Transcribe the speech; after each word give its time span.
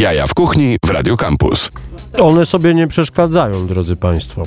Jaja 0.00 0.26
w 0.26 0.34
kuchni 0.34 0.76
w 0.86 0.90
Radio 0.90 1.16
Campus. 1.16 1.70
One 2.20 2.46
sobie 2.46 2.74
nie 2.74 2.86
przeszkadzają, 2.86 3.66
drodzy 3.66 3.96
Państwo. 3.96 4.42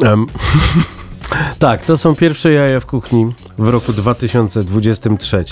Tak, 1.58 1.84
to 1.84 1.96
są 1.96 2.16
pierwsze 2.16 2.52
jaja 2.52 2.80
w 2.80 2.86
kuchni 2.86 3.32
w 3.58 3.68
roku 3.68 3.92
2023. 3.92 5.44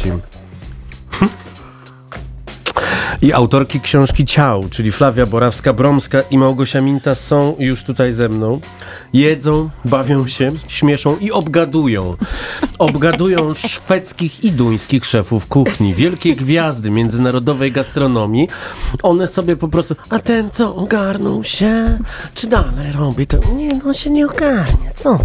I 3.22 3.32
autorki 3.32 3.80
książki 3.80 4.24
Ciał, 4.24 4.68
czyli 4.70 4.92
Flavia 4.92 5.26
Borawska-Bromska 5.26 6.22
i 6.30 6.38
Małgosia 6.38 6.80
Minta 6.80 7.14
są 7.14 7.56
już 7.58 7.84
tutaj 7.84 8.12
ze 8.12 8.28
mną. 8.28 8.60
Jedzą, 9.12 9.70
bawią 9.84 10.26
się, 10.26 10.52
śmieszą 10.68 11.16
i 11.16 11.30
obgadują. 11.32 12.16
Obgadują 12.78 13.54
szwedzkich 13.54 14.44
i 14.44 14.52
duńskich 14.52 15.06
szefów 15.06 15.46
kuchni, 15.46 15.94
wielkie 15.94 16.36
gwiazdy 16.36 16.90
międzynarodowej 16.90 17.72
gastronomii. 17.72 18.48
One 19.02 19.26
sobie 19.26 19.56
po 19.56 19.68
prostu, 19.68 19.94
a 20.10 20.18
ten 20.18 20.50
co, 20.50 20.76
ogarnął 20.76 21.44
się? 21.44 21.98
Czy 22.34 22.46
dalej 22.46 22.92
robi 22.92 23.26
to? 23.26 23.36
Nie, 23.54 23.68
no 23.84 23.94
się 23.94 24.10
nie 24.10 24.26
ogarnie, 24.26 24.92
co? 24.94 25.18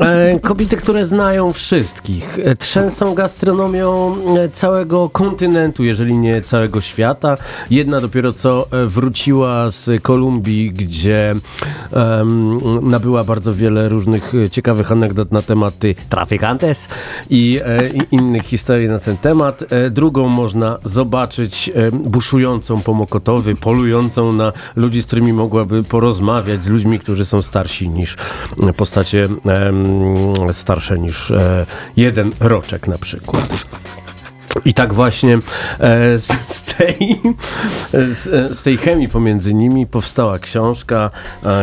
E, 0.00 0.40
kobiety, 0.40 0.76
które 0.76 1.04
znają 1.04 1.52
wszystkich, 1.52 2.38
e, 2.38 2.56
trzęsą 2.56 3.14
gastronomią 3.14 4.16
e, 4.36 4.48
całego 4.48 5.08
kontynentu, 5.08 5.84
jeżeli 5.84 6.18
nie 6.18 6.42
całego 6.42 6.80
świata. 6.80 7.36
Jedna 7.70 8.00
dopiero 8.00 8.32
co 8.32 8.66
wróciła 8.86 9.70
z 9.70 10.02
Kolumbii, 10.02 10.72
gdzie 10.72 11.34
em, 11.92 12.90
nabyła 12.90 13.24
bardzo 13.24 13.54
wiele 13.54 13.88
różnych 13.88 14.32
ciekawych 14.50 14.92
anegdot 14.92 15.32
na 15.32 15.42
tematy 15.42 15.94
traficantes 16.08 16.88
i, 17.30 17.60
i 17.94 18.14
innych 18.14 18.42
historii 18.42 18.88
na 18.88 18.98
ten 18.98 19.16
temat. 19.16 19.64
Drugą 19.90 20.28
można 20.28 20.78
zobaczyć 20.84 21.70
buszującą 21.92 22.82
po 22.82 22.94
Mokotowy, 22.94 23.54
polującą 23.54 24.32
na 24.32 24.52
ludzi, 24.76 25.02
z 25.02 25.06
którymi 25.06 25.32
mogłaby 25.32 25.82
porozmawiać, 25.82 26.62
z 26.62 26.68
ludźmi, 26.68 26.98
którzy 26.98 27.24
są 27.24 27.42
starsi 27.42 27.88
niż 27.88 28.16
postacie 28.76 29.28
em, 29.46 29.83
starsze 30.52 30.98
niż 30.98 31.30
e, 31.30 31.66
jeden 31.96 32.32
roczek 32.40 32.88
na 32.88 32.98
przykład. 32.98 33.64
I 34.64 34.74
tak 34.74 34.94
właśnie 34.94 35.38
e, 35.80 36.18
z, 36.18 36.62
tej, 36.62 37.20
e, 37.94 38.54
z 38.54 38.62
tej 38.62 38.76
chemii 38.76 39.08
pomiędzy 39.08 39.54
nimi 39.54 39.86
powstała 39.86 40.38
książka, 40.38 41.10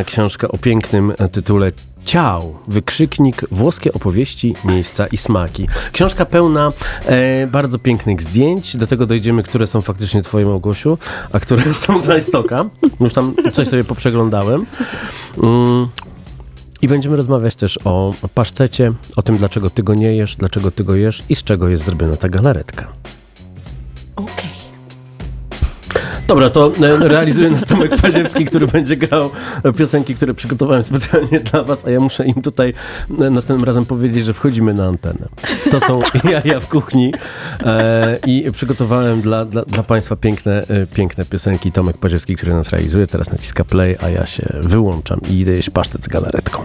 książka 0.05 0.47
o 0.47 0.57
pięknym 0.57 1.13
tytule 1.31 1.71
Ciał, 2.05 2.55
wykrzyknik, 2.67 3.45
włoskie 3.51 3.93
opowieści, 3.93 4.55
miejsca 4.65 5.07
i 5.07 5.17
smaki. 5.17 5.67
Książka 5.91 6.25
pełna 6.25 6.71
e, 7.05 7.47
bardzo 7.47 7.79
pięknych 7.79 8.21
zdjęć, 8.21 8.77
do 8.77 8.87
tego 8.87 9.05
dojdziemy, 9.05 9.43
które 9.43 9.67
są 9.67 9.81
faktycznie 9.81 10.21
twoje, 10.21 10.45
Małgosiu, 10.45 10.97
a 11.31 11.39
które 11.39 11.73
są 11.73 12.01
z 12.01 12.07
Rajstoka. 12.07 12.65
Już 12.99 13.13
tam 13.13 13.35
coś 13.53 13.67
sobie 13.67 13.83
poprzeglądałem. 13.83 14.65
Mm. 15.43 15.87
I 16.81 16.87
będziemy 16.87 17.15
rozmawiać 17.15 17.55
też 17.55 17.79
o 17.83 18.13
pasztecie, 18.33 18.93
o 19.15 19.21
tym, 19.21 19.37
dlaczego 19.37 19.69
ty 19.69 19.83
go 19.83 19.93
nie 19.93 20.15
jesz, 20.15 20.35
dlaczego 20.35 20.71
ty 20.71 20.83
go 20.83 20.95
jesz 20.95 21.23
i 21.29 21.35
z 21.35 21.43
czego 21.43 21.69
jest 21.69 21.85
zrobiona 21.85 22.17
ta 22.17 22.29
galaretka. 22.29 22.87
Okej. 24.15 24.60
Dobra, 26.31 26.49
to 26.49 26.71
e, 26.81 27.07
realizuje 27.07 27.49
nas 27.49 27.65
Tomek 27.65 28.01
Paziewski, 28.01 28.45
który 28.45 28.67
będzie 28.67 28.97
grał 28.97 29.29
piosenki, 29.77 30.15
które 30.15 30.33
przygotowałem 30.33 30.83
specjalnie 30.83 31.39
dla 31.39 31.63
was, 31.63 31.85
a 31.85 31.89
ja 31.89 31.99
muszę 31.99 32.25
im 32.25 32.41
tutaj 32.41 32.73
e, 33.21 33.29
następnym 33.29 33.65
razem 33.65 33.85
powiedzieć, 33.85 34.25
że 34.25 34.33
wchodzimy 34.33 34.73
na 34.73 34.85
antenę. 34.85 35.27
To 35.71 35.79
są 35.79 36.01
jaja 36.31 36.59
w 36.59 36.67
kuchni 36.67 37.13
e, 37.65 38.19
i 38.27 38.51
przygotowałem 38.51 39.21
dla, 39.21 39.45
dla, 39.45 39.61
dla 39.61 39.83
państwa 39.83 40.15
piękne, 40.15 40.67
e, 40.67 40.87
piękne 40.87 41.25
piosenki. 41.25 41.71
Tomek 41.71 41.97
Paziewski, 41.97 42.35
który 42.35 42.53
nas 42.53 42.69
realizuje, 42.69 43.07
teraz 43.07 43.31
naciska 43.31 43.63
play, 43.63 43.97
a 44.01 44.09
ja 44.09 44.25
się 44.25 44.43
wyłączam 44.61 45.19
i 45.29 45.39
idę 45.39 45.51
jeść 45.51 45.69
pasztet 45.69 46.03
z 46.03 46.07
galaretką. 46.07 46.61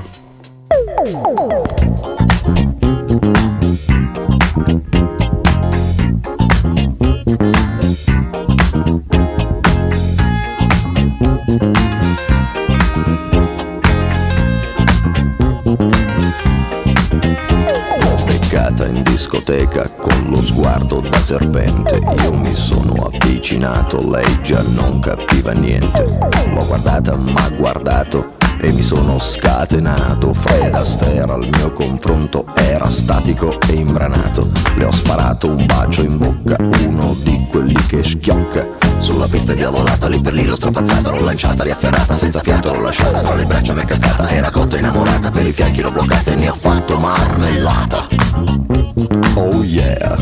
Discoteca 19.46 19.88
con 20.00 20.26
lo 20.28 20.36
sguardo 20.36 21.00
da 21.00 21.18
serpente. 21.18 22.00
Io 22.22 22.32
mi 22.32 22.52
sono 22.52 22.94
avvicinato, 23.12 24.10
lei 24.10 24.42
già 24.42 24.60
non 24.74 24.98
capiva 24.98 25.52
niente. 25.52 26.04
L'ho 26.52 26.66
guardata, 26.66 27.14
m'ha 27.16 27.48
guardato 27.50 28.34
e 28.58 28.72
mi 28.72 28.82
sono 28.82 29.18
scatenato. 29.20 30.34
Fred 30.34 30.74
Astaire 30.74 31.32
al 31.32 31.48
mio 31.48 31.72
confronto 31.72 32.46
era 32.54 32.88
statico 32.88 33.56
e 33.68 33.74
imbranato. 33.74 34.50
Le 34.76 34.84
ho 34.84 34.92
sparato 34.92 35.48
un 35.48 35.64
bacio 35.64 36.02
in 36.02 36.18
bocca, 36.18 36.56
uno 36.58 37.14
di 37.22 37.46
quelli 37.48 37.80
che 37.86 38.02
schiocca. 38.02 38.66
Sulla 38.98 39.26
pista 39.26 39.52
diavolata, 39.52 40.08
lì 40.08 40.20
per 40.20 40.32
lì 40.32 40.44
l'ho 40.44 40.56
strapazzata, 40.56 41.10
l'ho 41.10 41.22
lanciata, 41.22 41.62
riafferrata, 41.62 42.16
senza 42.16 42.40
fiato 42.40 42.72
l'ho 42.72 42.80
lasciata, 42.80 43.20
tra 43.20 43.34
le 43.34 43.44
braccia 43.44 43.74
mi 43.74 43.82
è 43.82 43.84
cascata, 43.84 44.28
era 44.28 44.50
cotta 44.50 44.76
innamorata, 44.76 45.30
per 45.30 45.46
i 45.46 45.52
fianchi 45.52 45.82
l'ho 45.82 45.92
bloccata 45.92 46.32
e 46.32 46.34
ne 46.34 46.48
ho 46.48 46.54
fatto 46.54 46.98
marmellata. 46.98 48.85
Oh 48.98 49.62
yeah, 49.62 50.16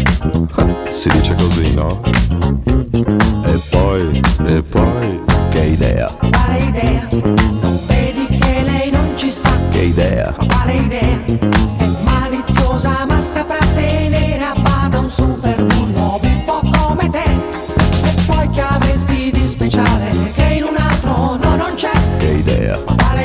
si 0.90 1.08
dice 1.10 1.34
così, 1.36 1.72
no? 1.74 2.00
E 3.46 3.60
poi, 3.70 4.20
e 4.46 4.62
poi, 4.62 5.22
che 5.50 5.60
idea, 5.60 6.06
Quale 6.18 6.58
idea? 6.58 7.06
Non 7.12 7.78
vedi 7.86 8.26
che 8.26 8.62
lei 8.64 8.90
non 8.90 9.12
ci 9.16 9.30
sta? 9.30 9.50
che 9.70 9.80
idea, 9.82 10.32
Quale 10.32 10.72
idea? 10.72 11.18
È 11.24 11.86
maliziosa 12.02 13.04
ma 13.06 13.20
saprà 13.20 13.64
tenere 13.74 14.42
a 14.42 14.54
bada 14.60 14.98
un 14.98 15.10
super 15.10 15.64
bullo 15.66 16.18
buffo 16.20 16.60
come 16.76 17.08
te. 17.10 17.22
E 18.02 18.14
poi 18.26 18.50
che 18.50 18.60
avresti 18.60 19.30
di 19.30 19.46
speciale 19.46 20.10
che 20.34 20.54
in 20.54 20.64
un 20.64 20.76
altro 20.76 21.36
no 21.36 21.54
non 21.56 21.74
c'è? 21.76 21.92
che 22.18 22.26
idea, 22.26 22.76
Quale 22.78 23.23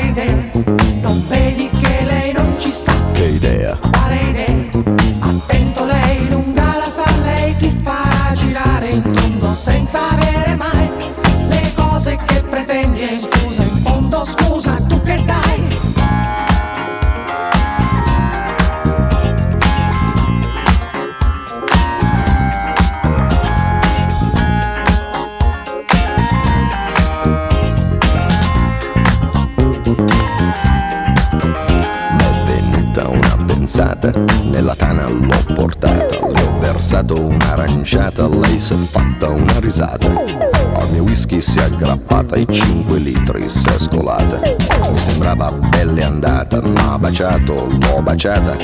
versato 37.10 37.24
un'aranciata, 37.24 38.28
lei 38.28 38.58
si 38.58 38.72
è 38.72 38.76
fatta 38.76 39.28
una 39.28 39.58
risata. 39.58 40.06
Al 40.06 40.90
mio 40.90 41.02
whisky 41.02 41.40
si 41.40 41.58
è 41.58 41.62
aggrappata 41.62 42.36
e 42.36 42.46
5 42.48 42.98
litri 42.98 43.48
si 43.48 43.66
è 43.66 43.78
scolata. 43.78 44.40
Mi 44.40 44.98
sembrava 44.98 45.50
belle 45.50 46.04
andata, 46.04 46.62
ma 46.62 46.98
baciato, 46.98 47.66
l'ho 47.68 48.02
baciata. 48.02 48.56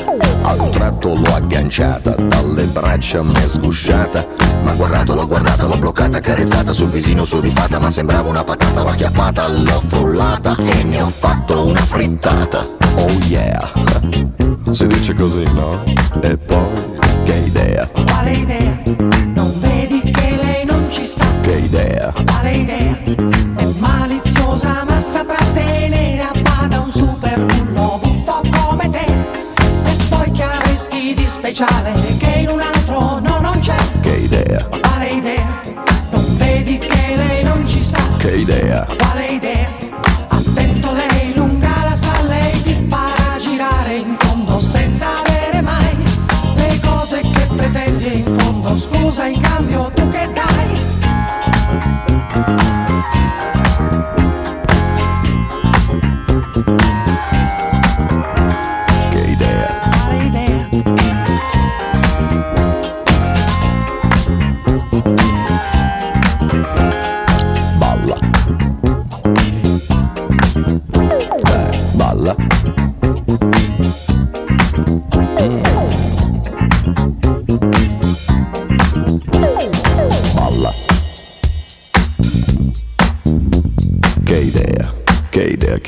Ad 0.42 0.58
un 0.60 0.70
tratto 0.70 1.14
l'ho 1.14 1.34
agganciata, 1.34 2.14
dalle 2.14 2.64
braccia 2.64 3.22
mi 3.22 3.34
è 3.34 3.48
sgusciata. 3.48 4.26
Ma 4.62 4.72
guardato, 4.74 5.14
l'ho 5.14 5.26
guardata, 5.26 5.66
l'ho 5.66 5.78
bloccata, 5.78 6.20
carezzata 6.20 6.72
sul 6.72 6.88
visino 6.88 7.24
sudifata, 7.24 7.78
ma 7.78 7.90
sembrava 7.90 8.28
una 8.28 8.44
patata, 8.44 8.82
l'ho 8.82 8.88
acchiappata, 8.88 9.48
l'ho 9.48 9.82
frullata 9.86 10.56
e 10.56 10.84
ne 10.84 11.02
ho 11.02 11.08
fatto 11.08 11.66
una 11.66 11.82
frittata. 11.82 12.64
Oh 12.94 13.10
yeah, 13.26 13.72
si 14.70 14.86
dice 14.86 15.14
così, 15.14 15.44
no? 15.52 15.82
E 16.22 16.36
poi, 16.36 16.72
che 17.24 17.34
idea? 17.34 18.05
Idea, 22.06 22.12
Quale 22.24 22.52
idea? 22.52 22.98
È 23.56 23.66
maliziosa 23.78 24.84
ma 24.86 25.00
saprà 25.00 25.44
tenere 25.52 25.95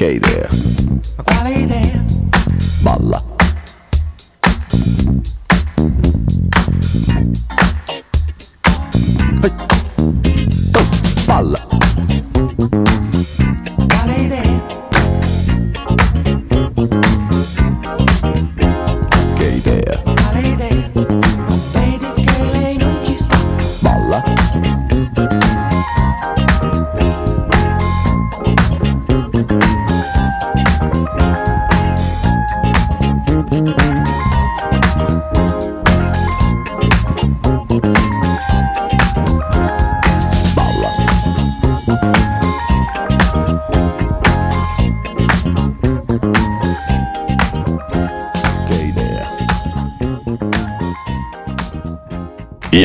Okay 0.00 0.18
there. 0.18 0.67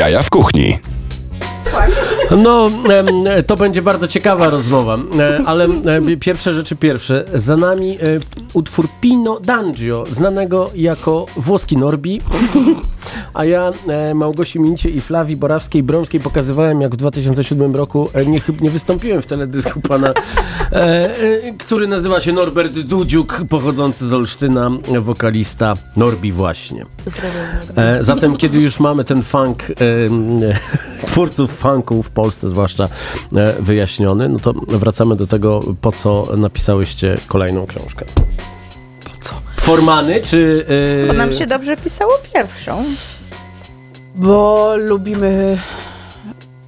Jaja 0.03 0.23
w 0.23 0.29
kuchni. 0.29 0.77
No, 2.37 2.71
to 3.47 3.55
będzie 3.55 3.81
bardzo 3.81 4.07
ciekawa 4.07 4.49
rozmowa, 4.49 4.97
e, 5.19 5.41
ale 5.45 5.65
e, 5.65 6.17
pierwsze 6.17 6.51
rzeczy 6.51 6.75
pierwsze. 6.75 7.25
Za 7.33 7.57
nami 7.57 7.91
e, 7.91 7.97
utwór 8.53 8.87
Pino 9.01 9.39
D'Angio, 9.39 10.05
znanego 10.11 10.69
jako 10.75 11.25
włoski 11.37 11.77
Norbi. 11.77 12.21
A 13.33 13.45
ja 13.45 13.71
e, 13.87 14.13
Małgosi 14.13 14.59
Mincie 14.59 14.89
i 14.89 15.01
Flawi 15.01 15.37
Borawskiej-Bromskiej 15.37 16.19
pokazywałem, 16.19 16.81
jak 16.81 16.93
w 16.93 16.97
2007 16.97 17.75
roku 17.75 18.09
e, 18.13 18.25
nie, 18.25 18.41
nie 18.61 18.69
wystąpiłem 18.69 19.21
w 19.21 19.25
teledysku 19.25 19.81
pana, 19.81 20.13
e, 20.71 21.09
który 21.57 21.87
nazywa 21.87 22.21
się 22.21 22.31
Norbert 22.31 22.79
Dudziuk, 22.79 23.41
pochodzący 23.49 24.07
z 24.07 24.13
Olsztyna, 24.13 24.71
wokalista 25.01 25.73
Norbi 25.97 26.31
właśnie. 26.31 26.85
Zatem, 27.99 28.37
kiedy 28.37 28.59
już 28.59 28.79
mamy 28.79 29.03
ten 29.03 29.23
funk, 29.23 29.63
twórców 31.05 31.57
funku 31.57 32.03
w 32.03 32.09
Polsce 32.09 32.49
zwłaszcza 32.49 32.89
wyjaśniony, 33.59 34.29
no 34.29 34.39
to 34.39 34.53
wracamy 34.53 35.15
do 35.15 35.27
tego, 35.27 35.61
po 35.81 35.91
co 35.91 36.27
napisałyście 36.37 37.17
kolejną 37.27 37.67
książkę. 37.67 38.05
Po 39.05 39.11
co? 39.21 39.35
Formany, 39.57 40.21
czy... 40.21 40.65
e, 41.03 41.07
Bo 41.07 41.13
nam 41.13 41.31
się 41.31 41.47
dobrze 41.47 41.77
pisało 41.77 42.13
pierwszą. 42.33 42.83
Bo 44.15 44.75
lubimy 44.77 45.57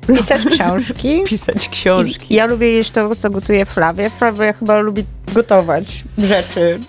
Pisać 0.07 0.45
książki. 0.45 1.23
pisać 1.27 1.69
książki. 1.69 2.35
Ja 2.35 2.45
lubię 2.45 2.71
jeść 2.71 2.91
to, 2.91 3.15
co 3.15 3.29
gotuje 3.29 3.65
Flavia. 3.65 4.09
Flavia 4.09 4.53
chyba 4.53 4.79
lubi 4.79 5.05
gotować 5.33 6.03
rzeczy 6.17 6.79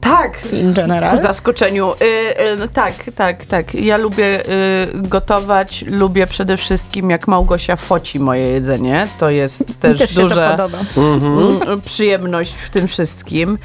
Tak, 0.00 0.38
in 0.52 0.68
ku 0.68 0.74
general. 0.74 1.20
zaskoczeniu. 1.20 1.92
Y, 1.92 2.04
y, 2.52 2.56
no 2.56 2.68
tak, 2.68 2.94
tak, 3.16 3.44
tak. 3.44 3.74
Ja 3.74 3.96
lubię 3.96 4.40
y, 4.40 4.88
gotować, 4.94 5.84
lubię 5.86 6.26
przede 6.26 6.56
wszystkim 6.56 7.10
jak 7.10 7.28
Małgosia 7.28 7.76
foci 7.76 8.20
moje 8.20 8.46
jedzenie. 8.46 9.08
To 9.18 9.30
jest 9.30 9.80
też, 9.80 9.98
Też 9.98 10.14
duża 10.14 10.50
podoba. 10.50 10.78
Mhm. 10.96 11.62
mm, 11.62 11.80
przyjemność 11.80 12.54
w 12.54 12.70
tym 12.70 12.88
wszystkim. 12.88 13.58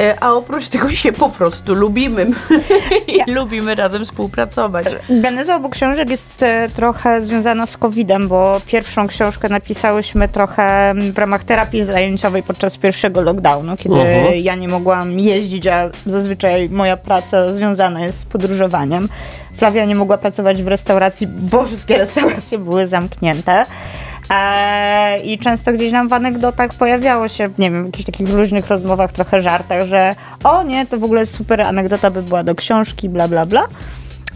Y, 0.00 0.20
a 0.20 0.32
oprócz 0.32 0.68
tego 0.68 0.90
się 0.90 1.12
po 1.12 1.28
prostu 1.28 1.74
lubimy 1.74 2.26
i 3.26 3.30
lubimy 3.30 3.74
razem 3.74 4.04
współpracować. 4.04 4.86
Geneza 5.10 5.56
obu 5.56 5.68
książek 5.68 6.10
jest 6.10 6.42
e, 6.42 6.68
trochę 6.76 7.22
związana 7.22 7.66
z 7.66 7.76
COVID-em, 7.76 8.28
bo 8.28 8.55
pierwszą 8.60 9.06
książkę 9.06 9.48
napisałyśmy 9.48 10.28
trochę 10.28 10.94
w 11.14 11.18
ramach 11.18 11.44
terapii 11.44 11.82
zajęciowej 11.84 12.42
podczas 12.42 12.76
pierwszego 12.76 13.22
lockdownu, 13.22 13.76
kiedy 13.76 13.94
Mhm. 13.94 14.34
ja 14.34 14.54
nie 14.54 14.68
mogłam 14.68 15.20
jeździć, 15.20 15.66
a 15.66 15.90
zazwyczaj 16.06 16.68
moja 16.70 16.96
praca 16.96 17.52
związana 17.52 18.00
jest 18.00 18.18
z 18.18 18.24
podróżowaniem. 18.24 19.08
Flavia 19.56 19.84
nie 19.84 19.94
mogła 19.94 20.18
pracować 20.18 20.62
w 20.62 20.68
restauracji, 20.68 21.26
bo 21.26 21.64
wszystkie 21.66 21.98
restauracje 22.04 22.58
były 22.58 22.86
zamknięte. 22.86 23.64
E, 24.30 25.18
I 25.20 25.38
często 25.38 25.72
gdzieś 25.72 25.92
nam 25.92 26.08
w 26.08 26.12
anegdotach 26.12 26.74
pojawiało 26.74 27.28
się, 27.28 27.48
nie 27.58 27.70
wiem, 27.70 27.82
w 27.82 27.86
jakichś 27.86 28.06
takich 28.06 28.28
luźnych 28.28 28.68
rozmowach, 28.68 29.12
trochę 29.12 29.40
żartach, 29.40 29.86
że 29.86 30.14
o 30.44 30.62
nie, 30.62 30.86
to 30.86 30.98
w 30.98 31.04
ogóle 31.04 31.26
super 31.26 31.60
anegdota 31.60 32.10
by 32.10 32.22
była 32.22 32.42
do 32.44 32.54
książki, 32.54 33.08
bla, 33.08 33.28
bla, 33.28 33.46
bla. 33.46 33.62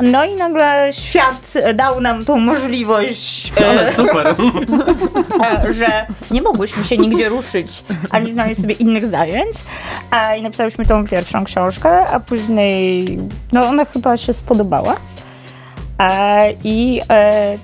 No 0.02 0.24
i 0.24 0.34
nagle 0.34 0.88
świat 0.92 1.54
dał 1.74 2.00
nam 2.00 2.24
tą 2.24 2.38
możliwość, 2.38 3.52
Ale 3.68 3.92
super. 3.92 4.26
e, 5.64 5.72
że 5.72 6.06
nie 6.30 6.42
mogłyśmy 6.42 6.84
się 6.84 6.98
nigdzie 6.98 7.28
ruszyć, 7.28 7.84
ani 8.10 8.32
znaleźć 8.32 8.60
sobie 8.60 8.74
innych 8.74 9.06
zajęć. 9.06 9.56
A, 10.10 10.34
I 10.34 10.42
napisałyśmy 10.42 10.86
tą 10.86 11.06
pierwszą 11.06 11.44
książkę, 11.44 12.06
a 12.06 12.20
później, 12.20 13.18
no 13.52 13.66
ona 13.66 13.84
chyba 13.84 14.16
się 14.16 14.32
spodobała. 14.32 14.96
E, 15.98 16.52
I 16.64 17.00
e, 17.10 17.58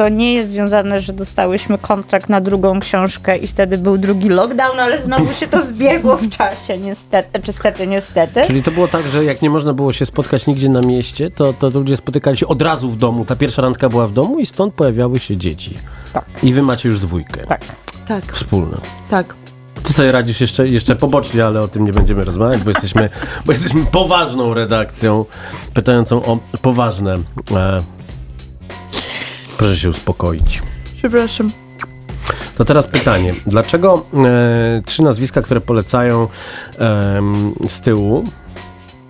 to 0.00 0.08
nie 0.08 0.34
jest 0.34 0.50
związane, 0.50 1.00
że 1.00 1.12
dostałyśmy 1.12 1.78
kontrakt 1.78 2.28
na 2.28 2.40
drugą 2.40 2.80
książkę 2.80 3.38
i 3.38 3.46
wtedy 3.46 3.78
był 3.78 3.98
drugi 3.98 4.28
lockdown, 4.28 4.80
ale 4.80 5.02
znowu 5.02 5.34
się 5.34 5.48
to 5.48 5.62
zbiegło 5.62 6.16
w 6.16 6.30
czasie, 6.30 6.78
niestety, 6.78 7.42
czy 7.42 7.52
stety, 7.52 7.86
niestety. 7.86 8.42
Czyli 8.46 8.62
to 8.62 8.70
było 8.70 8.88
tak, 8.88 9.08
że 9.08 9.24
jak 9.24 9.42
nie 9.42 9.50
można 9.50 9.72
było 9.72 9.92
się 9.92 10.06
spotkać 10.06 10.46
nigdzie 10.46 10.68
na 10.68 10.80
mieście, 10.80 11.30
to, 11.30 11.52
to 11.52 11.70
ludzie 11.70 11.96
spotykali 11.96 12.36
się 12.36 12.46
od 12.46 12.62
razu 12.62 12.90
w 12.90 12.96
domu. 12.96 13.24
Ta 13.24 13.36
pierwsza 13.36 13.62
randka 13.62 13.88
była 13.88 14.06
w 14.06 14.12
domu 14.12 14.38
i 14.38 14.46
stąd 14.46 14.74
pojawiały 14.74 15.18
się 15.18 15.36
dzieci. 15.36 15.78
Tak. 16.12 16.24
I 16.42 16.54
wy 16.54 16.62
macie 16.62 16.88
już 16.88 17.00
dwójkę. 17.00 17.46
Tak. 17.46 17.60
Tak, 18.08 18.32
Wspólne. 18.32 18.76
tak. 19.10 19.34
Ty 19.82 19.92
sobie 19.92 20.12
radzisz 20.12 20.40
jeszcze, 20.40 20.68
jeszcze 20.68 20.96
pobocznie, 20.96 21.46
ale 21.46 21.60
o 21.62 21.68
tym 21.68 21.84
nie 21.84 21.92
będziemy 21.92 22.24
rozmawiać, 22.24 22.62
bo 22.62 22.70
jesteśmy, 22.70 23.10
bo 23.46 23.52
jesteśmy 23.52 23.86
poważną 23.86 24.54
redakcją, 24.54 25.24
pytającą 25.74 26.24
o 26.24 26.38
poważne. 26.62 27.18
E, 27.50 27.82
proszę 29.60 29.76
się 29.76 29.88
uspokoić. 29.90 30.62
Przepraszam. 30.98 31.50
To 32.56 32.64
teraz 32.64 32.86
pytanie. 32.86 33.34
Dlaczego 33.46 34.06
e, 34.24 34.82
trzy 34.86 35.02
nazwiska, 35.02 35.42
które 35.42 35.60
polecają 35.60 36.28
em, 36.78 37.54
z 37.68 37.80
tyłu 37.80 38.24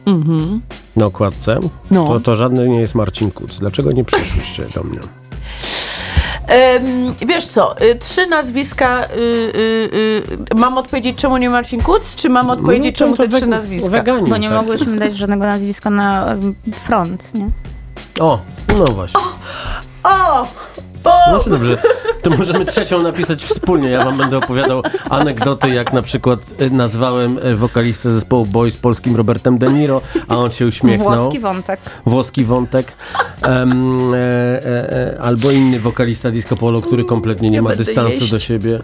Mhm. 0.07 0.61
na 0.97 1.07
okładce, 1.07 1.61
No. 1.91 2.07
to, 2.07 2.21
to 2.21 2.37
żadny 2.37 2.69
nie 2.69 2.81
jest 2.81 2.95
Marcin 2.95 3.31
Kuc. 3.31 3.59
Dlaczego 3.59 3.93
nie 3.93 4.05
przyszłyście 4.05 4.67
do 4.75 4.83
mnie? 4.83 4.99
Wiesz 7.27 7.47
co, 7.47 7.81
y, 7.83 7.95
trzy 7.99 8.27
nazwiska. 8.27 9.05
Y, 9.05 9.07
y, 9.19 10.21
y, 10.53 10.55
mam 10.55 10.79
odpowiedzieć, 10.79 11.17
czemu 11.19 11.37
nie 11.37 11.51
Marcin 11.51 11.81
Kuc, 11.83 12.15
czy 12.15 12.29
mam 12.29 12.51
odpowiedzieć, 12.51 12.97
czemu 12.97 13.17
te 13.17 13.29
trzy 13.29 13.47
nazwiska? 13.47 13.91
Wegani, 13.91 14.31
Bo 14.31 14.37
nie 14.37 14.49
tak. 14.49 14.57
mogłyśmy 14.59 14.97
dać 14.99 15.17
żadnego 15.17 15.45
nazwiska 15.45 15.91
na 15.91 16.37
front, 16.85 17.35
nie? 17.35 17.47
O, 18.21 18.41
no 18.79 18.85
właśnie. 18.85 19.21
O! 19.21 19.25
Bo... 21.05 21.11
No 21.33 21.39
to 21.39 21.51
dobrze, 21.51 21.79
to 22.23 22.31
możemy 22.31 22.65
trzecią 22.65 23.03
napisać 23.03 23.45
wspólnie. 23.45 23.89
Ja 23.91 24.05
wam 24.05 24.17
będę 24.19 24.39
opowiadał 24.39 24.83
anegdoty, 25.11 25.71
jak 25.71 25.93
na 25.93 26.03
przykład 26.03 26.41
y, 26.61 26.71
nazwałem 26.71 27.39
y, 27.39 27.57
wokalistę 27.57 28.11
zespołu 28.11 28.47
Boy 28.47 28.71
z 28.71 28.77
polskim 28.77 29.17
Robertem 29.17 29.59
De 29.59 29.73
Niro, 29.73 30.01
a 30.29 30.37
on 30.37 30.51
się 30.51 30.67
uśmiechnął. 30.67 31.17
Włoski 31.19 31.39
wątek. 31.39 31.81
Włoski 32.07 32.45
wątek. 32.45 32.93
Em, 33.43 34.15
e, 34.15 34.17
e, 34.19 35.15
e, 35.15 35.21
albo 35.21 35.51
inny 35.51 35.81
wokalista 35.81 36.31
disco 36.31 36.57
polo, 36.57 36.83
który 36.83 37.05
kompletnie 37.05 37.51
nie, 37.51 37.57
Nie 37.57 37.63
ma 37.63 37.69
będę 37.69 37.85
dystansu 37.85 38.13
jeść. 38.19 38.31
do 38.31 38.39
siebie. 38.39 38.81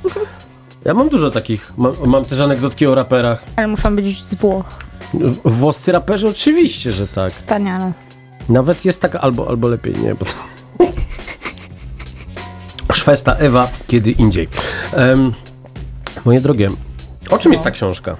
Ja 0.85 0.95
mam 0.95 1.09
dużo 1.09 1.31
takich. 1.31 1.73
Mam, 1.77 1.93
mam 2.07 2.25
też 2.25 2.41
anegdotki 2.41 2.87
o 2.87 2.95
raperach. 2.95 3.45
Ale 3.57 3.69
muszą 3.69 3.97
być 3.97 4.25
z 4.25 4.35
Włoch. 4.35 4.67
W- 5.15 5.37
Włoscy 5.59 5.93
raperzy 5.93 6.29
oczywiście, 6.29 6.91
że 6.91 7.07
tak. 7.09 7.31
Wspaniale. 7.33 7.93
Nawet 8.49 8.85
jest 8.85 9.01
taka, 9.01 9.21
albo, 9.21 9.49
albo 9.49 9.69
lepiej 9.69 9.95
nie, 9.99 10.15
bo 10.15 10.25
to... 10.25 10.33
Szwesta, 12.93 13.35
Ewa, 13.35 13.69
kiedy 13.87 14.11
indziej. 14.11 14.49
Em, 14.93 15.33
moje 16.25 16.41
drogie, 16.41 16.71
o 17.31 17.39
czym 17.39 17.53
jest 17.53 17.65
ta 17.65 17.71
książka? 17.71 18.17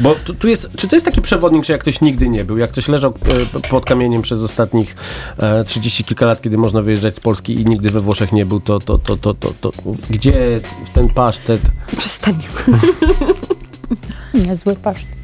Bo 0.00 0.14
tu, 0.14 0.34
tu 0.34 0.48
jest, 0.48 0.68
czy 0.76 0.88
to 0.88 0.96
jest 0.96 1.06
taki 1.06 1.20
przewodnik, 1.20 1.64
że 1.64 1.72
jak 1.72 1.82
ktoś 1.82 2.00
nigdy 2.00 2.28
nie 2.28 2.44
był, 2.44 2.58
jak 2.58 2.70
ktoś 2.70 2.88
leżał 2.88 3.14
e, 3.56 3.60
pod 3.70 3.84
kamieniem 3.84 4.22
przez 4.22 4.42
ostatnich 4.42 4.96
e, 5.38 5.64
30 5.64 6.04
kilka 6.04 6.26
lat, 6.26 6.42
kiedy 6.42 6.58
można 6.58 6.82
wyjeżdżać 6.82 7.16
z 7.16 7.20
Polski 7.20 7.60
i 7.60 7.64
nigdy 7.64 7.90
we 7.90 8.00
Włoszech 8.00 8.32
nie 8.32 8.46
był, 8.46 8.60
to, 8.60 8.78
to, 8.78 8.98
to, 8.98 9.16
to, 9.16 9.34
to, 9.34 9.52
to 9.52 9.72
gdzie 10.10 10.60
ten 10.92 11.08
pasztet? 11.08 11.62
Przestań. 11.96 12.38
Niezły 14.46 14.76
pasztet. 14.76 15.17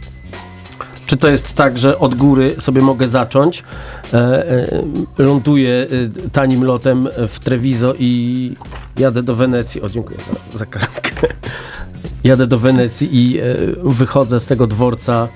Czy 1.07 1.17
to 1.17 1.29
jest 1.29 1.55
tak, 1.55 1.79
że 1.79 1.99
od 1.99 2.15
góry 2.15 2.55
sobie 2.59 2.83
mogę 2.83 3.07
zacząć, 3.07 3.65
e, 4.13 4.17
e, 4.17 4.83
ląduję 5.19 5.87
e, 6.27 6.31
tanim 6.31 6.65
lotem 6.65 7.09
w 7.29 7.39
Treviso 7.39 7.95
i 7.99 8.51
jadę 8.99 9.23
do 9.23 9.35
Wenecji. 9.35 9.83
O, 9.83 9.89
dziękuję 9.89 10.19
za, 10.53 10.59
za 10.59 10.67
kartkę. 10.67 11.27
Jadę 12.25 12.47
do 12.47 12.59
Wenecji 12.59 13.09
i 13.13 13.39
e, 13.39 13.45
wychodzę 13.83 14.41
z 14.41 14.47
tego 14.47 14.67
dworca, 14.67 15.29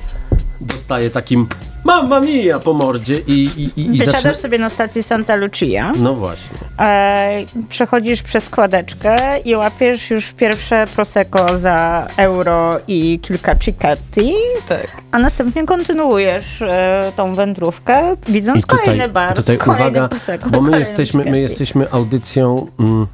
dostaję 0.60 1.10
takim 1.10 1.46
mamma 1.84 2.20
mia 2.20 2.58
po 2.58 2.72
mordzie 2.72 3.14
i, 3.26 3.32
i, 3.32 3.62
i, 3.80 3.86
i 3.86 3.88
Wysiadasz 3.98 4.14
zaczynam... 4.14 4.34
sobie 4.34 4.58
na 4.58 4.68
stacji 4.68 5.02
Santa 5.02 5.36
Lucia, 5.36 5.92
No 5.96 6.14
właśnie. 6.14 6.58
e, 6.78 7.44
przechodzisz 7.68 8.22
przez 8.22 8.44
składeczkę 8.44 9.38
i 9.44 9.56
łapiesz 9.56 10.10
już 10.10 10.32
pierwsze 10.32 10.86
prosecco 10.94 11.58
za 11.58 12.06
euro 12.16 12.78
i 12.88 13.18
kilka 13.22 13.56
cicchetti, 13.56 14.32
Tak. 14.68 14.86
a 15.12 15.18
następnie 15.18 15.66
kontynuujesz 15.66 16.62
e, 16.62 17.12
tą 17.16 17.34
wędrówkę, 17.34 18.16
widząc 18.28 18.58
I 18.58 18.62
tutaj, 18.62 18.78
kolejny 18.78 19.08
bar 19.08 19.34
tutaj 19.34 19.56
z 19.56 19.58
kolejnym 19.58 19.90
uwaga, 19.92 20.08
prosecco, 20.08 20.50
bo 20.50 20.60
my 20.60 20.78
jesteśmy, 20.78 21.24
my 21.24 21.40
jesteśmy 21.40 21.90
audycją 21.90 22.66
mm, 22.80 23.06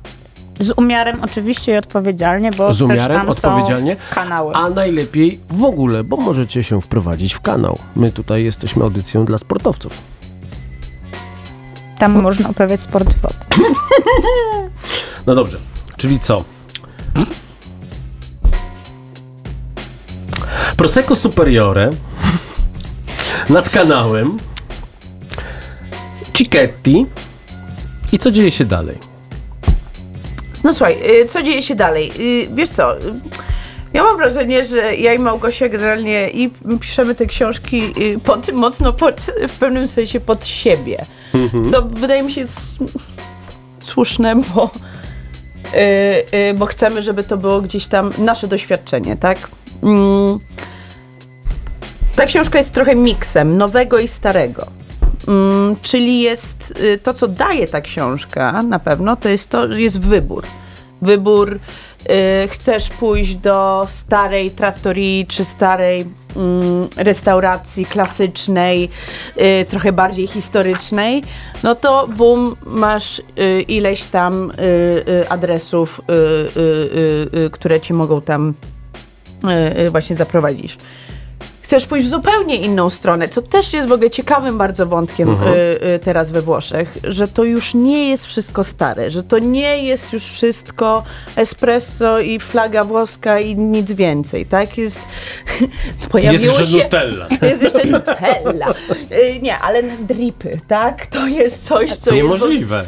Z 0.60 0.72
umiarem 0.76 1.24
oczywiście 1.24 1.74
i 1.74 1.76
odpowiedzialnie, 1.76 2.50
bo 2.50 2.74
z 2.74 2.78
też 2.78 2.82
umiarem, 2.82 3.18
tam 3.18 3.28
odpowiedzialnie, 3.28 3.96
są 4.08 4.14
kanały. 4.14 4.54
a 4.54 4.70
najlepiej 4.70 5.40
w 5.48 5.64
ogóle, 5.64 6.04
bo 6.04 6.16
możecie 6.16 6.62
się 6.62 6.80
wprowadzić 6.80 7.34
w 7.34 7.40
kanał. 7.40 7.78
My 7.96 8.12
tutaj 8.12 8.44
jesteśmy 8.44 8.82
audycją 8.82 9.24
dla 9.24 9.38
sportowców. 9.38 9.92
Tam 11.98 12.22
można 12.22 12.48
uprawiać 12.48 12.80
sport 12.80 13.14
wodny. 13.22 13.66
No 15.26 15.34
dobrze, 15.34 15.58
czyli 15.96 16.20
co? 16.20 16.44
Prosecco 20.76 21.16
Superiore 21.16 21.90
nad 23.48 23.70
kanałem 23.70 24.38
Cicchetti 26.32 27.06
i 28.12 28.18
co 28.18 28.30
dzieje 28.30 28.50
się 28.50 28.64
dalej? 28.64 29.13
No 30.64 30.74
słuchaj, 30.74 31.20
y, 31.22 31.26
co 31.26 31.42
dzieje 31.42 31.62
się 31.62 31.74
dalej? 31.74 32.12
Y, 32.20 32.54
Wiesz 32.54 32.70
co, 32.70 32.96
y, 32.98 33.00
ja 33.92 34.02
mam 34.02 34.16
wrażenie, 34.16 34.64
że 34.64 34.96
ja 34.96 35.14
i 35.14 35.18
Małgosia 35.18 35.68
generalnie 35.68 36.30
i 36.30 36.50
piszemy 36.80 37.14
te 37.14 37.26
książki 37.26 37.82
pod, 38.24 38.52
mocno 38.52 38.92
pod, 38.92 39.20
w 39.48 39.58
pewnym 39.58 39.88
sensie 39.88 40.20
pod 40.20 40.46
siebie. 40.46 41.04
Co 41.70 41.82
wydaje 41.82 42.22
mi 42.22 42.32
się 42.32 42.44
słuszne, 43.80 44.34
bo, 44.36 44.70
y, 45.74 46.36
y, 46.50 46.54
bo 46.54 46.66
chcemy, 46.66 47.02
żeby 47.02 47.24
to 47.24 47.36
było 47.36 47.60
gdzieś 47.60 47.86
tam 47.86 48.12
nasze 48.18 48.48
doświadczenie, 48.48 49.16
tak? 49.16 49.38
Mm. 49.82 50.38
Ta 52.16 52.26
książka 52.26 52.58
jest 52.58 52.72
trochę 52.72 52.94
miksem 52.94 53.56
nowego 53.56 53.98
i 53.98 54.08
starego. 54.08 54.66
Mm, 55.28 55.76
czyli 55.82 56.20
jest 56.20 56.74
y, 56.80 56.98
to, 56.98 57.14
co 57.14 57.28
daje 57.28 57.68
ta 57.68 57.80
książka 57.80 58.62
na 58.62 58.78
pewno, 58.78 59.16
to 59.16 59.28
jest 59.28 59.50
to, 59.50 59.66
jest 59.66 60.00
wybór. 60.00 60.44
Wybór, 61.02 61.52
y, 61.54 62.48
chcesz 62.48 62.90
pójść 62.90 63.34
do 63.34 63.86
starej 63.88 64.50
trattorii 64.50 65.26
czy 65.26 65.44
starej 65.44 66.06
mm, 66.36 66.88
restauracji 66.96 67.86
klasycznej, 67.86 68.90
y, 69.40 69.64
trochę 69.68 69.92
bardziej 69.92 70.26
historycznej, 70.26 71.22
no 71.62 71.74
to 71.74 72.08
bum, 72.16 72.56
masz 72.66 73.22
ileś 73.68 74.04
tam 74.04 74.52
adresów, 75.28 76.00
które 77.52 77.80
cię 77.80 77.94
mogą 77.94 78.20
tam 78.20 78.54
właśnie 79.90 80.16
zaprowadzić 80.16 80.78
chcesz 81.64 81.86
pójść 81.86 82.06
w 82.06 82.10
zupełnie 82.10 82.56
inną 82.56 82.90
stronę, 82.90 83.28
co 83.28 83.42
też 83.42 83.72
jest 83.72 83.88
w 83.88 83.92
ogóle 83.92 84.10
ciekawym 84.10 84.58
bardzo 84.58 84.86
wątkiem 84.86 85.28
Mhm. 85.28 85.54
y, 85.54 85.56
y, 85.94 85.98
teraz 85.98 86.30
we 86.30 86.42
Włoszech, 86.42 86.98
że 87.04 87.28
to 87.28 87.44
już 87.44 87.74
nie 87.74 88.08
jest 88.10 88.26
wszystko 88.26 88.64
stare, 88.64 89.10
że 89.10 89.22
to 89.22 89.38
nie 89.38 89.84
jest 89.84 90.12
już 90.12 90.22
wszystko 90.24 91.02
espresso 91.36 92.18
i 92.20 92.40
flaga 92.40 92.84
włoska 92.84 93.40
i 93.40 93.56
nic 93.56 93.92
więcej, 93.92 94.46
tak? 94.46 94.78
Jest, 94.78 95.02
pojawiło 96.10 96.42
Jest 96.42 96.44
jeszcze 96.60 96.66
się... 96.78 96.84
Nutella. 96.84 97.26
Jest 97.48 97.62
jeszcze 97.62 97.84
Nutella. 97.86 98.74
Y, 99.12 99.40
nie, 99.42 99.58
ale 99.58 99.82
dripy, 99.82 100.60
tak? 100.68 101.06
To 101.06 101.26
jest 101.26 101.64
coś, 101.64 101.90
co 101.96 102.10
To 102.10 102.16
jest... 102.16 102.24
niemożliwe. 102.24 102.84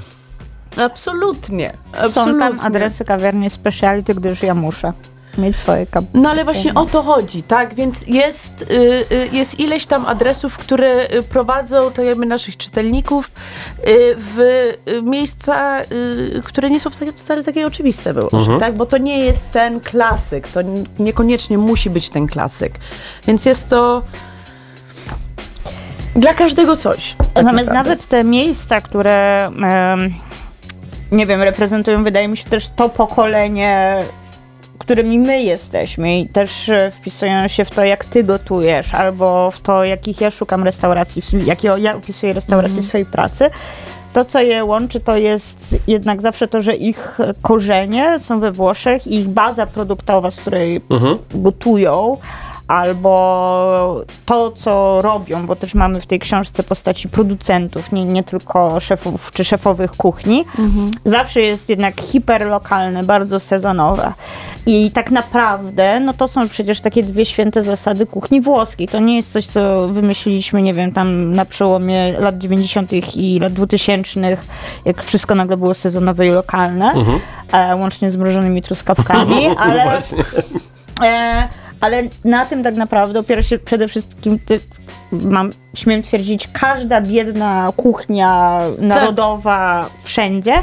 Absolutnie. 0.81 1.71
Są 1.95 1.99
absolutnie. 2.01 2.41
tam 2.41 2.61
adresy 2.61 3.05
kawiarni 3.05 3.51
speciality, 3.51 4.15
gdyż 4.15 4.43
ja 4.43 4.55
muszę 4.55 4.93
mieć 5.39 5.57
swoje 5.57 5.87
kap. 5.87 6.05
No 6.15 6.31
ale 6.31 6.45
właśnie 6.45 6.75
o 6.75 6.87
to 6.87 7.03
chodzi, 7.03 7.43
tak? 7.43 7.75
Więc 7.75 8.07
jest, 8.07 8.63
y, 8.63 8.65
y, 9.13 9.29
jest 9.33 9.61
ileś 9.61 9.87
tam 9.87 10.07
adresów, 10.07 10.59
które 10.59 11.11
y, 11.15 11.23
prowadzą 11.23 11.91
to 11.91 12.03
jakby 12.03 12.27
naszych 12.27 12.57
czytelników 12.57 13.31
w 14.35 14.73
miejsca, 15.03 15.83
które 16.45 16.71
nie 16.71 16.81
są 16.81 16.91
wcale, 16.91 17.13
wcale 17.13 17.45
takie 17.45 17.67
oczywiste 17.67 18.15
było, 18.15 18.29
Mhm. 18.33 18.61
tak? 18.61 18.77
Bo 18.77 18.87
to 18.87 18.99
nie 18.99 19.19
jest 19.19 19.51
ten 19.53 19.81
klasyk, 19.81 20.49
to 20.49 20.61
niekoniecznie 20.99 21.59
musi 21.59 21.91
być 21.91 22.11
ten 22.11 22.27
klasyk. 22.27 22.79
Więc 23.27 23.47
jest 23.47 23.69
to 23.69 24.03
dla 26.17 26.35
każdego 26.35 26.77
coś. 26.77 27.15
tak 27.19 27.27
Natomiast 27.35 27.69
naprawdę. 27.69 27.75
nawet 27.91 28.07
te 28.07 28.25
miejsca, 28.25 28.81
które 28.81 29.51
nie 31.13 31.27
wiem, 31.27 31.43
reprezentują, 31.43 32.05
wydaje 32.05 32.29
mi 32.29 32.37
się 32.37 32.45
też 32.51 32.69
to 32.77 32.89
pokolenie, 32.89 34.03
którymi 34.79 35.19
my 35.19 35.43
jesteśmy 35.43 36.19
i 36.21 36.29
też 36.29 36.69
e, 36.69 36.91
wpisują 36.91 37.49
się 37.49 37.65
w 37.65 37.71
to, 37.71 37.85
jak 37.85 38.05
ty 38.05 38.25
gotujesz, 38.25 38.95
albo 38.95 39.51
w 39.51 39.61
to, 39.61 39.85
jakich 39.85 40.21
ja 40.21 40.31
szukam 40.31 40.65
restauracji, 40.65 41.23
jakie 41.47 41.75
ja 41.79 41.97
opisuję 41.97 42.33
restauracje 42.33 42.83
w 42.83 42.87
swojej 42.87 43.07
pracy. 43.07 43.51
To, 44.13 44.25
co 44.25 44.41
je 44.41 44.65
łączy, 44.65 45.01
to 45.01 45.17
jest 45.17 45.77
jednak 45.87 46.23
zawsze 46.23 46.49
to, 46.49 46.63
że 46.63 46.75
ich 46.75 47.19
korzenie 47.43 48.19
są 48.19 48.41
we 48.41 48.53
Włoszech 48.53 49.07
ich 49.07 49.29
baza 49.29 49.67
produktowa, 49.67 50.31
z 50.31 50.37
której 50.37 50.81
Mhm. 50.91 51.19
gotują, 51.35 52.17
albo 52.69 54.05
to, 54.27 54.51
co 54.51 55.03
robią, 55.03 55.47
bo 55.47 55.57
też 55.57 55.75
mamy 55.75 56.01
w 56.01 56.07
tej 56.07 56.19
książce 56.19 56.63
postaci 56.63 57.09
producentów, 57.09 57.93
nie, 57.93 58.05
nie 58.05 58.23
tylko 58.23 58.81
szefów 58.81 59.33
czy 59.33 59.45
szefowych 59.45 59.91
kuchni, 59.91 60.45
zawsze 61.05 61.41
jest 61.41 61.69
jednak 61.69 62.01
hiperlokalne, 62.01 63.05
bardzo 63.05 63.41
sezonowe. 63.41 64.13
I 64.67 64.91
tak 64.91 65.11
naprawdę, 65.11 66.01
no 66.01 66.13
to 66.13 66.29
są 66.29 66.49
przecież 66.49 66.81
takie 66.81 67.03
dwie 67.03 67.25
święte 67.25 67.63
zasady 67.63 68.07
kuchni 68.07 68.41
włoskiej. 68.41 68.89
To 68.89 69.01
nie 69.01 69.17
jest 69.17 69.33
coś, 69.33 69.47
co 69.47 69.89
wymyśliliśmy, 69.89 70.63
nie 70.63 70.75
wiem, 70.75 70.93
tam 70.93 71.35
na 71.35 71.45
przełomie 71.45 72.13
lat 72.13 72.39
90. 72.39 72.93
i 73.17 73.39
lat 73.41 73.53
2000, 73.53 74.37
jak 74.85 75.03
wszystko 75.03 75.35
nagle 75.35 75.57
było 75.57 75.75
sezonowe 75.75 76.27
i 76.27 76.31
lokalne, 76.31 76.93
e, 77.53 77.77
łącznie 77.77 78.11
z 78.11 78.17
mrożonymi 78.17 78.63
truskawkami, 78.63 79.47
ale... 79.59 79.85
No 79.85 79.91
właśnie. 79.91 80.25
E, 81.05 81.49
ale 81.87 82.03
na 82.25 82.47
tym 82.47 82.63
tak 82.63 82.75
naprawdę 82.75 83.19
opiera 83.19 83.43
się 83.43 83.59
przede 83.59 83.89
wszystkim, 83.89 84.39
ty, 84.39 84.61
mam, 85.13 85.51
śmiem 85.75 86.03
twierdzić, 86.03 86.49
każda 86.53 87.01
biedna 87.01 87.73
kuchnia 87.77 88.61
narodowa 88.79 89.91
wszędzie, 90.03 90.55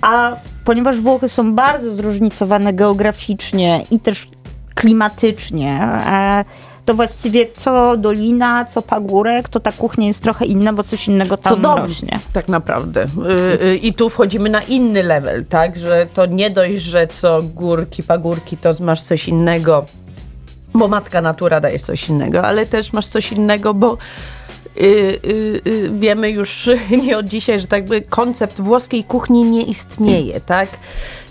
a 0.00 0.36
ponieważ 0.64 1.00
Włochy 1.00 1.28
są 1.28 1.54
bardzo 1.54 1.94
zróżnicowane 1.94 2.72
geograficznie 2.72 3.84
i 3.90 4.00
też 4.00 4.28
klimatycznie, 4.74 5.80
e, 6.06 6.44
to 6.84 6.94
właściwie 6.94 7.46
co 7.56 7.96
dolina, 7.96 8.64
co 8.64 8.82
pagórek, 8.82 9.48
to 9.48 9.60
ta 9.60 9.72
kuchnia 9.72 10.06
jest 10.06 10.22
trochę 10.22 10.44
inna, 10.44 10.72
bo 10.72 10.82
coś 10.82 11.08
innego 11.08 11.36
tam 11.36 11.54
Co 11.54 11.60
dom, 11.60 11.78
rośnie. 11.78 12.18
tak 12.32 12.48
naprawdę. 12.48 13.06
Y, 13.62 13.64
y, 13.66 13.76
I 13.76 13.94
tu 13.94 14.10
wchodzimy 14.10 14.50
na 14.50 14.62
inny 14.62 15.02
level, 15.02 15.44
tak? 15.44 15.78
Że 15.78 16.06
to 16.14 16.26
nie 16.26 16.50
dość, 16.50 16.82
że 16.82 17.06
co 17.06 17.42
górki, 17.42 18.02
pagórki, 18.02 18.56
to 18.56 18.74
masz 18.80 19.02
coś 19.02 19.28
innego, 19.28 19.86
bo 20.74 20.88
matka 20.88 21.20
natura 21.20 21.60
daje 21.60 21.78
coś 21.78 22.08
innego, 22.08 22.42
ale 22.42 22.66
też 22.66 22.92
masz 22.92 23.06
coś 23.06 23.32
innego, 23.32 23.74
bo 23.74 23.98
y, 24.76 24.80
y, 24.84 25.60
y, 25.66 25.90
wiemy 25.98 26.30
już 26.30 26.70
nie 27.06 27.18
od 27.18 27.26
dzisiaj, 27.26 27.60
że 27.60 27.66
tak 27.66 27.84
by 27.84 28.02
koncept 28.02 28.60
włoskiej 28.60 29.04
kuchni 29.04 29.44
nie 29.44 29.62
istnieje, 29.62 30.40
tak? 30.40 30.68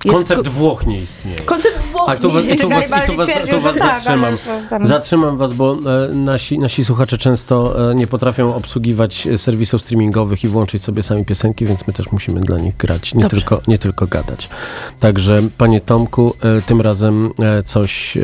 Jest 0.05 0.17
Koncept 0.17 0.47
Włoch 0.47 0.85
nie 0.85 1.01
istnieje. 1.01 1.39
Koncept 1.39 1.79
Włoch 1.91 2.09
A 2.09 2.15
tu 2.15 2.31
was, 2.31 2.45
nie 2.45 2.53
i 2.53 2.57
tu 2.59 2.69
was, 2.69 2.87
i 2.87 2.89
Garibaldi 2.89 3.11
tu 3.51 3.59
was, 3.59 3.73
że 3.73 3.79
tak, 3.79 4.01
zatrzymam. 4.01 4.33
to 4.69 4.87
Zatrzymam 4.87 5.37
was, 5.37 5.53
bo 5.53 5.77
e, 6.09 6.13
nasi, 6.13 6.59
nasi 6.59 6.85
słuchacze 6.85 7.17
często 7.17 7.89
e, 7.91 7.95
nie 7.95 8.07
potrafią 8.07 8.55
obsługiwać 8.55 9.27
e, 9.27 9.37
serwisów 9.37 9.81
streamingowych 9.81 10.43
i 10.43 10.47
włączyć 10.47 10.83
sobie 10.83 11.03
sami 11.03 11.25
piosenki, 11.25 11.65
więc 11.65 11.87
my 11.87 11.93
też 11.93 12.11
musimy 12.11 12.41
dla 12.41 12.57
nich 12.57 12.77
grać, 12.77 13.13
nie, 13.13 13.21
Dobrze. 13.21 13.37
tylko, 13.37 13.61
nie 13.67 13.77
tylko 13.77 14.07
gadać. 14.07 14.49
Także, 14.99 15.41
panie 15.57 15.81
Tomku, 15.81 16.33
e, 16.41 16.61
tym 16.61 16.81
razem 16.81 17.31
e, 17.39 17.63
coś 17.63 18.17
e, 18.17 18.21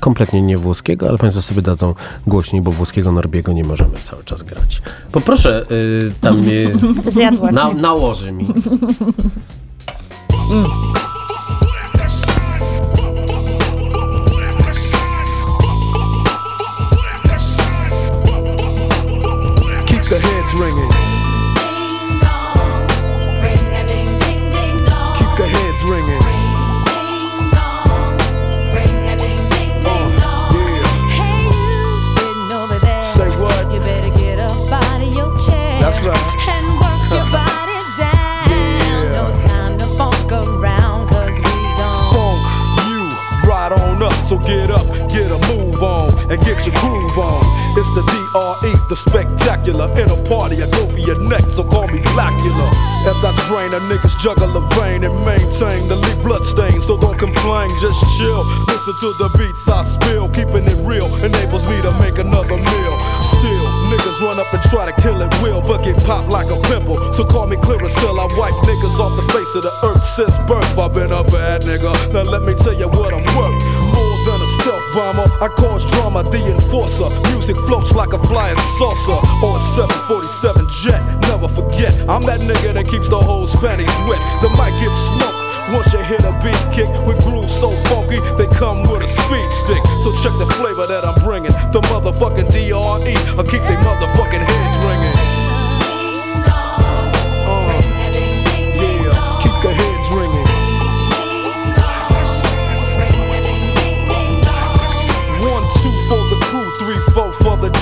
kompletnie 0.00 0.42
nie 0.42 0.58
włoskiego, 0.58 1.08
ale 1.08 1.18
państwo 1.18 1.42
sobie 1.42 1.62
dadzą 1.62 1.94
głośniej, 2.26 2.62
bo 2.62 2.72
włoskiego 2.72 3.12
Norbiego 3.12 3.52
nie 3.52 3.64
możemy 3.64 3.98
cały 4.04 4.24
czas 4.24 4.42
grać. 4.42 4.82
Poproszę 5.12 5.66
e, 6.08 6.10
tam 6.20 6.38
mnie 6.40 6.70
Zjadła 7.06 7.50
na, 7.52 7.72
nałoży 7.72 8.32
mi. 8.32 8.46
Keep 10.52 11.11
In 49.72 49.80
a 49.80 50.28
party, 50.28 50.60
I 50.60 50.68
go 50.68 50.84
for 50.84 51.00
your 51.00 51.16
neck, 51.28 51.40
so 51.40 51.64
call 51.64 51.88
me 51.88 51.98
Blackula. 52.12 52.68
As 53.08 53.16
I 53.24 53.32
drain 53.48 53.72
a 53.72 53.80
nigga's 53.88 54.14
juggle 54.20 54.52
jugular 54.52 54.68
vein 54.76 55.02
and 55.02 55.16
maintain 55.24 55.88
the 55.88 55.96
leak 55.96 56.20
blood 56.22 56.44
stain. 56.44 56.80
So 56.80 57.00
don't 57.00 57.18
complain, 57.18 57.72
just 57.80 57.98
chill. 58.20 58.44
Listen 58.68 58.94
to 59.00 59.08
the 59.16 59.28
beats 59.40 59.66
I 59.68 59.82
spill. 59.82 60.28
Keeping 60.28 60.68
it 60.68 60.76
real 60.84 61.08
enables 61.24 61.64
me 61.64 61.80
to 61.80 61.90
make 62.04 62.20
another 62.20 62.60
meal. 62.60 62.94
Still, 63.40 63.66
niggas 63.88 64.20
run 64.20 64.38
up 64.38 64.52
and 64.52 64.62
try 64.68 64.84
to 64.92 64.94
kill 65.00 65.20
it 65.22 65.32
will, 65.40 65.62
but 65.62 65.82
get 65.82 65.96
popped 66.04 66.28
like 66.28 66.52
a 66.52 66.58
pimple. 66.68 67.00
So 67.12 67.24
call 67.24 67.48
me 67.48 67.56
Clearasil. 67.56 68.12
I 68.12 68.28
wipe 68.36 68.56
niggas 68.68 69.00
off 69.00 69.16
the 69.16 69.26
face 69.32 69.52
of 69.56 69.62
the 69.64 69.72
earth 69.88 70.04
since 70.04 70.36
birth. 70.44 70.78
I've 70.78 70.92
been 70.92 71.12
a 71.12 71.24
bad 71.24 71.62
nigga. 71.62 72.12
Now 72.12 72.28
let 72.28 72.42
me 72.42 72.52
tell 72.60 72.74
you 72.76 72.88
what 72.92 73.14
I'm 73.16 73.24
worth. 73.34 73.81
Stealth 74.62 74.94
bomber, 74.94 75.26
I 75.42 75.48
cause 75.48 75.82
drama, 75.90 76.22
the 76.22 76.38
enforcer. 76.38 77.10
Music 77.34 77.58
floats 77.66 77.96
like 77.98 78.12
a 78.12 78.18
flying 78.30 78.56
saucer 78.78 79.18
or 79.42 79.58
a 79.58 79.62
747 79.74 80.70
jet. 80.70 81.02
Never 81.26 81.50
forget, 81.50 81.90
I'm 82.06 82.22
that 82.30 82.38
nigga 82.38 82.70
that 82.78 82.86
keeps 82.86 83.08
the 83.08 83.18
whole 83.18 83.50
panties 83.58 83.90
wet. 84.06 84.22
The 84.38 84.46
mic 84.54 84.70
gives 84.78 84.94
smoke. 85.18 85.34
Once 85.74 85.90
you 85.90 85.98
hit 86.06 86.22
a 86.22 86.30
beat 86.46 86.62
kick 86.70 86.86
with 87.02 87.18
grooves 87.26 87.50
so 87.50 87.74
funky, 87.90 88.22
they 88.38 88.46
come 88.54 88.86
with 88.86 89.02
a 89.02 89.10
speed 89.10 89.50
stick. 89.50 89.82
So 90.06 90.14
check 90.22 90.30
the 90.38 90.46
flavor 90.54 90.86
that 90.86 91.02
I'm 91.02 91.18
bringing. 91.26 91.50
The 91.74 91.82
motherfucking 91.90 92.54
DRE. 92.54 93.14
I'll 93.34 93.42
keep 93.42 93.66
they 93.66 93.78
motherfucking 93.82 94.46
heads 94.46 94.76
ringing. 94.86 95.21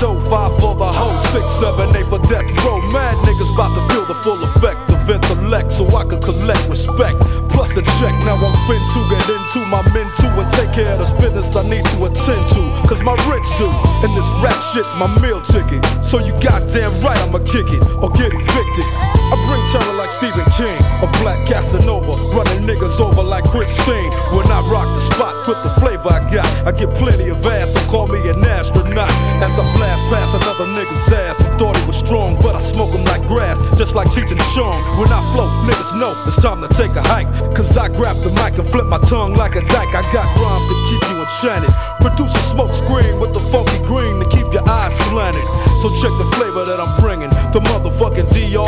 Dough, 0.00 0.18
five 0.32 0.50
for 0.58 0.74
the 0.74 0.88
hoe, 0.88 1.14
six, 1.28 1.44
seven, 1.60 1.94
eight 1.94 2.08
for 2.08 2.18
death 2.24 2.48
row. 2.64 2.80
Mad 2.90 3.14
niggas 3.28 3.52
about 3.52 3.70
to 3.76 3.82
feel 3.92 4.04
the 4.08 4.16
full 4.24 4.40
effect 4.42 4.80
of 4.90 5.04
intellect 5.04 5.70
so 5.70 5.84
I 5.92 6.08
can 6.08 6.20
collect 6.20 6.66
respect. 6.66 7.20
Plus 7.52 7.76
a 7.76 7.84
check, 8.00 8.14
now 8.24 8.40
I'm 8.40 8.56
fin 8.64 8.80
to 8.80 9.00
get 9.12 9.24
into 9.28 9.60
my 9.68 9.84
men 9.92 10.08
too 10.16 10.32
and 10.40 10.48
take 10.56 10.72
care 10.72 10.96
of 10.96 10.98
this 10.98 11.12
business 11.20 11.54
I 11.54 11.62
need 11.68 11.84
to 11.92 12.08
attend 12.08 12.42
to. 12.56 12.62
Cause 12.88 13.04
my 13.04 13.14
rich 13.28 13.46
do, 13.60 13.68
and 14.02 14.10
this 14.16 14.26
rap 14.40 14.56
shit's 14.72 14.90
my 14.96 15.06
meal 15.20 15.40
ticket. 15.44 15.84
So 16.02 16.18
you 16.18 16.32
goddamn 16.40 16.90
right 17.04 17.20
I'ma 17.20 17.44
kick 17.44 17.68
it 17.68 17.84
or 18.00 18.08
get 18.16 18.32
evicted. 18.32 19.19
I 19.30 19.38
bring 19.46 19.62
terror 19.70 19.94
like 19.94 20.10
Stephen 20.10 20.42
King, 20.58 20.74
a 21.02 21.08
black 21.22 21.38
Casanova, 21.46 22.10
running 22.34 22.66
niggas 22.66 22.98
over 22.98 23.22
like 23.22 23.46
Christine. 23.46 24.10
When 24.34 24.46
I 24.50 24.58
rock 24.66 24.90
the 24.98 25.00
spot 25.00 25.46
with 25.46 25.62
the 25.62 25.70
flavor 25.78 26.10
I 26.10 26.26
got, 26.34 26.50
I 26.66 26.72
get 26.74 26.90
plenty 26.98 27.30
of 27.30 27.38
ass, 27.46 27.72
so 27.72 27.80
call 27.90 28.08
me 28.08 28.18
an 28.28 28.42
astronaut. 28.42 29.10
As 29.38 29.54
I 29.54 29.64
blast 29.78 30.02
past 30.10 30.34
another 30.34 30.66
nigga's 30.74 31.12
ass, 31.14 31.38
thought 31.62 31.78
he 31.78 31.86
was 31.86 31.94
strong, 31.96 32.42
but 32.42 32.58
I 32.58 32.60
smoke 32.60 32.90
him 32.90 33.04
like 33.06 33.22
grass, 33.30 33.54
just 33.78 33.94
like 33.94 34.08
Cheech 34.10 34.34
and 34.34 34.42
Chong. 34.50 34.74
When 34.98 35.06
I 35.14 35.22
flow, 35.30 35.46
niggas 35.62 35.94
know 35.94 36.10
it's 36.26 36.42
time 36.42 36.60
to 36.66 36.68
take 36.74 36.90
a 36.98 37.02
hike. 37.02 37.30
Cause 37.54 37.78
I 37.78 37.86
grab 37.86 38.16
the 38.26 38.34
mic 38.42 38.58
and 38.58 38.66
flip 38.66 38.86
my 38.86 38.98
tongue 39.06 39.34
like 39.34 39.54
a 39.54 39.62
dyke. 39.62 39.94
I 39.94 40.02
got 40.10 40.26
rhymes 40.42 40.66
to 40.66 40.76
keep 40.90 41.02
you 41.06 41.22
enchanted. 41.22 41.70
Produce 42.02 42.34
a 42.34 42.42
smoke 42.50 42.74
screen 42.74 43.20
with 43.22 43.32
the 43.32 43.42
funky 43.54 43.78
green 43.86 44.18
to 44.18 44.26
keep 44.34 44.50
your 44.50 44.66
eyes 44.68 44.94
slanted. 45.06 45.46
So 45.78 45.88
check 46.02 46.10
the 46.18 46.26
flavor 46.34 46.66
that 46.66 46.82
I'm 46.82 46.90
bringing. 46.98 47.30
The 47.52 47.58
motherfucking 47.58 48.30
DRE. 48.30 48.62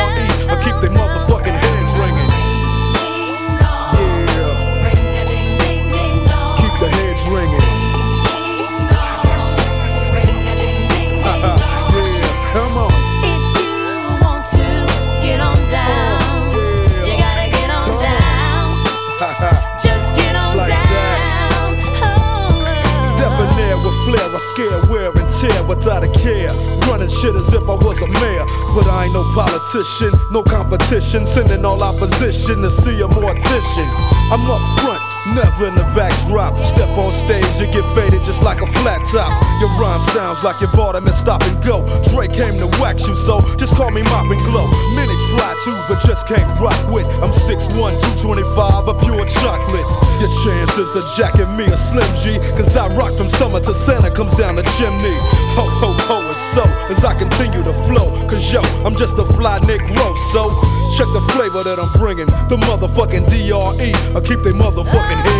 I 0.50 0.60
keep 0.60 0.74
they 0.82 0.88
motherfucking 0.88 1.31
competition. 31.12 31.26
Sending 31.26 31.64
all 31.64 31.82
opposition 31.82 32.62
to 32.62 32.70
see 32.70 33.00
a 33.00 33.08
mortician. 33.08 33.88
I'm 34.32 34.40
up 34.48 34.62
front, 34.80 35.02
never 35.36 35.68
in 35.68 35.74
the 35.74 35.84
backdrop. 35.94 36.58
Step 36.58 36.88
on 36.96 37.10
stage, 37.10 37.44
you 37.60 37.66
get 37.66 37.84
faded 37.94 38.24
just 38.24 38.42
like 38.42 38.60
a 38.62 38.66
flat 38.80 39.00
top. 39.12 39.32
Your 39.60 39.70
rhyme 39.80 40.00
sounds 40.10 40.42
like 40.44 40.60
your 40.60 40.70
bought 40.72 40.94
them 40.94 41.06
and 41.06 41.14
stop 41.14 41.42
and 41.42 41.62
go. 41.64 41.84
Dre 42.10 42.28
came 42.28 42.56
to 42.58 42.68
wax 42.80 43.06
you, 43.06 43.16
so 43.16 43.40
just 43.56 43.74
call 43.76 43.90
me 43.90 44.02
Mop 44.02 44.24
and 44.24 44.40
Glow. 44.48 44.66
Many 44.96 45.14
try 45.36 45.52
to, 45.64 45.72
but 45.88 46.00
just 46.06 46.26
can't 46.26 46.48
rock 46.60 46.78
with. 46.88 47.06
I'm 47.20 47.32
6'1, 47.32 47.76
225, 48.20 48.88
a 48.88 48.94
pure 49.04 49.26
chocolate. 49.42 49.86
Your 50.20 50.32
chances 50.44 50.92
to 50.92 51.02
jacket 51.16 51.48
me 51.52 51.64
a 51.64 51.76
Slim 51.76 52.08
G, 52.22 52.38
cause 52.56 52.76
I 52.76 52.88
rock 52.94 53.12
from 53.14 53.28
summer 53.28 53.60
to 53.60 53.74
Santa 53.74 54.10
comes 54.10 54.34
down 54.36 54.56
the 54.56 54.64
chimney. 54.78 55.16
Ho, 55.56 55.64
ho, 55.80 55.92
ho, 56.08 56.21
and 56.32 56.40
so 56.56 56.64
as 56.88 57.04
I 57.04 57.14
continue 57.18 57.62
to 57.62 57.72
flow, 57.86 58.08
cause 58.26 58.52
yo, 58.52 58.60
I'm 58.84 58.96
just 58.96 59.18
a 59.18 59.24
fly 59.36 59.58
Negro, 59.60 60.16
so 60.32 60.48
check 60.96 61.08
the 61.12 61.24
flavor 61.32 61.62
that 61.62 61.78
I'm 61.78 61.92
bringing. 62.00 62.26
The 62.48 62.56
motherfucking 62.56 63.28
DRE, 63.28 63.90
I 64.16 64.20
keep 64.20 64.40
they 64.42 64.52
motherfucking 64.52 65.20
heads 65.20 65.31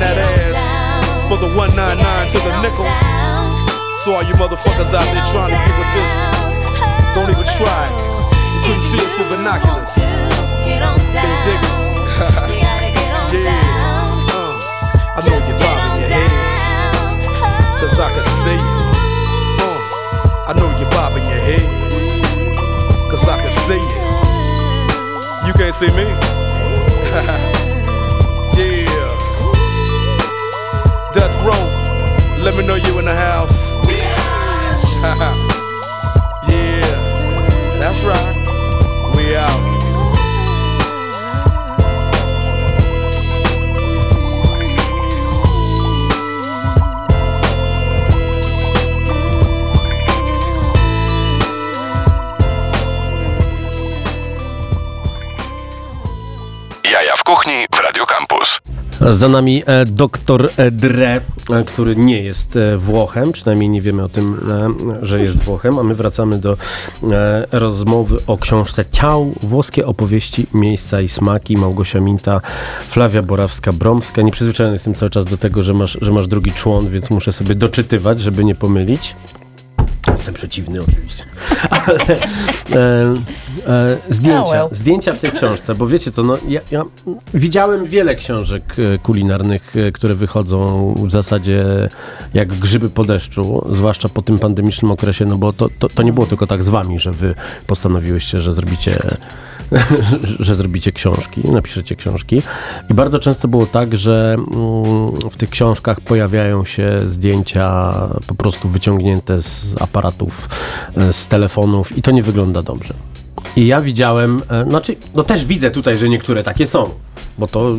that 0.00 0.16
ass 0.16 0.56
for 1.28 1.36
the 1.36 1.46
199 1.54 2.00
to 2.32 2.38
the 2.40 2.52
nickel. 2.64 2.88
So 4.02 4.16
all 4.16 4.24
you 4.24 4.34
motherfuckers 4.40 4.96
out 4.96 5.04
there 5.12 5.24
trying 5.28 5.52
to 5.52 5.60
get 5.60 5.76
with 5.76 5.92
this, 5.92 6.12
don't 7.14 7.28
even 7.28 7.44
try. 7.44 7.84
You 7.92 8.60
couldn't 8.64 8.84
see 8.88 8.96
us 8.96 9.12
with 9.20 9.28
binoculars. 9.28 9.92
They 11.12 11.36
dig 11.44 11.60
it. 11.60 11.76
Yeah. 13.30 13.46
Uh, 14.34 14.58
I 15.14 15.22
know 15.22 15.38
you're 15.46 15.58
bobbing 15.62 16.00
your 16.02 16.10
head, 16.10 16.32
cause 17.78 17.94
I 18.00 18.10
can 18.10 18.24
see 18.42 18.58
you. 18.58 18.74
Uh, 19.62 19.78
I 20.48 20.52
know 20.58 20.68
you're 20.80 20.90
bobbing 20.90 21.24
your 21.30 21.38
head, 21.38 21.62
cause 23.08 23.24
I 23.28 23.38
can 23.38 23.52
see 23.68 23.78
you. 23.78 24.00
You 25.46 25.52
can't 25.54 25.74
see 25.74 25.90
me? 25.94 26.06
Seth 31.20 31.44
Rowe. 31.44 32.42
Let 32.42 32.56
me 32.56 32.66
know 32.66 32.76
you 32.76 32.98
in 32.98 33.04
the 33.04 33.14
house. 33.14 33.76
yeah, 36.48 36.96
that's 37.78 38.02
right. 38.02 39.14
We 39.14 39.36
out. 39.36 39.69
Za 59.08 59.28
nami 59.28 59.62
e, 59.66 59.84
doktor 59.84 60.50
e, 60.56 60.70
Dre, 60.70 61.20
e, 61.50 61.64
który 61.64 61.96
nie 61.96 62.22
jest 62.22 62.58
Włochem, 62.76 63.32
przynajmniej 63.32 63.68
nie 63.68 63.82
wiemy 63.82 64.04
o 64.04 64.08
tym, 64.08 64.40
że 65.02 65.20
jest 65.20 65.38
Włochem, 65.38 65.78
a 65.78 65.82
my 65.82 65.94
wracamy 65.94 66.38
do 66.38 66.56
rozmowy 67.52 68.18
o 68.26 68.38
książce 68.38 68.84
Ciał, 68.92 69.34
włoskie 69.42 69.86
opowieści, 69.86 70.46
miejsca 70.54 71.00
i 71.00 71.08
smaki, 71.08 71.56
Małgosia 71.56 72.00
Minta, 72.00 72.40
Flavia 72.88 73.22
Borawska-Bromska. 73.22 74.24
Nieprzyzwyczajony 74.24 74.74
jestem 74.74 74.94
cały 74.94 75.10
czas 75.10 75.24
do 75.24 75.36
tego, 75.36 75.62
że 75.62 75.74
masz, 75.74 75.98
że 76.00 76.12
masz 76.12 76.28
drugi 76.28 76.52
człon, 76.52 76.88
więc 76.88 77.10
muszę 77.10 77.32
sobie 77.32 77.54
doczytywać, 77.54 78.20
żeby 78.20 78.44
nie 78.44 78.54
pomylić. 78.54 79.16
Jestem 80.12 80.34
przeciwny 80.34 80.82
oczywiście. 80.82 81.24
Ale 81.70 81.98
e, 81.98 83.14
e, 83.66 83.96
zdjęcia, 84.10 84.68
zdjęcia 84.70 85.12
w 85.12 85.18
tej 85.18 85.30
książce, 85.30 85.74
bo 85.74 85.86
wiecie 85.86 86.10
co, 86.10 86.22
no 86.22 86.38
ja, 86.48 86.60
ja 86.70 86.84
widziałem 87.34 87.86
wiele 87.86 88.14
książek 88.14 88.76
e, 88.78 88.98
kulinarnych, 88.98 89.76
e, 89.76 89.92
które 89.92 90.14
wychodzą 90.14 90.94
w 91.08 91.12
zasadzie 91.12 91.64
jak 92.34 92.48
grzyby 92.48 92.90
po 92.90 93.04
deszczu, 93.04 93.66
zwłaszcza 93.70 94.08
po 94.08 94.22
tym 94.22 94.38
pandemicznym 94.38 94.90
okresie, 94.90 95.24
no 95.24 95.38
bo 95.38 95.52
to, 95.52 95.68
to, 95.78 95.88
to 95.88 96.02
nie 96.02 96.12
było 96.12 96.26
tylko 96.26 96.46
tak 96.46 96.62
z 96.62 96.68
wami, 96.68 96.98
że 96.98 97.12
wy 97.12 97.34
postanowiłyście, 97.66 98.38
że 98.38 98.52
zrobicie 98.52 98.98
że 100.40 100.54
zrobicie 100.54 100.92
książki, 100.92 101.48
napiszecie 101.48 101.96
książki. 101.96 102.42
I 102.90 102.94
bardzo 102.94 103.18
często 103.18 103.48
było 103.48 103.66
tak, 103.66 103.96
że 103.96 104.34
mm, 104.34 105.30
w 105.30 105.36
tych 105.36 105.50
książkach 105.50 106.00
pojawiają 106.00 106.64
się 106.64 107.00
zdjęcia 107.06 107.94
po 108.26 108.34
prostu 108.34 108.68
wyciągnięte 108.68 109.42
z 109.42 109.74
aparatów, 109.80 110.48
e, 110.96 111.12
z 111.12 111.26
telefonów 111.26 111.98
i 111.98 112.02
to 112.02 112.10
nie 112.10 112.22
wygląda 112.22 112.62
dobrze. 112.62 112.94
I 113.56 113.66
ja 113.66 113.80
widziałem, 113.80 114.42
e, 114.50 114.64
znaczy, 114.64 114.96
no 115.14 115.22
też 115.22 115.44
widzę 115.44 115.70
tutaj, 115.70 115.98
że 115.98 116.08
niektóre 116.08 116.42
takie 116.42 116.66
są, 116.66 116.90
bo 117.38 117.46
to 117.46 117.76
y, 117.76 117.78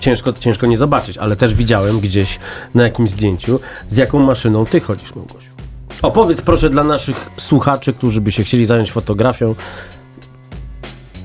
ciężko, 0.00 0.32
ciężko 0.32 0.66
nie 0.66 0.78
zobaczyć, 0.78 1.18
ale 1.18 1.36
też 1.36 1.54
widziałem 1.54 2.00
gdzieś 2.00 2.38
na 2.74 2.82
jakimś 2.82 3.10
zdjęciu, 3.10 3.60
z 3.90 3.96
jaką 3.96 4.18
maszyną 4.18 4.66
ty 4.66 4.80
chodzisz, 4.80 5.14
Małgosiu. 5.14 5.54
Opowiedz 6.02 6.40
proszę 6.40 6.70
dla 6.70 6.84
naszych 6.84 7.30
słuchaczy, 7.36 7.92
którzy 7.92 8.20
by 8.20 8.32
się 8.32 8.44
chcieli 8.44 8.66
zająć 8.66 8.92
fotografią. 8.92 9.54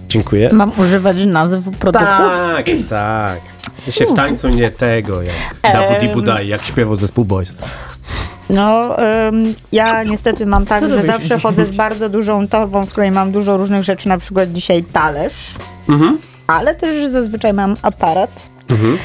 Dziękuję. 0.09 0.49
Mam 0.53 0.71
używać 0.79 1.17
nazw 1.25 1.57
produktów? 1.79 2.17
Tak, 2.17 2.65
tak. 2.89 3.39
Ja 3.87 3.93
się 3.93 4.05
w 4.05 4.13
tańcu 4.13 4.49
nie 4.49 4.71
tego, 4.71 5.21
jak 5.21 5.73
Dabu 5.73 5.99
Dibu 5.99 6.21
Dai, 6.21 6.47
jak 6.47 6.61
śpiewał 6.61 6.95
zespół 6.95 7.25
Boys. 7.25 7.53
No, 8.49 8.95
ym, 9.27 9.53
ja 9.71 10.03
niestety 10.03 10.45
mam 10.45 10.65
tak, 10.65 10.89
że 10.89 11.01
zawsze 11.03 11.39
chodzę 11.39 11.65
z 11.65 11.71
bardzo 11.71 12.09
dużą 12.09 12.47
torbą, 12.47 12.85
w 12.85 12.89
której 12.89 13.11
mam 13.11 13.31
dużo 13.31 13.57
różnych 13.57 13.83
rzeczy, 13.83 14.09
na 14.09 14.17
przykład 14.17 14.51
dzisiaj 14.53 14.83
talerz, 14.83 15.33
Mhm. 15.89 16.17
ale 16.47 16.75
też 16.75 17.11
zazwyczaj 17.11 17.53
mam 17.53 17.75
aparat. 17.81 18.49
Mhm. 18.71 18.97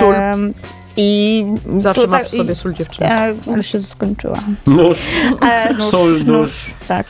Sól. 0.00 0.14
Em, 0.14 0.54
I 0.96 1.44
Zawsze 1.76 2.02
tutaj- 2.02 2.20
masz 2.20 2.28
w 2.28 2.36
sobie 2.36 2.54
sól 2.54 2.72
dziewczyny. 2.72 3.10
E, 3.10 3.34
ale 3.54 3.62
się 3.62 3.78
skończyła. 3.78 4.38
Nóż, 4.66 4.98
E, 5.50 5.72
nóż, 5.74 5.84
Sól, 5.84 6.24
nóż. 6.26 6.74
Tak. 6.88 7.06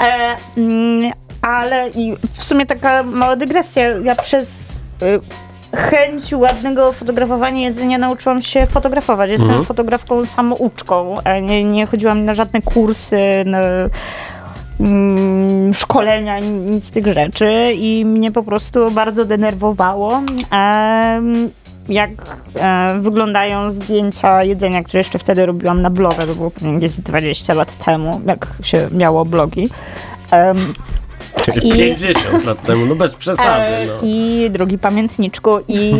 E, 0.00 0.36
mm, 0.56 1.12
ale 1.46 1.88
i 1.90 2.16
w 2.32 2.44
sumie 2.44 2.66
taka 2.66 3.02
mała 3.02 3.36
dygresja. 3.36 3.82
Ja 3.88 4.14
przez 4.14 4.78
y, 5.02 5.20
chęć 5.76 6.32
ładnego 6.32 6.92
fotografowania 6.92 7.60
jedzenia 7.60 7.98
nauczyłam 7.98 8.42
się 8.42 8.66
fotografować. 8.66 9.30
Jestem 9.30 9.48
Mhm. 9.48 9.64
fotografką 9.66 10.26
samouczką. 10.26 11.16
Nie, 11.42 11.64
nie 11.64 11.86
chodziłam 11.86 12.24
na 12.24 12.32
żadne 12.34 12.62
kursy, 12.62 13.18
na 13.46 13.58
mm, 14.80 15.74
szkolenia, 15.74 16.38
nic 16.38 16.84
z 16.84 16.90
tych 16.90 17.06
rzeczy 17.06 17.72
i 17.76 18.04
mnie 18.04 18.32
po 18.32 18.42
prostu 18.42 18.90
bardzo 18.90 19.24
denerwowało. 19.24 20.22
em, 20.50 21.50
jak 21.88 22.10
e, 22.56 22.94
wyglądają 23.00 23.70
zdjęcia 23.70 24.42
jedzenia, 24.44 24.82
które 24.82 25.00
jeszcze 25.00 25.18
wtedy 25.18 25.46
robiłam 25.46 25.82
na 25.82 25.90
bloga, 25.90 26.26
to 26.26 26.34
było 26.34 26.50
z 26.86 27.00
20 27.00 27.54
lat 27.54 27.84
temu, 27.84 28.20
jak 28.26 28.46
się 28.62 28.88
miało 28.92 29.24
blogi. 29.24 29.68
Czyli 30.30 31.03
I- 31.62 31.72
50 31.72 32.44
lat 32.44 32.66
temu, 32.66 32.86
no 32.86 32.94
bez 32.94 33.14
przesady. 33.16 33.74
e, 33.74 33.86
No. 33.86 33.92
I 34.02 34.48
drugi 34.52 34.78
pamiętniczku 34.78 35.50
i 35.68 35.92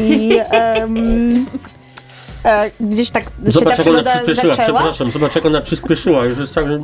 em, 0.50 1.46
e, 2.44 2.70
gdzieś 2.80 3.10
tak 3.10 3.24
się 3.24 3.30
ta 3.44 3.50
Zobacz, 3.50 3.78
jak 3.78 3.86
ona 3.86 4.02
przygoda 4.02 4.12
przyspieszyła, 4.12 4.54
zaczęła. 4.54 4.78
przepraszam, 4.78 5.10
zobacz, 5.10 5.34
jak 5.34 5.46
ona 5.46 5.60
przyspieszyła. 5.60 6.24
Już 6.24 6.38
jest 6.38 6.54
tak, 6.54 6.68
że 6.68 6.80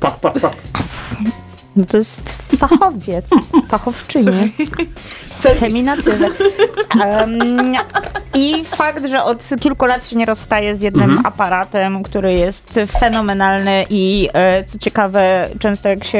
pach, 0.00 0.20
pach, 0.20 0.32
pach. 0.40 0.52
No 1.76 1.84
to 1.86 1.96
jest 1.96 2.34
fachowiec, 2.58 3.30
fachowczyni. 3.70 4.52
Feminatywy. 5.58 6.26
Em, 7.00 7.74
I 8.34 8.64
fakt, 8.64 9.06
że 9.06 9.22
od 9.22 9.48
kilku 9.60 9.86
lat 9.86 10.06
się 10.06 10.16
nie 10.16 10.24
rozstaję 10.26 10.76
z 10.76 10.80
jednym 10.80 11.04
Mhm. 11.10 11.26
aparatem, 11.26 12.02
który 12.02 12.34
jest 12.34 12.80
fenomenalny 13.00 13.84
i 13.90 14.28
e, 14.32 14.64
co 14.64 14.78
ciekawe, 14.78 15.48
często 15.58 15.88
jak 15.88 16.04
się 16.04 16.18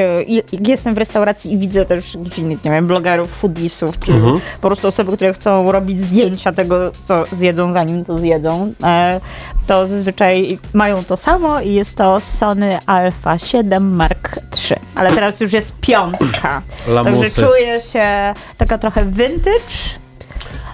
jak 0.53 0.69
jestem 0.69 0.95
w 0.95 0.99
restauracji 0.99 1.53
i 1.53 1.59
widzę 1.59 1.85
też 1.85 2.17
nie 2.39 2.71
wiem, 2.71 2.87
blogerów, 2.87 3.31
foodisów, 3.31 3.99
czy 3.99 4.13
Mhm. 4.13 4.41
po 4.61 4.69
prostu 4.69 4.89
osoby, 4.89 5.17
które 5.17 5.33
chcą 5.33 5.73
robić 5.73 5.99
zdjęcia 6.01 6.53
tego, 6.53 6.93
co 7.05 7.25
zjedzą, 7.33 7.73
zanim 7.73 8.05
to 8.05 8.19
zjedzą, 8.19 8.73
e, 8.85 9.21
to 9.67 9.87
zazwyczaj 9.87 10.59
mają 10.73 11.05
to 11.05 11.17
samo 11.17 11.61
i 11.61 11.73
jest 11.75 11.97
to 11.97 12.21
Sony 12.21 12.79
Alpha 12.87 13.39
7 13.39 13.95
Mark 13.97 14.37
III. 14.71 14.81
Ale 14.95 15.13
teraz 15.13 15.41
już 15.45 15.53
jest 15.53 15.75
piątka. 15.81 16.63
Także 16.87 16.93
Lamusy. 16.93 17.43
czuję 17.47 17.81
się 17.81 18.35
taka 18.57 18.79
trochę 18.79 19.07
vintage. 19.07 19.99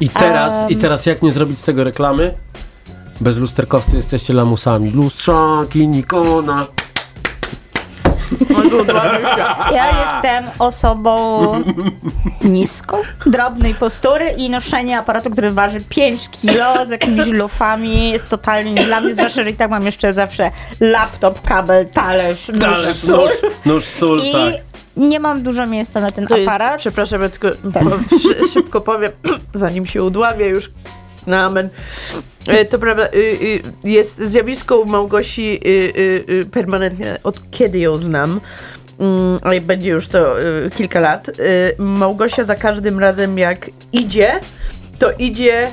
I 0.00 0.08
teraz, 0.08 0.62
Em. 0.62 0.70
I 0.70 0.76
teraz 0.76 1.06
jak 1.06 1.22
nie 1.22 1.32
zrobić 1.32 1.58
z 1.58 1.62
tego 1.62 1.84
reklamy? 1.84 2.34
Bez 3.20 3.38
lusterkowcy 3.38 3.96
jesteście 3.96 4.34
lamusami. 4.34 4.90
Lustrzaki, 4.90 5.88
Nikona. 5.88 6.66
Ja 9.72 9.86
jestem 10.04 10.44
osobą 10.58 11.40
niską, 12.44 12.96
drobnej 13.26 13.74
postury 13.74 14.28
i 14.36 14.50
noszenie 14.50 14.98
aparatu, 14.98 15.30
który 15.30 15.50
waży 15.50 15.80
5 15.80 16.28
kilo 16.28 16.86
z 16.86 16.90
jakimiś 16.90 17.26
lufami 17.26 18.10
jest 18.10 18.28
totalnie 18.28 18.72
nie 18.72 18.84
dla 18.84 19.00
mnie, 19.00 19.14
zwłaszcza, 19.14 19.44
że 19.44 19.50
i 19.50 19.54
tak 19.54 19.70
mam 19.70 19.86
jeszcze 19.86 20.12
zawsze 20.12 20.50
laptop, 20.80 21.42
kabel, 21.48 21.88
talerz, 21.88 22.48
nóż, 22.48 22.58
Talerz, 22.58 22.96
sól. 22.96 23.16
nóż, 23.18 23.32
nóż, 23.66 23.84
sól, 23.84 24.18
I 24.20 24.32
tak. 24.32 24.54
nie 24.96 25.20
mam 25.20 25.42
dużo 25.42 25.66
miejsca 25.66 26.00
na 26.00 26.10
ten 26.10 26.26
To 26.26 26.36
jest, 26.36 26.48
aparat. 26.48 26.78
przepraszam, 26.80 27.22
ja 27.22 27.28
tylko 27.28 27.48
po- 27.72 28.18
szy, 28.18 28.48
szybko 28.52 28.80
powiem, 28.80 29.12
zanim 29.54 29.86
się 29.86 30.02
udławię 30.04 30.46
już 30.46 30.70
na 31.26 31.46
amen. 31.46 31.68
E, 32.46 32.64
To 32.64 32.78
prawda, 32.78 33.06
y, 33.06 33.16
y, 33.16 33.62
jest 33.84 34.18
zjawisko 34.18 34.78
u 34.78 34.84
Małgosi 34.84 35.60
y, 35.66 36.46
permanentnie, 36.52 37.18
od 37.22 37.50
kiedy 37.50 37.78
ją 37.78 37.96
znam, 37.96 38.40
mm, 38.98 39.38
a 39.42 39.54
i 39.54 39.60
będzie 39.60 39.90
już 39.90 40.08
to 40.08 40.34
kilka 40.74 41.00
lat. 41.00 41.30
Małgosia 41.78 42.44
za 42.44 42.54
każdym 42.54 42.98
razem 42.98 43.38
jak 43.38 43.70
idzie, 43.92 44.40
to 44.98 45.12
idzie, 45.18 45.70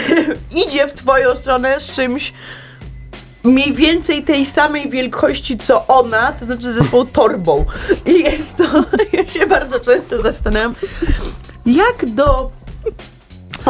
idzie 0.66 0.88
w 0.88 0.92
twoją 0.92 1.36
stronę 1.36 1.80
z 1.80 1.92
czymś 1.92 2.32
mniej 3.44 3.74
więcej 3.74 4.22
tej 4.22 4.46
samej 4.46 4.90
wielkości 4.90 5.58
co 5.58 5.86
ona, 5.86 6.32
to 6.32 6.44
znaczy 6.44 6.72
ze 6.72 6.82
swoją 6.82 7.06
torbą. 7.06 7.64
I 8.06 8.22
jest 8.22 8.56
to, 8.56 8.64
ja 9.12 9.30
się 9.30 9.46
bardzo 9.46 9.80
często 9.80 10.22
zastanawiam, 10.22 10.74
jak 11.66 12.06
do 12.06 12.50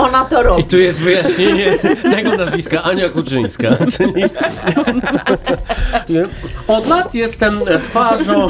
ona 0.03 0.25
to 0.25 0.43
robi. 0.43 0.61
I 0.63 0.65
tu 0.65 0.79
jest 0.79 1.01
wyjaśnienie 1.01 1.73
tego 2.15 2.37
nazwiska 2.37 2.83
Ania 2.83 3.09
Kuczyńska. 3.09 3.69
Czyli 3.97 4.25
od 6.69 6.87
lat 6.89 7.15
jestem 7.15 7.61
twarzą 7.85 8.49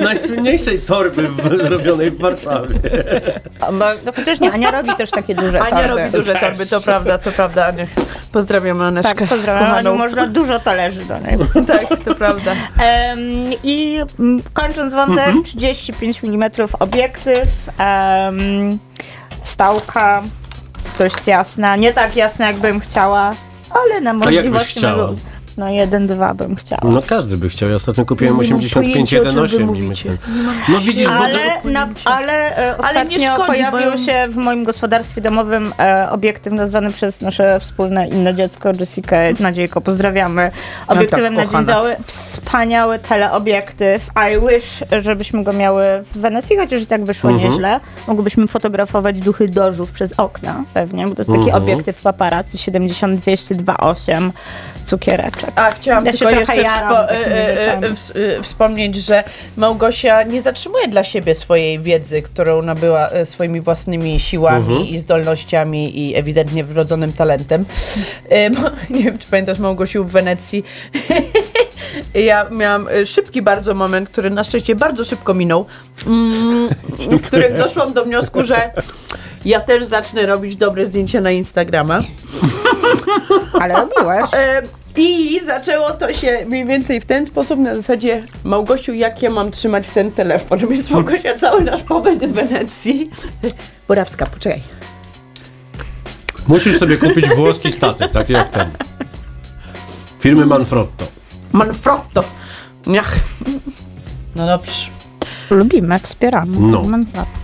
najsłynniejszej 0.00 0.78
torby 0.78 1.22
w, 1.22 1.52
robionej 1.70 2.10
w 2.10 2.18
Warszawie. 2.20 2.74
Bo- 3.60 3.84
No 4.06 4.12
chociaż 4.16 4.40
nie, 4.40 4.52
Ania 4.52 4.70
robi 4.70 4.94
też 4.94 5.10
takie 5.10 5.34
duże 5.34 5.62
Ania 5.62 5.70
torby. 5.88 6.02
robi 6.04 6.10
duże 6.18 6.34
torby, 6.34 6.66
to 6.66 6.80
prawda, 6.80 7.18
to 7.18 7.30
prawda, 7.32 7.66
Ania. 7.66 7.86
Pozdrawiam 8.32 8.80
Aneszkę. 8.82 9.14
Tak, 9.14 9.28
pozdrawiam. 9.28 9.74
Aniu, 9.74 9.94
Można 9.94 10.26
dużo 10.26 10.58
talerzy 10.58 11.04
do 11.04 11.18
niej. 11.18 11.38
Tak, 11.66 12.04
to 12.04 12.14
prawda. 12.14 12.52
Em, 12.78 13.18
I 13.62 13.98
mm, 14.18 14.42
kończąc 14.52 14.94
wątek, 14.94 15.34
35 15.44 16.24
mm 16.24 16.50
obiektyw, 16.80 17.48
em, 17.78 18.78
stałka 19.42 20.22
dość 20.98 21.26
jasna, 21.26 21.76
nie 21.76 21.92
tak 21.92 22.16
jasna 22.16 22.46
jakbym 22.46 22.80
chciała, 22.80 23.34
ale 23.70 24.00
na 24.00 24.12
możliwości 24.12 24.78
chciała? 24.78 25.08
No 25.56 25.68
jeden, 25.68 26.06
dwa 26.06 26.34
bym 26.34 26.56
chciała. 26.56 26.80
No 26.84 27.02
każdy 27.06 27.36
by 27.36 27.48
chciał. 27.48 27.68
Ja 27.68 27.74
ostatnio 27.74 28.04
kupiłem 28.06 28.34
Nie 28.34 28.36
mam 28.36 28.40
85 28.58 28.92
pojęcia, 28.92 29.20
o 29.20 29.48
czym 29.48 29.66
wy 29.66 29.66
1.8 29.66 29.76
i 29.76 29.82
my 29.82 29.82
mówicie. 29.82 30.04
ten... 30.04 30.16
No 30.68 30.80
widzisz, 30.80 31.08
bo... 31.08 31.14
Ale, 31.14 31.38
na, 31.64 31.88
ale 32.04 32.32
e, 32.58 32.76
Ale 32.76 32.78
ostatnio 32.78 33.34
szkodzi, 33.34 33.46
pojawił 33.46 33.90
bo- 33.90 33.96
się 33.96 34.26
w 34.28 34.36
moim 34.36 34.64
gospodarstwie 34.64 35.20
domowym 35.20 35.72
e, 35.78 36.10
obiektyw 36.10 36.52
nazwany 36.52 36.90
przez 36.92 37.20
nasze 37.20 37.60
wspólne 37.60 38.08
inne 38.08 38.34
dziecko, 38.34 38.70
Jessica 38.80 39.16
Nadziejko, 39.40 39.80
pozdrawiamy, 39.80 40.50
obiektywem 40.88 41.34
No 41.34 41.40
tak, 41.42 41.52
na 41.52 41.58
dzień 41.58 41.66
cały. 41.66 41.96
Wspaniały 42.06 42.98
teleobiektyw. 42.98 44.06
I 44.16 44.48
wish, 44.54 44.82
żebyśmy 45.02 45.44
go 45.44 45.52
miały 45.52 45.84
w 46.14 46.18
Wenecji, 46.18 46.56
chociaż 46.56 46.82
i 46.82 46.86
tak 46.86 47.04
wyszło 47.04 47.30
Mhm. 47.30 47.50
nieźle. 47.50 47.80
Mogłybyśmy 48.08 48.48
fotografować 48.48 49.20
duchy 49.20 49.48
dożów 49.48 49.90
przez 49.90 50.12
okna, 50.12 50.64
pewnie, 50.74 51.06
bo 51.08 51.14
to 51.14 51.20
jest 51.20 51.30
taki 51.30 51.44
Mhm. 51.44 51.62
obiektyw 51.62 52.02
paparazzi 52.02 52.58
70-202-8 52.58 54.30
cukiereczek. 54.84 55.50
A 55.54 55.70
chciałam 55.70 56.06
Ja 56.06 56.12
tylko 56.12 56.30
jeszcze 56.30 56.56
jaram 56.56 56.92
wspo- 56.92 57.94
ws- 57.94 58.38
e, 58.38 58.42
wspomnieć, 58.42 58.96
że 58.96 59.24
Małgosia 59.56 60.22
nie 60.22 60.42
zatrzymuje 60.42 60.88
dla 60.88 61.04
siebie 61.04 61.34
swojej 61.34 61.78
wiedzy, 61.80 62.22
którą 62.22 62.62
nabyła 62.62 63.08
swoimi 63.24 63.60
własnymi 63.60 64.20
siłami 64.20 64.58
Mhm. 64.72 64.86
i 64.88 64.98
zdolnościami 64.98 65.98
i 66.00 66.16
ewidentnie 66.16 66.64
wrodzonym 66.64 67.12
talentem. 67.12 67.64
Nie 68.90 69.02
wiem, 69.02 69.18
czy 69.18 69.28
pamiętasz 69.28 69.58
Małgosiu 69.58 70.04
w 70.04 70.10
Wenecji. 70.10 70.64
Ja 72.14 72.46
miałam 72.50 72.88
szybki 73.06 73.42
bardzo 73.42 73.74
moment, 73.74 74.08
który 74.08 74.30
na 74.30 74.44
szczęście 74.44 74.74
bardzo 74.74 75.04
szybko 75.04 75.34
minął, 75.34 75.66
mm, 76.06 76.68
w 76.98 77.22
którym 77.22 77.56
doszłam 77.56 77.92
do 77.92 78.04
wniosku, 78.04 78.44
że 78.44 78.70
ja 79.44 79.60
też 79.60 79.84
zacznę 79.84 80.26
robić 80.26 80.56
dobre 80.56 80.86
zdjęcia 80.86 81.20
na 81.20 81.30
Instagrama. 81.30 81.98
Ale 83.60 83.74
robiłaś. 83.74 84.30
E, 84.34 84.62
I 84.96 85.40
zaczęło 85.44 85.90
to 85.90 86.12
się 86.12 86.46
mniej 86.48 86.66
więcej 86.66 87.00
w 87.00 87.04
ten 87.04 87.26
sposób, 87.26 87.60
na 87.60 87.76
zasadzie 87.76 88.22
Małgosiu, 88.44 88.94
jak 88.94 89.22
ja 89.22 89.30
mam 89.30 89.50
trzymać 89.50 89.90
ten 89.90 90.12
telefon? 90.12 90.58
Więc 90.70 90.90
Małgosia, 90.90 91.34
cały 91.34 91.64
nasz 91.64 91.82
pobyt 91.82 92.24
w 92.24 92.32
Wenecji. 92.32 93.06
Borawska, 93.88 94.26
poczekaj. 94.26 94.62
Musisz 96.48 96.78
sobie 96.78 96.96
kupić 96.96 97.28
włoski 97.28 97.72
statyw, 97.72 98.12
taki 98.12 98.32
jak 98.32 98.50
ten. 98.50 98.70
Firmy 100.20 100.46
Manfrotto. 100.46 101.06
Manfrotto. 101.52 102.24
Niach. 102.86 103.14
No 104.36 104.46
dobrze. 104.46 105.03
Lubimy, 105.50 105.98
wspieramy. 105.98 106.56
No. 106.60 106.82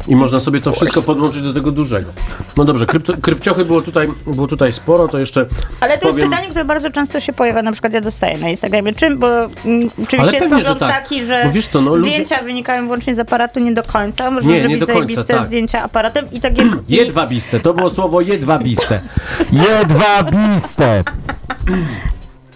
I 0.09 0.17
można 0.17 0.41
sobie 0.41 0.61
to 0.61 0.73
wszystko 0.73 1.03
podłączyć 1.03 1.43
do 1.43 1.53
tego 1.53 1.71
dużego. 1.71 2.13
No 2.57 2.65
dobrze, 2.65 2.87
krypto, 2.87 3.13
krypciochy 3.23 3.65
było 3.65 3.83
tutaj, 3.83 4.09
było 4.27 4.47
tutaj 4.47 4.73
sporo, 4.73 5.09
to 5.09 5.19
jeszcze 5.19 5.47
Ale 5.81 5.99
to 5.99 6.07
powiem... 6.09 6.19
jest 6.19 6.31
pytanie, 6.31 6.49
które 6.49 6.65
bardzo 6.65 6.91
często 6.91 7.21
się 7.21 7.33
pojawia, 7.33 7.63
na 7.63 7.73
przykład 7.73 7.93
ja 7.93 8.01
dostaję 8.01 8.39
na 8.39 8.49
Instagramie. 8.49 8.93
Czym? 8.93 9.19
Bo 9.19 9.29
mm, 9.45 9.91
oczywiście 10.05 10.37
jest 10.37 10.49
pewnie, 10.49 10.63
że 10.63 10.69
pogląd 10.69 10.79
tak. 10.93 11.03
taki, 11.03 11.25
że 11.25 11.45
Bo 11.45 11.53
wiesz 11.53 11.69
co, 11.69 11.81
no, 11.81 11.91
ludzie- 11.95 12.11
zdjęcia 12.13 12.43
wynikają 12.43 12.85
wyłącznie 12.85 13.15
z 13.15 13.19
aparatu, 13.19 13.61
nie 13.61 13.73
do 13.73 13.83
końca. 13.83 14.31
Można 14.31 14.51
Nie, 14.51 14.57
nie 14.57 14.61
zrobić 14.61 14.81
do 14.81 14.87
końca, 14.87 14.99
zajebiste 14.99 15.35
tak. 15.35 15.45
zdjęcia 15.45 15.83
aparatem 15.83 16.27
i 16.33 16.41
tak 16.41 16.59
jak... 16.59 16.67
i- 16.67 16.95
Jedwabiste, 17.01 17.61
to 17.61 17.75
było 17.75 17.91
słowo 17.91 18.21
jedwabiste. 18.21 19.01
Jedwabiste! 19.71 21.05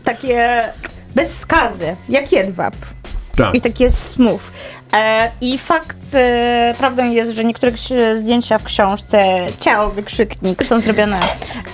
takie 0.05 0.63
bez 1.15 1.39
skazy, 1.39 1.97
jak 2.09 2.33
jedwab. 2.33 2.75
Tak. 3.37 3.55
I 3.55 3.61
takie 3.61 3.91
smooth. 3.91 4.41
E, 4.93 5.31
I 5.41 5.59
fakt, 5.59 5.97
e, 6.15 6.75
prawdą 6.79 7.11
jest, 7.11 7.33
że 7.33 7.45
niektóre 7.45 7.73
zdjęcia 8.17 8.59
w 8.59 8.63
książce 8.65 9.25
Ciało, 9.61 9.91
wykrzyknik 9.91 10.65
są 10.65 10.81
zrobione 10.81 11.21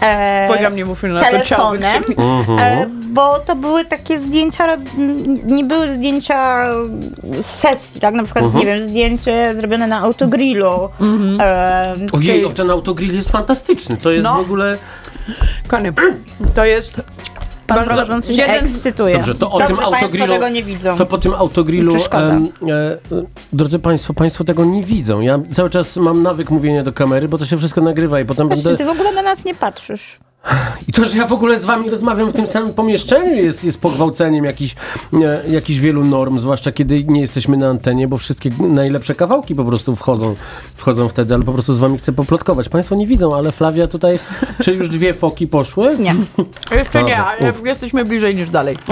e, 0.02 0.46
Błagam, 0.46 0.76
nie 0.76 0.84
mów 0.84 1.02
na 1.02 1.20
to 1.20 1.40
ciało. 1.40 1.70
telefonem, 1.70 1.98
wykrzyknik. 2.02 2.60
e, 2.60 2.86
bo 3.12 3.38
to 3.40 3.56
były 3.56 3.84
takie 3.84 4.18
zdjęcia, 4.18 4.76
nie 5.44 5.64
były 5.64 5.88
zdjęcia 5.88 6.66
z 7.40 7.46
sesji, 7.46 8.00
tak? 8.00 8.14
Na 8.14 8.24
przykład, 8.24 8.54
nie 8.54 8.66
wiem, 8.66 8.82
zdjęcie 8.82 9.52
zrobione 9.56 9.86
na 9.86 10.00
autogrillu. 10.00 10.88
E, 11.40 11.94
Ojej, 12.12 12.44
o, 12.44 12.50
ten 12.52 12.70
autogrill 12.70 13.14
jest 13.14 13.30
fantastyczny. 13.30 13.96
To 13.96 14.10
jest 14.10 14.24
No. 14.24 14.34
w 14.34 14.40
ogóle... 14.40 14.78
Kochany, 15.68 15.92
to 16.54 16.64
jest 16.64 17.00
Pan 17.70 17.78
bardzo- 17.78 17.94
prowadzący 17.94 18.34
się 18.34 18.42
jeden- 18.42 18.56
ekscytuje. 18.64 19.14
Dobrze, 19.16 19.34
to 19.34 19.50
o 19.50 19.58
Dobrze, 19.58 19.66
tym 19.66 19.76
Państwo 19.76 19.96
autogrillu... 19.96 20.32
tego 20.34 20.48
nie 20.48 20.62
widzą. 20.62 20.96
To 20.96 21.06
po 21.06 21.18
tym 21.18 21.34
autogrillu... 21.34 21.96
Em, 22.12 22.48
e, 22.68 22.72
e, 22.72 22.98
drodzy 23.52 23.78
Państwo, 23.78 24.14
Państwo 24.14 24.44
tego 24.44 24.64
nie 24.64 24.82
widzą. 24.82 25.20
Ja 25.20 25.38
cały 25.52 25.70
czas 25.70 25.96
mam 25.96 26.22
nawyk 26.22 26.50
mówienia 26.50 26.82
do 26.82 26.92
kamery, 26.92 27.28
bo 27.28 27.38
to 27.38 27.44
się 27.44 27.56
wszystko 27.56 27.80
nagrywa 27.80 28.20
i 28.20 28.24
potem 28.24 28.46
Właśnie, 28.46 28.64
będę... 28.64 28.78
ty 28.78 28.84
w 28.84 28.90
ogóle 28.90 29.12
na 29.12 29.22
nas 29.22 29.44
nie 29.44 29.54
patrzysz. 29.54 30.18
I 30.88 30.92
to, 30.92 31.04
że 31.04 31.16
ja 31.16 31.26
w 31.26 31.32
ogóle 31.32 31.60
z 31.60 31.64
wami 31.64 31.90
rozmawiam 31.90 32.30
w 32.30 32.32
tym 32.32 32.46
samym 32.46 32.74
pomieszczeniu 32.74 33.34
jest, 33.34 33.64
jest 33.64 33.80
pogwałceniem 33.80 34.44
jakichś, 34.44 34.74
e, 35.12 35.42
jakichś 35.50 35.78
wielu 35.78 36.04
norm, 36.04 36.38
zwłaszcza 36.38 36.72
kiedy 36.72 37.04
nie 37.04 37.20
jesteśmy 37.20 37.56
na 37.56 37.68
antenie, 37.68 38.08
bo 38.08 38.18
wszystkie 38.18 38.50
najlepsze 38.58 39.14
kawałki 39.14 39.54
po 39.54 39.64
prostu 39.64 39.96
wchodzą, 39.96 40.36
wchodzą 40.76 41.08
wtedy, 41.08 41.34
ale 41.34 41.44
po 41.44 41.52
prostu 41.52 41.72
z 41.72 41.78
wami 41.78 41.98
chcę 41.98 42.12
poplotkować. 42.12 42.68
Państwo 42.68 42.94
nie 42.94 43.06
widzą, 43.06 43.36
ale 43.36 43.52
Flavia 43.52 43.86
tutaj, 43.86 44.18
czy 44.62 44.72
już 44.74 44.88
dwie 44.88 45.14
foki 45.14 45.46
poszły? 45.46 45.98
Nie. 45.98 46.14
Jeszcze 46.76 47.02
nie, 47.02 47.16
ale 47.16 47.50
uf. 47.50 47.62
jesteśmy 47.64 48.04
bliżej 48.04 48.34
niż 48.34 48.50
dalej. 48.50 48.76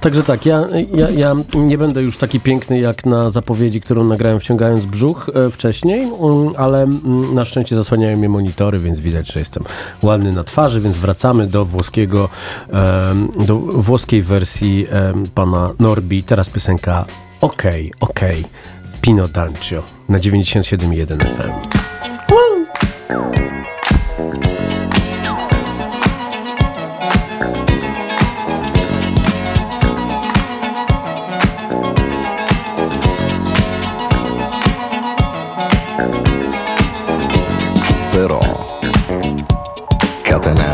Także 0.00 0.22
tak, 0.22 0.46
ja, 0.46 0.66
ja, 0.94 1.10
ja 1.10 1.36
nie 1.54 1.78
będę 1.78 2.02
już 2.02 2.18
taki 2.18 2.40
piękny 2.40 2.80
jak 2.80 3.06
na 3.06 3.30
zapowiedzi, 3.30 3.80
którą 3.80 4.04
nagrałem 4.04 4.40
wciągając 4.40 4.86
brzuch 4.86 5.30
e, 5.34 5.50
wcześniej, 5.50 6.02
mm, 6.02 6.52
ale 6.56 6.82
mm, 6.82 7.34
na 7.34 7.44
szczęście 7.44 7.76
zasłaniają 7.76 8.16
mnie 8.16 8.28
monitory, 8.28 8.78
więc 8.78 9.00
widać, 9.00 9.29
że 9.30 9.38
jestem 9.38 9.64
ładny 10.02 10.32
na 10.32 10.44
twarzy, 10.44 10.80
więc 10.80 10.96
wracamy 10.96 11.46
do 11.46 11.64
włoskiego, 11.64 12.28
do 13.46 13.56
włoskiej 13.58 14.22
wersji 14.22 14.86
pana 15.34 15.70
Norbi. 15.78 16.22
Teraz 16.22 16.48
piosenka 16.48 17.04
Okej, 17.40 17.92
okej, 18.00 18.44
Pino 19.00 19.28
Dancio 19.28 19.82
na 20.08 20.18
97.1 20.18 21.18
FM. 21.18 21.52
Però, 23.08 23.49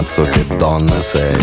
catenazzo 0.07 0.23
che 0.23 0.57
donna 0.57 1.03
sei. 1.03 1.37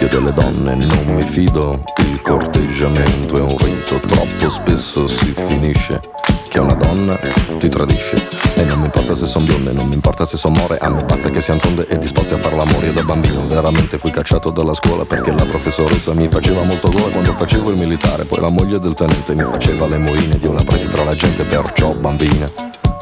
Io 0.00 0.08
delle 0.08 0.32
donne 0.32 0.74
non 0.74 1.14
mi 1.14 1.22
fido, 1.22 1.82
il 1.98 2.20
corteggiamento 2.22 3.36
è 3.36 3.40
un 3.40 3.56
rito, 3.58 4.00
troppo 4.00 4.50
spesso 4.50 5.06
si 5.06 5.32
finisce 5.32 6.00
che 6.48 6.58
una 6.58 6.74
donna 6.74 7.18
ti 7.58 7.68
tradisce. 7.68 8.42
E 8.54 8.64
non 8.64 8.78
mi 8.78 8.84
importa 8.86 9.14
se 9.14 9.26
son 9.26 9.44
bionde, 9.44 9.72
non 9.72 9.86
mi 9.88 9.94
importa 9.94 10.24
se 10.24 10.36
son 10.36 10.52
more, 10.52 10.78
a 10.78 10.88
me 10.88 11.04
basta 11.04 11.28
che 11.28 11.40
siano 11.40 11.60
tonde 11.60 11.86
e 11.86 11.98
disposti 11.98 12.34
a 12.34 12.38
far 12.38 12.54
l'amore. 12.54 12.92
Da 12.92 13.02
bambino 13.02 13.46
veramente 13.46 13.98
fui 13.98 14.10
cacciato 14.10 14.50
dalla 14.50 14.74
scuola 14.74 15.04
perché 15.04 15.32
la 15.32 15.44
professoressa 15.44 16.14
mi 16.14 16.28
faceva 16.28 16.62
molto 16.62 16.88
gola 16.88 17.10
quando 17.10 17.32
facevo 17.32 17.70
il 17.70 17.76
militare, 17.76 18.24
poi 18.24 18.40
la 18.40 18.48
moglie 18.48 18.78
del 18.78 18.94
tenente 18.94 19.34
mi 19.34 19.42
faceva 19.42 19.86
le 19.86 19.98
moine, 19.98 20.38
io 20.40 20.52
la 20.52 20.62
presi 20.62 20.88
tra 20.88 21.04
la 21.04 21.14
gente, 21.14 21.42
perciò 21.42 21.92
bambina, 21.92 22.50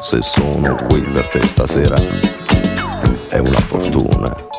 se 0.03 0.21
sono 0.21 0.75
qui 0.75 0.99
per 0.99 1.29
te 1.29 1.39
stasera 1.47 1.95
è 3.29 3.37
una 3.37 3.59
fortuna. 3.59 4.52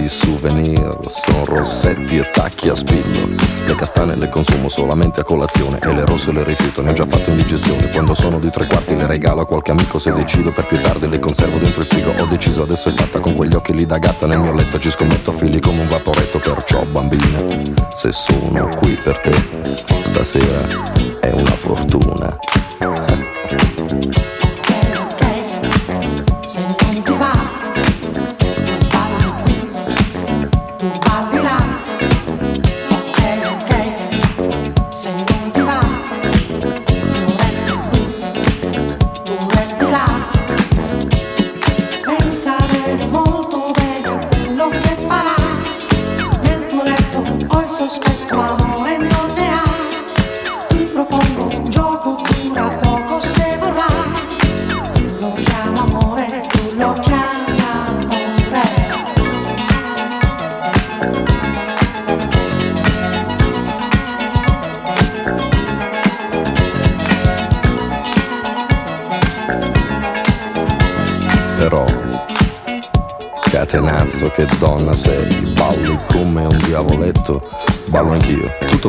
Miei 0.00 0.08
soli 0.08 0.08
souvenir 0.08 0.96
sono 1.08 1.44
rossetti 1.44 2.16
e 2.16 2.30
tacchi 2.32 2.68
a 2.68 2.74
spillo. 2.74 3.28
Le 3.66 3.74
castane 3.74 4.16
le 4.16 4.28
consumo 4.28 4.68
solamente 4.68 5.20
a 5.20 5.22
colazione 5.22 5.78
e 5.80 5.92
le 5.92 6.04
rosse 6.06 6.32
le 6.32 6.44
rifiuto, 6.44 6.80
ne 6.82 6.90
ho 6.90 6.92
già 6.92 7.04
fatto 7.06 7.30
indigestione. 7.30 7.90
Quando 7.90 8.14
sono 8.14 8.38
di 8.38 8.50
tre 8.50 8.66
quarti 8.66 8.96
le 8.96 9.06
regalo 9.06 9.42
a 9.42 9.46
qualche 9.46 9.72
amico 9.72 9.98
se 9.98 10.12
decido 10.12 10.52
per 10.52 10.66
più 10.66 10.80
tardi 10.80 11.08
le 11.08 11.18
conservo 11.18 11.58
dentro 11.58 11.82
il 11.82 11.86
frigo. 11.86 12.12
Ho 12.18 12.26
deciso 12.26 12.62
adesso 12.62 12.88
è 12.88 12.92
fatta 12.92 13.20
con 13.20 13.34
quegli 13.34 13.54
occhi 13.54 13.74
lì 13.74 13.84
da 13.84 13.98
gatta 13.98 14.26
nel 14.26 14.40
mio 14.40 14.54
letto 14.54 14.78
ci 14.78 14.90
scommetto 14.90 15.32
fili 15.32 15.60
come 15.60 15.82
un 15.82 15.88
vaporetto 15.88 16.38
perciò 16.38 16.84
bambina. 16.84 17.42
Se 17.94 18.12
sono 18.12 18.68
qui 18.76 18.94
per 19.02 19.20
te 19.20 19.32
stasera 20.04 21.18
è 21.20 21.30
una 21.30 21.50
fortuna. 21.50 22.36
Se 26.42 26.58
non 26.60 26.74
ti 26.76 27.02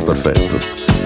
tutto 0.02 0.12
perfetto, 0.12 0.58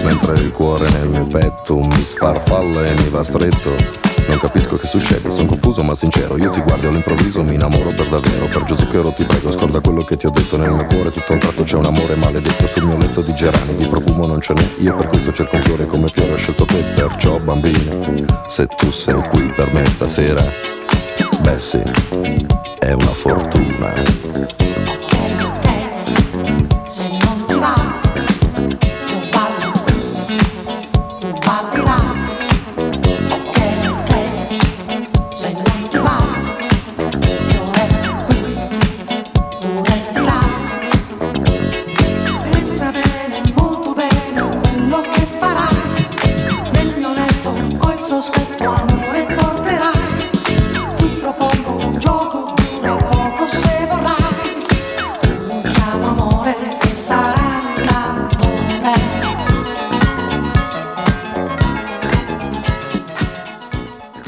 mentre 0.03 0.33
il 0.39 0.51
cuore 0.51 0.89
nel 0.89 1.07
mio 1.07 1.25
petto 1.25 1.77
mi 1.79 2.03
sfarfalla 2.03 2.85
e 2.85 2.93
mi 2.93 3.09
va 3.09 3.23
stretto. 3.23 4.05
Non 4.27 4.39
capisco 4.39 4.75
che 4.75 4.87
succede, 4.87 5.31
sono 5.31 5.47
confuso 5.47 5.83
ma 5.83 5.95
sincero. 5.95 6.37
Io 6.37 6.51
ti 6.51 6.59
guardo 6.61 6.89
all'improvviso 6.89 7.43
mi 7.43 7.53
innamoro 7.53 7.91
per 7.91 8.09
davvero. 8.09 8.45
Per 8.45 8.63
Gesù 8.63 8.83
Zucchero 8.83 9.13
ti 9.13 9.23
prego 9.23 9.51
scorda 9.51 9.79
quello 9.79 10.03
che 10.03 10.17
ti 10.17 10.25
ho 10.25 10.31
detto. 10.31 10.57
Nel 10.57 10.71
mio 10.71 10.85
cuore 10.85 11.11
tutto 11.11 11.31
un 11.31 11.39
tratto 11.39 11.63
c'è 11.63 11.77
un 11.77 11.85
amore 11.85 12.15
maledetto 12.15 12.67
Sul 12.67 12.83
mio 12.83 12.97
letto 12.97 13.21
di 13.21 13.33
gerani, 13.33 13.75
di 13.75 13.85
profumo 13.85 14.25
non 14.25 14.41
ce 14.41 14.53
n'è 14.53 14.69
Io 14.79 14.95
per 14.95 15.07
questo 15.07 15.31
cerco 15.31 15.55
un 15.55 15.61
fiore 15.61 15.85
come 15.85 16.09
fiore 16.09 16.33
ho 16.33 16.37
scelto 16.37 16.65
te 16.65 16.83
Perciò 16.95 17.37
bambina, 17.39 17.95
se 18.47 18.65
tu 18.65 18.91
sei 18.91 19.21
qui 19.29 19.53
per 19.55 19.71
me 19.71 19.85
stasera 19.85 20.43
Beh 21.41 21.59
sì, 21.59 21.81
è 22.79 22.91
una 22.91 23.13
fortuna 23.13 24.66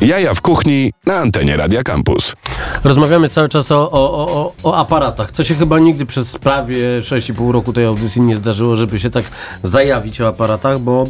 Jaja 0.10 0.34
w 0.34 0.42
kuchni 0.42 0.92
na 1.06 1.16
antenie 1.16 1.58
Radia 1.58 1.84
Campus. 1.84 2.36
Rozmawiamy 2.84 3.30
cały 3.30 3.50
czas 3.50 3.72
o, 3.72 3.92
o, 3.92 4.28
o, 4.34 4.54
o- 4.64 4.78
aparatach, 4.78 5.32
co 5.32 5.44
się 5.44 5.56
chyba 5.56 5.80
nigdy 5.80 6.06
przez 6.06 6.38
prawie 6.38 7.02
6,5 7.02 7.52
roku 7.52 7.74
tej 7.74 7.86
audycji 7.86 8.22
nie 8.22 8.36
zdarzyło, 8.36 8.76
żeby 8.76 9.00
się 9.00 9.10
tak 9.10 9.26
zajawić 9.64 10.22
o 10.22 10.28
aparatach, 10.28 10.80
bo 10.80 11.08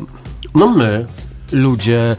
no 0.56 0.68
my, 0.70 1.06
ludzie, 1.52 2.16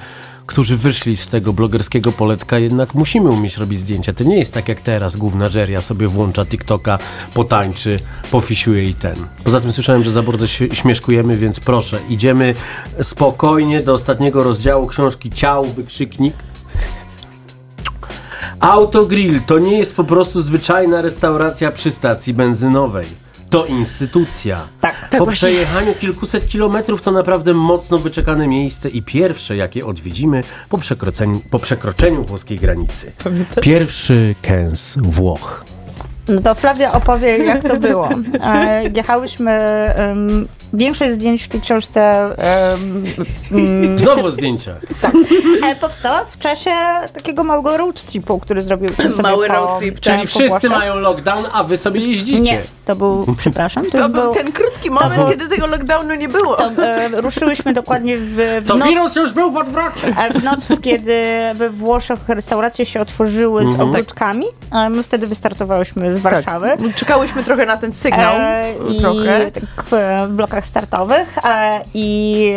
którzy 0.46 0.76
wyszli 0.76 1.16
z 1.16 1.28
tego 1.28 1.52
blogerskiego 1.52 2.12
poletka, 2.12 2.58
jednak 2.58 2.94
musimy 2.94 3.30
umieć 3.30 3.56
robić 3.56 3.78
zdjęcia. 3.78 4.12
To 4.12 4.24
nie 4.24 4.38
jest 4.38 4.54
tak 4.54 4.68
jak 4.68 4.80
teraz 4.80 5.16
główna 5.16 5.48
żeria 5.48 5.80
sobie 5.80 6.08
włącza 6.08 6.46
TikToka, 6.46 6.98
potańczy, 7.34 7.96
pofisiuje 8.30 8.84
i 8.88 8.94
ten. 8.94 9.16
Poza 9.44 9.60
tym 9.60 9.72
słyszałem, 9.72 10.04
że 10.04 10.10
za 10.10 10.22
bardzo 10.22 10.46
śmieszkujemy, 10.72 11.36
więc 11.36 11.60
proszę, 11.60 12.00
idziemy 12.08 12.54
spokojnie 13.02 13.80
do 13.82 13.92
ostatniego 13.92 14.42
rozdziału 14.42 14.86
książki 14.86 15.30
Ciał, 15.30 15.64
wykrzyknik. 15.64 16.34
Autogrill 18.60 19.40
to 19.46 19.58
nie 19.58 19.78
jest 19.78 19.96
po 19.96 20.04
prostu 20.04 20.42
zwyczajna 20.42 21.02
restauracja 21.02 21.72
przy 21.72 21.90
stacji 21.90 22.34
benzynowej. 22.34 23.06
To 23.50 23.66
instytucja. 23.66 24.68
Tak. 24.80 25.08
po 25.10 25.16
właśnie. 25.16 25.34
przejechaniu 25.34 25.94
kilkuset 25.94 26.48
kilometrów 26.48 27.02
to 27.02 27.12
naprawdę 27.12 27.54
mocno 27.54 27.98
wyczekane 27.98 28.48
miejsce 28.48 28.88
i 28.88 29.02
pierwsze, 29.02 29.56
jakie 29.56 29.86
odwiedzimy 29.86 30.42
po 30.68 30.78
przekroczeniu, 30.78 31.40
po 31.50 31.58
przekroczeniu 31.58 32.24
włoskiej 32.24 32.58
granicy. 32.58 33.12
Pierwszy 33.62 34.34
kęs 34.42 34.94
Włoch. 34.96 35.64
No 36.28 36.40
to 36.40 36.54
Flavia 36.54 36.92
opowie, 36.92 37.38
jak 37.38 37.62
to 37.62 37.76
było. 37.76 38.08
E, 38.42 38.82
jechałyśmy, 38.96 39.50
większość 40.72 41.12
zdjęć 41.12 41.42
w 41.42 41.48
tej 41.48 41.60
książce 41.60 42.00
mm, 43.52 43.98
Znowu 43.98 44.24
o 44.26 44.30
zdjęciach. 44.30 44.76
e, 45.70 45.76
powstała 45.76 46.24
w 46.24 46.38
czasie 46.38 46.70
takiego 47.14 47.44
małego 47.44 47.76
road 47.76 48.02
tripu, 48.02 48.38
który 48.38 48.62
zrobił 48.62 48.90
sobie 48.94 49.22
Mały 49.22 49.46
po, 49.46 49.52
road 49.54 49.78
trip, 49.78 50.00
Czyli 50.00 50.18
po 50.18 50.26
wszyscy 50.26 50.48
Włoszech. 50.48 50.70
mają 50.70 50.94
lockdown, 50.96 51.44
a 51.52 51.64
wy 51.64 51.76
sobie 51.76 52.00
jeździcie. 52.00 52.40
Nie, 52.40 52.62
to 52.84 52.96
był, 52.96 53.26
przepraszam, 53.38 53.86
to, 53.86 53.98
To 53.98 54.08
był 54.08 54.22
był, 54.22 54.34
ten 54.34 54.52
krótki 54.52 54.90
moment, 54.90 55.14
było- 55.14 55.28
kiedy 55.30 55.48
tego 55.48 55.66
lockdownu 55.66 56.14
nie 56.14 56.28
było. 56.28 56.56
to, 56.56 56.70
e, 56.86 57.08
ruszyłyśmy 57.20 57.72
dokładnie 57.72 58.16
w, 58.18 58.60
w 58.64 58.68
Co 58.68 58.76
noc, 58.76 58.88
wirus 58.88 59.16
już 59.16 59.32
był 59.32 59.50
w 59.52 59.56
odwrocie. 59.56 60.14
a 60.18 60.38
w 60.38 60.44
noc, 60.44 60.80
kiedy 60.82 61.24
we 61.54 61.70
Włoszech 61.70 62.18
restauracje 62.28 62.86
się 62.86 63.00
otworzyły 63.00 63.60
Mhm. 63.62 63.78
z 63.78 63.80
ogródkami, 63.82 64.46
a 64.70 64.88
my 64.88 65.02
wtedy 65.02 65.26
wystartowałyśmy 65.26 66.12
z 66.12 66.18
Warszawy. 66.18 66.70
Czekałyśmy 66.96 67.44
trochę 67.44 67.66
na 67.66 67.76
ten 67.76 67.92
sygnał. 67.92 68.34
E, 68.38 68.72
i 68.90 69.00
trochę. 69.00 69.50
tak 69.50 69.62
w, 69.90 69.90
w 70.28 70.34
startowych 70.66 71.38
i 71.94 72.54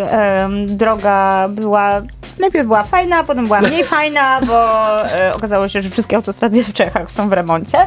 droga 0.68 1.48
była 1.50 2.02
najpierw 2.40 2.68
była 2.68 2.84
fajna, 2.84 3.24
potem 3.24 3.46
była 3.46 3.62
mniej 3.62 3.84
fajna, 3.96 4.42
bo 4.42 5.02
e, 5.12 5.34
okazało 5.36 5.68
się, 5.68 5.82
że 5.82 5.90
wszystkie 5.90 6.16
autostrady 6.16 6.64
w 6.64 6.74
Czechach 6.74 7.12
są 7.12 7.30
w 7.30 7.34
remoncie 7.34 7.78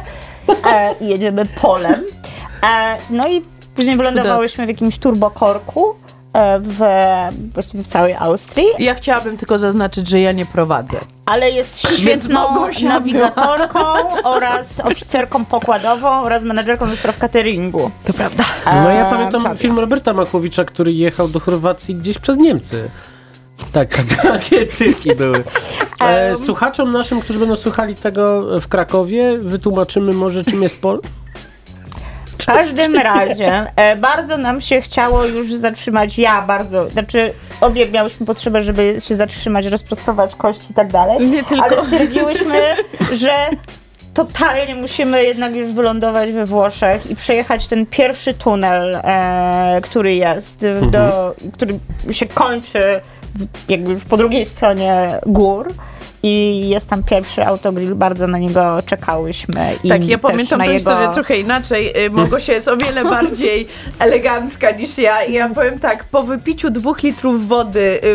e, 0.65 0.95
i 1.01 1.07
jedziemy 1.07 1.45
polem. 1.45 2.03
E, 2.63 2.97
no 3.09 3.27
i 3.27 3.41
później 3.75 3.97
wylądowałyśmy 3.97 4.65
w 4.65 4.69
jakimś 4.69 4.99
turbokorku 4.99 5.95
w, 6.59 6.81
właściwie 7.53 7.83
w 7.83 7.87
całej 7.87 8.15
Austrii, 8.15 8.67
Ja 8.79 8.95
chciałabym 8.95 9.37
tylko 9.37 9.59
zaznaczyć, 9.59 10.07
że 10.07 10.19
ja 10.19 10.31
nie 10.31 10.45
prowadzę. 10.45 10.99
Ale 11.27 11.51
jest 11.51 11.87
świetną 11.97 12.69
nawigatorką 12.83 13.79
oraz 14.23 14.79
oficerką 14.79 15.45
pokładową 15.45 16.09
oraz 16.09 16.43
menedżerką 16.43 16.89
do 16.89 16.95
spraw 16.95 17.17
cateringu. 17.17 17.91
To 18.05 18.13
prawda. 18.13 18.43
No 18.65 18.89
ja 18.89 19.05
pamiętam 19.05 19.57
film 19.57 19.79
Roberta 19.79 20.13
Makłowicza, 20.13 20.65
który 20.65 20.91
jechał 20.91 21.27
do 21.27 21.39
Chorwacji 21.39 21.95
gdzieś 21.95 22.17
przez 22.17 22.37
Niemcy. 22.37 22.89
Tak, 23.71 23.97
takie 24.23 24.65
cyrki 24.65 25.15
były. 25.15 25.43
E, 25.99 26.35
słuchaczom 26.35 26.91
naszym, 26.91 27.21
którzy 27.21 27.39
będą 27.39 27.55
słuchali 27.55 27.95
tego 27.95 28.45
w 28.61 28.67
Krakowie, 28.67 29.37
wytłumaczymy 29.41 30.13
może 30.13 30.43
czym 30.43 30.63
jest 30.63 30.81
pol. 30.81 31.01
W 32.47 32.51
każdym 32.51 32.95
razie 33.13 33.65
e, 33.75 33.95
bardzo 33.95 34.37
nam 34.37 34.61
się 34.61 34.81
chciało 34.81 35.25
już 35.25 35.53
zatrzymać, 35.53 36.19
ja 36.19 36.41
bardzo, 36.41 36.89
znaczy 36.89 37.33
obie 37.61 37.91
miałyśmy 37.91 38.25
potrzebę, 38.25 38.61
żeby 38.61 38.95
się 38.99 39.15
zatrzymać, 39.15 39.65
rozprostować 39.65 40.35
kości 40.35 40.71
i 40.71 40.73
tak 40.73 40.91
dalej, 40.91 41.27
Nie 41.29 41.43
tylko. 41.43 41.65
ale 41.65 41.83
stwierdziłyśmy, 41.83 42.61
że 43.23 43.49
totalnie 44.13 44.75
musimy 44.75 45.23
jednak 45.23 45.55
już 45.55 45.71
wylądować 45.73 46.31
we 46.31 46.45
Włoszech 46.45 47.11
i 47.11 47.15
przejechać 47.15 47.67
ten 47.67 47.85
pierwszy 47.85 48.33
tunel, 48.33 48.95
e, 48.95 49.79
który 49.83 50.15
jest, 50.15 50.65
do, 50.91 51.35
który 51.53 51.79
się 52.11 52.25
kończy 52.25 53.01
w, 53.35 53.69
jakby 53.69 53.91
już 53.91 54.03
po 54.03 54.17
drugiej 54.17 54.45
stronie 54.45 55.19
gór. 55.25 55.73
I 56.27 56.69
jest 56.69 56.89
tam 56.89 57.03
pierwszy 57.03 57.45
autogrill, 57.45 57.95
bardzo 57.95 58.27
na 58.27 58.37
niego 58.37 58.81
czekałyśmy. 58.85 59.75
I 59.83 59.89
Tak, 59.89 60.07
ja 60.07 60.17
pamiętam 60.17 60.59
tę 60.59 60.65
jego... 60.65 60.79
historię 60.79 61.09
trochę 61.13 61.37
inaczej. 61.37 62.05
Y, 62.05 62.09
Małgosia 62.09 62.53
jest 62.53 62.67
o 62.67 62.77
wiele 62.77 63.03
bardziej 63.15 63.67
elegancka 63.99 64.71
niż 64.71 64.97
ja. 64.97 65.23
I 65.23 65.33
ja 65.33 65.49
powiem 65.49 65.79
tak, 65.79 66.03
po 66.03 66.23
wypiciu 66.23 66.69
dwóch 66.69 67.03
litrów 67.03 67.47
wody 67.47 67.79
y, 67.79 68.07
y, 68.07 68.11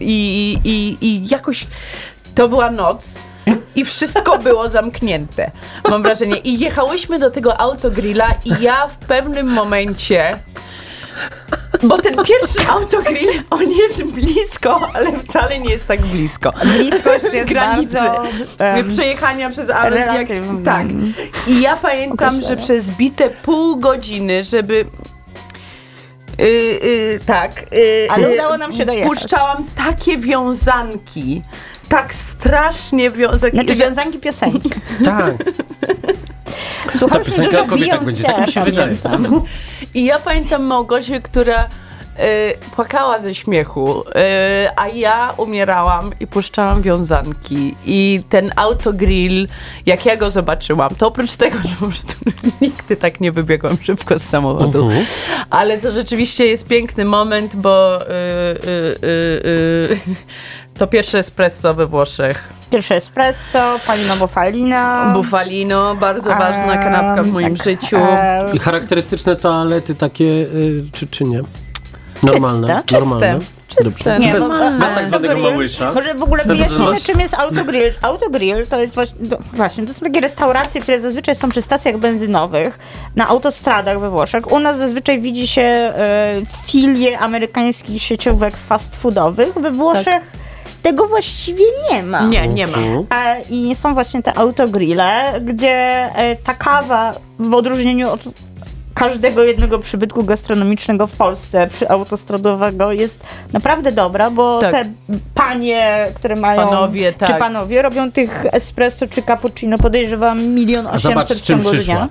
i, 0.00 0.58
i, 0.64 1.06
i 1.06 1.28
jakoś 1.28 1.66
to 2.34 2.48
była 2.48 2.70
noc. 2.70 3.14
I 3.74 3.84
wszystko 3.84 4.38
było 4.38 4.68
zamknięte, 4.68 5.50
mam 5.90 6.02
wrażenie. 6.02 6.36
I 6.36 6.58
jechałyśmy 6.58 7.18
do 7.18 7.30
tego 7.30 7.60
autogrilla 7.60 8.28
i 8.44 8.62
ja 8.62 8.86
w 8.86 8.98
pewnym 8.98 9.52
momencie 9.52 10.36
bo 11.82 11.98
ten 11.98 12.14
pierwszy 12.14 12.68
autogrill, 12.68 13.28
on 13.50 13.70
jest 13.70 14.02
blisko, 14.02 14.88
ale 14.94 15.18
wcale 15.18 15.58
nie 15.58 15.70
jest 15.70 15.86
tak 15.86 16.00
blisko. 16.00 16.52
Bliskość 16.76 17.24
jest 17.32 17.48
granicy 17.48 17.94
bardzo... 17.94 18.22
em, 18.58 18.90
przejechania 18.90 19.50
przez 19.50 19.70
ale 19.70 20.24
tak. 20.64 20.86
I 21.46 21.60
ja 21.60 21.76
pamiętam, 21.76 22.40
że 22.40 22.56
przez 22.56 22.90
bite 22.90 23.30
pół 23.30 23.76
godziny, 23.76 24.44
żeby 24.44 24.84
Yy, 26.38 26.46
yy, 26.46 27.20
tak. 27.26 27.72
Yy, 27.72 28.08
Ale 28.10 28.28
yy, 28.28 28.34
udało 28.34 28.58
nam 28.58 28.72
się 28.72 28.84
dojechać. 28.84 29.12
Puszczałam 29.12 29.64
takie 29.76 30.18
wiązanki, 30.18 31.42
tak 31.88 32.14
strasznie 32.14 33.10
wiązanki. 33.10 33.56
Znaczy 33.56 33.74
wiązanki 33.74 34.18
piosenki. 34.18 34.70
Tak. 35.04 35.34
Słuchałyśmy 36.98 37.24
piosenka 37.24 37.50
dużo 37.50 37.62
o 37.62 37.66
kobietach 37.66 38.04
będzie, 38.04 38.22
tak 38.24 38.46
mi 38.46 38.52
się 38.52 38.60
Beyoncé, 38.60 38.64
wydaje. 38.64 38.96
I 39.94 40.04
ja 40.04 40.18
pamiętam 40.18 40.64
Małgosię, 40.64 41.20
która 41.20 41.64
y, 41.64 42.70
płakała 42.76 43.20
ze 43.20 43.34
śmiechu, 43.34 44.00
y, 44.00 44.12
a 44.76 44.88
ja 44.88 45.34
umierałam 45.36 46.10
i 46.20 46.26
puszczałam 46.26 46.82
wiązanki. 46.82 47.76
I 47.86 48.20
ten 48.28 48.52
autogrill, 48.56 49.48
jak 49.86 50.06
ja 50.06 50.16
go 50.16 50.30
zobaczyłam, 50.30 50.94
to 50.94 51.06
oprócz 51.06 51.36
tego, 51.36 51.58
że 51.68 51.76
po 51.80 51.86
prostu 51.86 52.14
nigdy 52.60 52.96
tak 52.96 53.20
nie 53.20 53.32
wybiegłam 53.32 53.76
szybko 53.82 54.18
z 54.18 54.22
samochodu, 54.22 54.84
Mhm. 54.84 55.06
ale 55.50 55.78
to 55.78 55.90
rzeczywiście 55.90 56.46
jest 56.46 56.66
piękny 56.66 57.04
moment, 57.04 57.56
bo 57.56 58.00
y, 58.02 58.04
y, 58.04 58.08
y, 59.04 59.06
y, 59.06 59.98
to 60.80 60.86
pierwsze 60.86 61.18
espresso 61.18 61.74
we 61.74 61.86
Włoszech. 61.86 62.48
Pierwsze 62.70 62.94
espresso, 62.96 63.76
palino 63.86 64.16
bufalina. 64.16 65.10
Bufalino, 65.14 65.94
bardzo 65.94 66.30
ważna 66.30 66.72
Em, 66.74 66.82
kanapka 66.82 67.22
w 67.22 67.26
moim 67.26 67.56
tak, 67.56 67.64
życiu. 67.64 67.96
e, 67.96 68.50
I 68.52 68.58
charakterystyczne 68.58 69.36
toalety 69.36 69.94
takie, 69.94 70.24
y, 70.24 70.84
czy, 70.92 71.06
czy 71.06 71.24
nie? 71.24 71.40
Normalne. 72.22 72.82
Czyste. 72.86 72.98
Normalne. 73.06 73.38
Czyste. 73.68 73.84
Dobrze. 73.84 74.18
Nie, 74.26 74.32
bez, 74.32 74.48
bo- 74.48 74.78
bez 74.80 74.92
tak 74.94 75.06
zwanego 75.06 75.34
autogrill- 75.34 75.42
małysza. 75.52 75.92
Może 75.92 76.14
w 76.14 76.22
ogóle 76.22 76.44
wyjaśnimy, 76.44 77.00
czym 77.00 77.20
jest 77.20 77.34
autogrill. 77.34 77.92
Autogrill 78.02 78.66
to 78.66 78.80
jest 78.80 78.94
właśnie, 78.94 79.28
to, 79.28 79.38
właśnie, 79.52 79.86
to 79.86 79.94
są 79.94 80.00
takie 80.06 80.20
restauracje, 80.20 80.80
które 80.80 81.00
zazwyczaj 81.00 81.34
są 81.34 81.48
przy 81.48 81.62
stacjach 81.62 81.98
benzynowych, 81.98 82.78
na 83.16 83.28
autostradach 83.28 84.00
we 84.00 84.10
Włoszech. 84.10 84.52
U 84.52 84.58
nas 84.58 84.78
zazwyczaj 84.78 85.20
widzi 85.20 85.46
się 85.46 85.62
e, 85.62 86.34
filie 86.66 87.18
amerykańskich 87.18 88.02
sieciówek 88.02 88.56
fast 88.56 88.96
foodowych. 88.96 89.54
We 89.54 89.70
Włoszech 89.70 90.22
tego 90.82 91.06
właściwie 91.08 91.64
nie 91.90 92.02
ma. 92.02 92.22
Nie, 92.22 92.48
nie 92.48 92.66
ma. 92.66 92.76
Mhm. 92.78 93.06
E, 93.10 93.42
I 93.50 93.74
są 93.74 93.94
właśnie 93.94 94.22
te 94.22 94.38
autogrille, 94.38 95.40
gdzie 95.44 95.70
e, 96.14 96.36
ta 96.36 96.54
kawa 96.54 97.14
w 97.38 97.54
odróżnieniu 97.54 98.10
od 98.10 98.20
każdego 98.94 99.42
jednego 99.44 99.78
przybytku 99.78 100.24
gastronomicznego 100.24 101.06
w 101.06 101.12
Polsce 101.12 101.66
przy 101.66 101.88
autostradowego 101.88 102.92
jest 102.92 103.20
naprawdę 103.52 103.92
dobra, 103.92 104.30
bo 104.30 104.58
Tak. 104.60 104.72
te 104.72 104.84
panie, 105.34 106.06
które 106.14 106.36
mają 106.36 106.68
Panowie, 106.68 107.12
czy 107.12 107.18
tak. 107.18 107.38
panowie 107.38 107.82
robią 107.82 108.12
tych 108.12 108.44
espresso 108.52 109.06
czy 109.06 109.22
cappuccino 109.22 109.78
podejrzewam 109.78 110.42
milion 110.44 110.86
osiemset 110.86 111.38
w 111.38 111.42
czym 111.42 111.56
ciągu 111.62 111.70
przyszła. 111.70 111.94
dnia. 111.94 112.08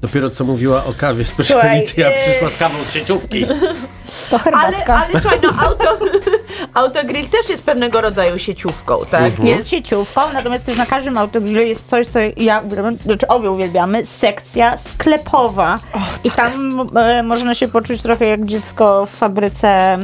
Dopiero 0.00 0.30
co 0.30 0.44
mówiła 0.44 0.84
o 0.84 0.92
kawie 0.98 1.24
speciality, 1.24 2.06
a 2.06 2.10
Słuchaj, 2.10 2.24
przyszła 2.30 2.48
z 2.50 2.56
kawą 2.56 2.74
z 2.88 2.92
sieciówki. 2.92 3.46
To 4.30 4.40
Ale, 4.44 4.68
herbatka. 4.68 4.94
ale 5.10 5.20
słuchaj, 5.20 5.38
no 5.42 5.48
auto, 5.66 5.98
autogrill 6.74 7.26
też 7.26 7.48
jest 7.48 7.64
pewnego 7.64 8.00
rodzaju 8.00 8.38
sieciówką, 8.38 8.98
tak? 9.10 9.24
Jest 9.24 9.42
Jest 9.44 9.68
sieciówką, 9.68 10.20
natomiast 10.32 10.66
też 10.66 10.76
na 10.76 10.86
każdym 10.86 11.18
autogrillu 11.18 11.60
jest 11.60 11.88
coś, 11.88 12.06
co 12.06 12.18
ja 12.36 12.60
uwielbiam, 12.66 12.96
znaczy 12.96 13.28
obie 13.28 13.50
uwielbiamy, 13.50 14.06
sekcja 14.06 14.76
sklepowa. 14.76 15.78
I 16.24 16.30
tam 16.30 16.80
e, 16.96 17.22
można 17.22 17.54
się 17.54 17.68
poczuć 17.68 18.02
trochę 18.02 18.26
jak 18.26 18.44
dziecko 18.44 19.06
w 19.06 19.10
fabryce 19.10 19.98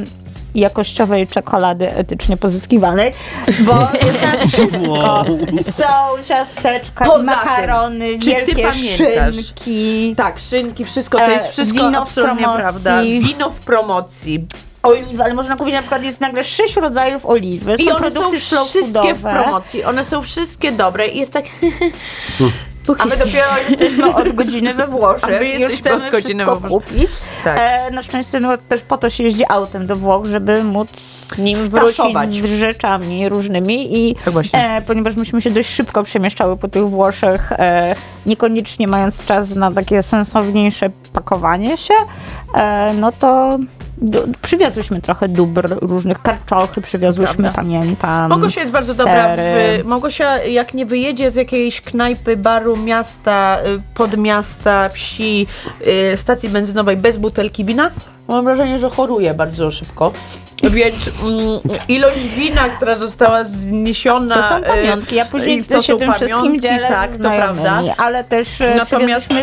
jakościowej 0.54 1.26
czekolady 1.26 1.92
etycznie 1.94 2.36
pozyskiwanej, 2.36 3.12
bo 3.60 3.88
jest 4.06 4.20
tam 4.22 4.48
wszystko. 4.48 5.24
Są 5.72 6.22
ciasteczka, 6.24 7.04
Poza 7.04 7.16
tym, 7.18 7.26
makarony, 7.26 8.18
czy 8.18 8.24
ty 8.24 8.30
wielkie 8.30 8.52
pamiętasz? 8.62 8.76
szynki. 9.36 10.14
tak, 10.16 10.38
szynki, 10.38 10.84
wszystko 10.84 11.18
to 11.18 11.24
E, 11.24 11.32
jest 11.32 11.48
wszystko 11.48 11.78
wino 11.78 11.92
w 12.00 12.02
absolutnie 12.02 12.36
promocji. 12.42 12.62
prawda. 12.62 13.02
Wino 13.02 13.50
w 13.50 13.60
promocji. 13.60 14.46
Oliwy, 14.82 15.22
ale 15.24 15.34
można 15.34 15.56
kupić 15.56 15.74
na 15.74 15.80
przykład 15.80 16.02
jest 16.02 16.20
nagle 16.20 16.44
sześć 16.44 16.76
rodzajów 16.76 17.26
oliwy. 17.26 17.74
I 17.74 17.84
są 17.84 17.96
one 17.96 18.10
są 18.10 18.20
produkty 18.20 18.40
slow 18.40 18.68
wszystkie 18.68 19.14
w 19.14 19.22
promocji. 19.22 19.84
One 19.84 20.04
są 20.04 20.22
wszystkie 20.22 20.72
dobre 20.72 21.08
i 21.08 21.18
jest 21.18 21.32
tak... 21.32 21.44
A 22.98 23.04
my 23.04 23.16
dopiero 23.16 23.46
jesteśmy 23.68 24.14
od 24.16 24.32
godziny 24.32 24.74
we 24.74 24.86
Włoszech. 24.86 25.24
A 25.24 25.28
my 25.40 25.48
i 25.48 25.52
już 25.52 25.60
jesteśmy 25.60 25.90
chcemy 25.90 26.04
od 26.06 26.12
godziny 26.12 26.44
wszystko 26.44 26.56
we 26.56 26.68
Włoszech. 26.68 26.88
kupić. 26.88 27.10
Tak. 27.44 27.58
E, 27.60 27.90
na 27.90 28.02
szczęście 28.02 28.40
no, 28.40 28.58
też 28.68 28.80
po 28.80 28.98
to 28.98 29.10
się 29.10 29.24
jeździ 29.24 29.44
autem 29.48 29.86
do 29.86 29.96
Włoch, 29.96 30.24
żeby 30.24 30.64
móc 30.64 30.88
nim 31.38 31.54
wrócić 31.54 31.94
Staszować. 31.94 32.30
z 32.30 32.44
rzeczami 32.44 33.28
różnymi. 33.28 33.96
I 34.08 34.14
Tak 34.14 34.32
właśnie. 34.32 34.76
e, 34.76 34.82
ponieważ 34.82 35.16
myśmy 35.16 35.40
się 35.40 35.50
dość 35.50 35.68
szybko 35.70 36.02
przemieszczały 36.02 36.56
po 36.56 36.68
tych 36.68 36.88
Włoszech, 36.88 37.52
e, 37.52 37.94
niekoniecznie 38.26 38.88
mając 38.88 39.24
czas 39.24 39.54
na 39.54 39.70
takie 39.72 40.02
sensowniejsze 40.02 40.90
pakowanie 41.12 41.76
się, 41.76 41.94
e, 42.54 42.92
no 42.94 43.12
to 43.12 43.58
do, 44.00 44.24
przywiozłyśmy 44.42 45.00
trochę 45.00 45.28
dóbr 45.28 45.78
różnych 45.80 46.22
karczochy, 46.22 46.80
przywiozłyśmy, 46.80 47.42
Prawda. 47.42 47.62
pamiętam. 47.62 48.30
Małgosia 48.30 48.60
jest 48.60 48.72
bardzo 48.72 48.94
dobra 48.94 49.36
sery. 49.36 49.82
w... 49.82 49.86
Małgosia, 49.86 50.42
jak 50.44 50.74
nie 50.74 50.86
wyjedzie 50.86 51.30
z 51.30 51.36
jakiejś 51.36 51.80
knajpy, 51.80 52.36
baru, 52.36 52.76
miasta, 52.76 53.58
y, 53.66 53.94
podmiasta, 53.94 54.88
wsi, 54.88 55.46
y, 56.12 56.16
stacji 56.16 56.48
benzynowej 56.48 56.96
bez 56.96 57.16
butelki 57.16 57.64
wina, 57.64 57.90
mam 58.28 58.44
wrażenie, 58.44 58.78
że 58.78 58.90
choruje 58.90 59.34
bardzo 59.34 59.70
szybko. 59.70 60.12
Więc 60.62 61.22
mm, 61.22 61.60
ilość 61.88 62.18
wina, 62.18 62.68
która 62.68 62.94
została 62.94 63.44
zniesiona... 63.44 64.34
To 64.34 64.42
są 64.48 64.56
y, 64.56 64.62
pamiątki. 64.62 65.16
Ja 65.16 65.24
później 65.24 65.64
to 65.64 65.82
się 65.82 65.96
tym 65.96 66.12
wszystkim 66.12 66.60
dzielę 66.60 66.88
tak, 66.88 67.10
to 67.12 67.30
prawda. 67.30 67.82
ale 67.96 68.24
też 68.24 68.60
e, 68.60 68.74
Natomiast- 68.74 69.34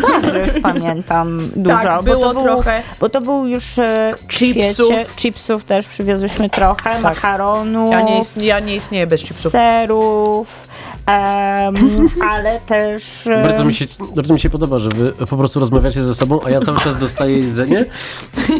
warzyw, 0.00 0.60
pamiętam, 0.62 1.50
dużo. 1.56 1.76
Tak, 1.76 1.96
bo 1.96 2.02
było 2.02 2.24
to 2.24 2.34
był, 2.34 2.42
trochę. 2.42 2.82
Bo 3.00 3.08
to 3.08 3.20
był 3.20 3.46
już 3.46 3.78
e, 3.78 4.14
Chipsów. 4.28 4.88
kwiecie. 4.88 5.04
Chipsów 5.16 5.64
też 5.64 5.86
przywiozłyśmy 5.86 6.50
trochę, 6.50 7.00
makaronu, 7.00 7.90
Ja 7.92 8.02
nie, 8.02 8.20
ja 8.36 8.60
nie 8.60 8.76
istnieję 8.76 9.06
bez 9.06 9.20
chipsów. 9.20 9.52
serów, 9.52 10.68
em, 11.06 11.74
ale 12.32 12.60
też... 12.60 13.26
e, 13.26 13.42
Bardzo 13.42 13.64
mi, 13.64 13.74
się, 13.74 13.84
bardzo 14.16 14.34
mi 14.34 14.40
się 14.40 14.50
podoba, 14.50 14.78
że 14.78 14.88
wy 14.96 15.12
po 15.26 15.36
prostu 15.36 15.60
rozmawiacie 15.60 16.02
ze 16.02 16.14
sobą, 16.14 16.40
a 16.46 16.50
ja 16.50 16.60
cały 16.60 16.78
czas 16.78 16.98
dostaję 16.98 17.38
jedzenie. 17.38 17.84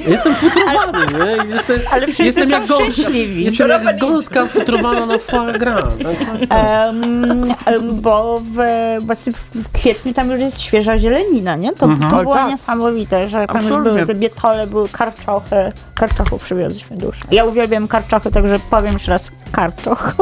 Jestem 0.06 0.34
futrowany, 0.34 1.06
nie? 1.46 1.54
Jestem, 1.54 1.80
Ale 1.90 2.06
wszyscy 2.06 2.24
jestem 2.24 2.44
są 2.46 2.50
jak 2.52 2.66
gąska. 2.66 2.92
szczęśliwi. 2.92 3.44
Jestem 3.44 3.68
jak 3.68 3.98
gąska 3.98 4.46
futrowana 4.46 5.06
na 5.06 5.18
foie 5.18 5.52
gras. 5.58 5.84
Tak? 6.02 6.16
Em, 6.50 7.54
bo 8.00 8.40
w, 8.54 8.56
właśnie 9.00 9.32
w 9.32 9.68
kwietniu 9.72 10.12
tam 10.14 10.30
już 10.30 10.40
jest 10.40 10.60
świeża 10.60 10.98
zielenina, 10.98 11.56
nie? 11.56 11.72
To, 11.72 11.78
to 12.10 12.16
Oj, 12.16 12.22
było 12.22 12.34
tak. 12.34 12.50
niesamowite, 12.50 13.28
że 13.28 13.46
tam 13.46 13.56
już 13.56 13.64
Absolutnie. 13.64 13.92
były 13.92 14.06
te 14.06 14.14
bietole, 14.14 14.66
były 14.66 14.88
karczochy. 14.88 15.72
Karczochów 15.94 16.42
przywiozliśmy 16.44 16.96
dużo. 16.96 17.20
Ja 17.30 17.44
uwielbiam 17.44 17.88
karczochy, 17.88 18.30
także 18.30 18.58
powiem 18.70 18.92
jeszcze 18.92 19.10
raz 19.10 19.30
karczoch. 19.52 20.14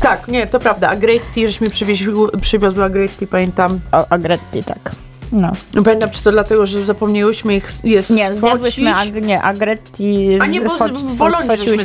Tak, 0.00 0.28
nie, 0.28 0.46
to 0.46 0.60
prawda. 0.60 0.88
A 0.88 0.96
Great 0.96 1.22
Tea, 1.34 1.46
żeśmy 1.46 1.70
przywieźli, 1.70 2.12
przywiozła 2.40 2.84
a 2.84 2.88
Great 2.88 3.16
Tea, 3.18 3.28
pamiętam. 3.30 3.80
O, 3.92 4.08
agretti, 4.12 4.64
tak. 4.64 4.92
No. 5.32 5.52
Pamiętam, 5.84 6.10
czy 6.10 6.22
to 6.22 6.32
dlatego, 6.32 6.66
że 6.66 6.84
zapomniałyśmy 6.84 7.56
ich 7.56 7.68
je 7.84 8.02
Nie, 8.10 8.34
zjadłyśmy 8.34 8.90
sfocić? 8.92 9.16
ag, 9.16 9.24
nie, 9.24 9.42
agretti 9.42 10.38
A 10.40 10.46
nie, 10.46 10.60
bo 10.60 10.70
w 10.88 11.16
Bolonii 11.16 11.58
żeśmy 11.58 11.84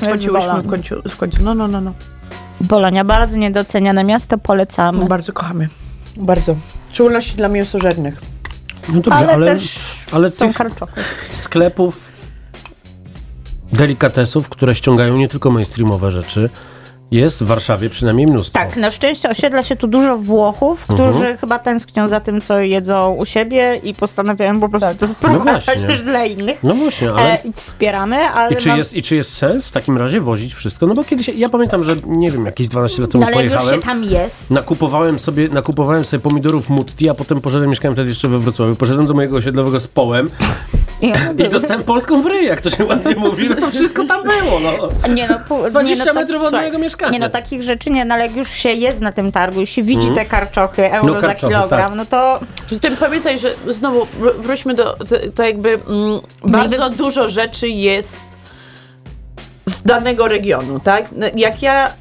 w 0.64 0.68
końcu, 0.68 0.96
w 1.10 1.18
końcu. 1.18 1.44
No, 1.44 1.56
no, 1.56 1.68
no, 1.68 1.82
no. 1.82 1.94
Bolonia, 2.62 3.04
bardzo 3.04 3.38
niedoceniane 3.38 4.04
miasto, 4.04 4.38
polecamy. 4.38 5.06
Bardzo 5.06 5.34
kochamy. 5.34 5.68
Bardzo. 6.18 6.56
W 6.90 6.94
szczególności 6.94 7.36
dla 7.36 7.48
mięsożernych. 7.48 8.22
No 8.90 9.02
dobrze, 9.02 9.14
ale, 9.14 9.34
ale, 9.34 9.46
też 9.46 9.80
ale 10.12 10.32
są 10.32 10.48
tych 10.48 10.58
karczochy. 10.58 11.02
sklepów 11.32 12.12
delikatesów, 13.74 14.50
które 14.50 14.76
ściągają 14.76 15.18
nie 15.18 15.28
tylko 15.28 15.52
mainstreamowe 15.52 16.12
rzeczy, 16.12 16.50
Jest 17.14 17.44
w 17.44 17.48
Warszawie 17.48 17.90
przynajmniej 17.90 18.28
mnóstwo. 18.28 18.60
Tak, 18.60 18.78
na 18.78 18.92
szczęście 18.92 19.30
osiedla 19.30 19.64
się 19.64 19.76
tu 19.76 19.88
dużo 19.88 20.18
Włochów, 20.18 20.84
którzy 20.86 21.04
Mhm. 21.04 21.38
chyba 21.38 21.60
tęsknią 21.60 22.08
za 22.08 22.20
tym, 22.20 22.42
co 22.42 22.60
jedzą 22.60 23.14
u 23.14 23.26
siebie 23.26 23.80
i 23.84 23.94
postanawiają 23.94 24.60
po 24.60 24.70
prostu 24.70 24.88
to 25.00 25.08
sprowadzać 25.08 25.66
właśnie. 25.66 25.88
też 25.88 26.04
dla 26.04 26.26
innych. 26.26 26.58
No 26.64 26.74
właśnie, 26.76 27.10
ale... 27.12 27.22
E, 27.44 27.48
I 27.48 27.54
wspieramy, 27.54 28.16
ale 28.18 28.54
I 28.54 28.56
czy, 28.56 28.70
mam- 28.70 28.78
jest, 28.78 28.94
I 28.94 29.02
czy 29.02 29.16
jest 29.16 29.34
sens 29.38 29.68
w 29.68 29.72
takim 29.72 29.98
razie 29.98 30.22
wozić 30.22 30.54
wszystko? 30.54 30.88
No 30.88 30.94
bo 30.96 31.04
kiedyś, 31.04 31.28
ja 31.28 31.50
pamiętam, 31.50 31.84
że 31.84 31.96
nie 32.08 32.32
wiem, 32.32 32.46
jakieś 32.46 32.68
12 32.68 33.02
lat 33.02 33.12
temu 33.12 33.22
no, 33.22 33.28
ale 33.28 33.36
jak 33.36 33.46
już 33.46 33.54
pojechałem. 33.54 33.82
się 33.82 33.88
tam 33.88 34.04
jest. 34.04 34.52
Nakupowałem 34.52 35.20
sobie, 35.20 35.50
nakupowałem 35.50 36.06
sobie 36.06 36.22
pomidorów 36.22 36.70
Mutti, 36.70 37.10
a 37.10 37.14
potem 37.14 37.42
poszedłem, 37.42 37.70
mieszkałem 37.70 37.96
wtedy 37.96 38.10
jeszcze 38.10 38.28
we 38.30 38.40
Wrocławiu, 38.40 38.76
poszedłem 38.76 39.08
do 39.08 39.14
mojego 39.14 39.38
osiedlowego 39.38 39.80
z 39.80 39.88
połem 39.88 40.30
I 41.40 41.42
i 41.46 41.50
dostałem 41.50 41.84
polską 41.84 42.22
w 42.22 42.26
ryj, 42.26 42.46
jak 42.46 42.62
to 42.62 42.70
się 42.70 42.86
ładnie 42.86 43.16
mówi, 43.16 43.50
no 43.50 43.56
to 43.56 43.72
wszystko 43.72 44.06
tam 44.06 44.24
było, 44.24 44.60
no. 44.60 45.10
Nie 45.14 45.28
no, 45.28 45.40
pół, 45.48 45.70
20 45.70 46.06
nie 46.06 46.14
no, 46.14 46.20
metrów 46.22 46.42
od 46.42 46.48
słuchaj, 46.48 46.60
mojego 46.62 46.78
mieszkania. 46.78 47.12
Nie 47.12 47.20
no, 47.20 47.30
takich 47.30 47.64
rzeczy 47.64 47.90
nie, 47.90 48.06
no 48.06 48.14
ale 48.16 48.28
jak 48.28 48.36
już 48.36 48.50
się 48.50 48.70
jest 48.70 49.02
na 49.02 49.12
tym 49.12 49.32
targu 49.32 49.62
i 49.62 49.68
się 49.68 49.84
widzi 49.84 50.12
te 50.12 50.26
karczochy, 50.26 50.92
euro 50.92 51.14
No, 51.14 51.22
za 51.22 51.28
karczochy, 51.28 51.54
kilogram, 51.54 51.92
tak. 51.92 51.98
no 51.98 52.06
to 52.06 52.40
Z 52.68 52.80
tym 52.80 52.98
pamiętaj, 52.98 53.40
że 53.40 53.54
znowu 53.68 54.00
wr- 54.00 54.42
wróćmy 54.42 54.74
do, 54.74 54.94
to, 54.94 55.16
to 55.36 55.44
jakby 55.44 55.70
mm, 55.70 56.20
bardzo 56.44 56.90
dużo 56.90 57.30
rzeczy 57.30 57.70
jest 57.70 58.28
z 59.66 59.82
danego 59.82 60.28
regionu, 60.28 60.80
tak? 60.80 61.06
No, 61.12 61.26
Jak 61.36 61.62
ja 61.62 61.92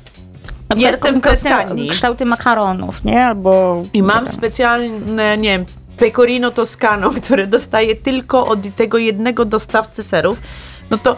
jestem 0.77 1.21
w 1.21 1.25
Toskanii 1.25 1.89
kształty 1.89 2.25
makaronów, 2.25 3.05
nie? 3.05 3.27
Albo... 3.27 3.83
i 3.93 4.03
mam 4.03 4.29
specjalne, 4.29 5.39
nie 5.39 5.49
wiem, 5.49 5.67
pecorino 5.97 6.51
toscano, 6.51 7.11
które 7.25 7.47
dostaję 7.47 7.95
tylko 7.97 8.47
od 8.47 8.77
tego 8.77 8.99
jednego 8.99 9.45
dostawcy 9.45 10.03
serów, 10.03 10.39
no 10.91 10.99
to 10.99 11.17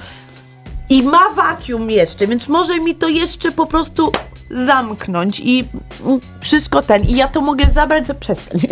i 0.91 1.03
ma 1.03 1.31
vacuum 1.31 1.91
jeszcze, 1.91 2.27
więc 2.27 2.49
może 2.49 2.81
mi 2.81 2.95
to 2.95 3.09
jeszcze 3.09 3.53
po 3.53 3.67
prostu 3.67 4.13
zamknąć 4.51 5.41
i 5.41 5.65
mm, 6.05 6.21
wszystko 6.41 6.83
ten, 6.83 7.03
i 7.03 7.17
ja 7.17 7.29
to 7.29 7.41
mogę 7.41 7.71
zabrać, 7.71 8.07
za 8.07 8.15
przestań. 8.15 8.61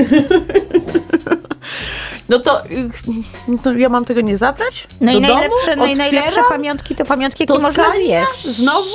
No 2.28 2.38
to, 2.38 2.66
y, 2.66 2.90
to 3.62 3.72
ja 3.72 3.88
mam 3.88 4.04
tego 4.04 4.20
nie 4.20 4.36
zabrać? 4.36 4.88
No 5.00 5.12
Do 5.12 5.18
i 5.18 5.20
najlepsze, 5.20 5.76
domu? 5.76 5.94
najlepsze 5.96 6.40
pamiątki 6.48 6.94
to 6.96 7.04
pamiątki, 7.04 7.42
jakie 7.42 7.52
można 7.62 7.84
Toskania? 7.84 8.26
zjeść. 8.42 8.56
Znowu? 8.56 8.88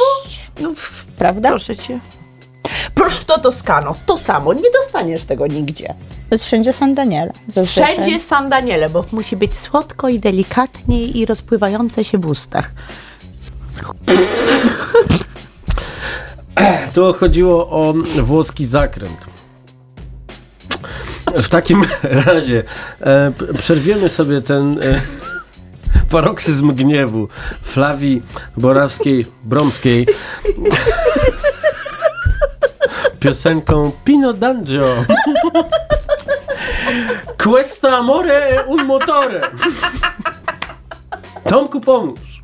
No, 0.60 0.70
Prawda? 1.18 1.49
proszę 1.49 1.76
cię. 1.76 1.99
Prosciutto 2.95 3.39
Toscano, 3.39 3.95
to 4.05 4.18
samo, 4.18 4.53
nie 4.53 4.72
dostaniesz 4.82 5.26
tego 5.26 5.47
nigdzie. 5.47 5.93
To 6.30 6.36
jest 6.36 6.45
wszędzie 6.45 6.73
San 6.73 6.95
Daniele. 6.95 7.34
zazwyczaj. 7.47 7.93
Wszędzie 7.93 8.11
jest 8.11 8.28
San 8.28 8.49
Daniele, 8.49 8.89
bo 8.89 9.05
musi 9.11 9.36
być 9.36 9.55
słodko 9.55 10.09
i 10.09 10.19
delikatnie 10.19 11.03
i 11.03 11.25
rozpływające 11.25 12.03
się 12.03 12.17
w 12.17 12.25
ustach. 12.25 12.71
To 16.93 17.13
chodziło 17.13 17.69
o 17.69 17.93
włoski 18.23 18.65
zakręt. 18.65 19.25
W 21.36 21.49
takim 21.49 21.86
razie 22.25 22.63
e, 23.01 23.32
przerwiemy 23.57 24.09
sobie 24.09 24.41
ten 24.41 24.80
e, 24.84 25.01
paroksyzm 26.11 26.73
gniewu 26.73 27.28
Flawii 27.61 28.21
Borawskiej-Bromskiej 28.57 30.05
piosenką 33.19 33.91
Pino 34.05 34.34
D'Angio 34.34 34.86
Questo 37.36 37.88
amore 37.88 38.48
è 38.48 38.64
un 38.66 38.86
motore 38.86 39.52
Tomku 41.44 41.80
pomóż 41.80 42.42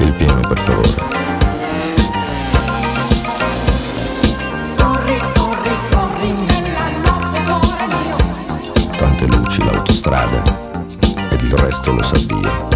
Il 0.00 0.12
pieno 0.16 0.40
per 0.40 0.58
favore. 0.58 1.07
Resto 11.58 11.92
lo 11.92 12.02
sa 12.02 12.16
Dio. 12.16 12.68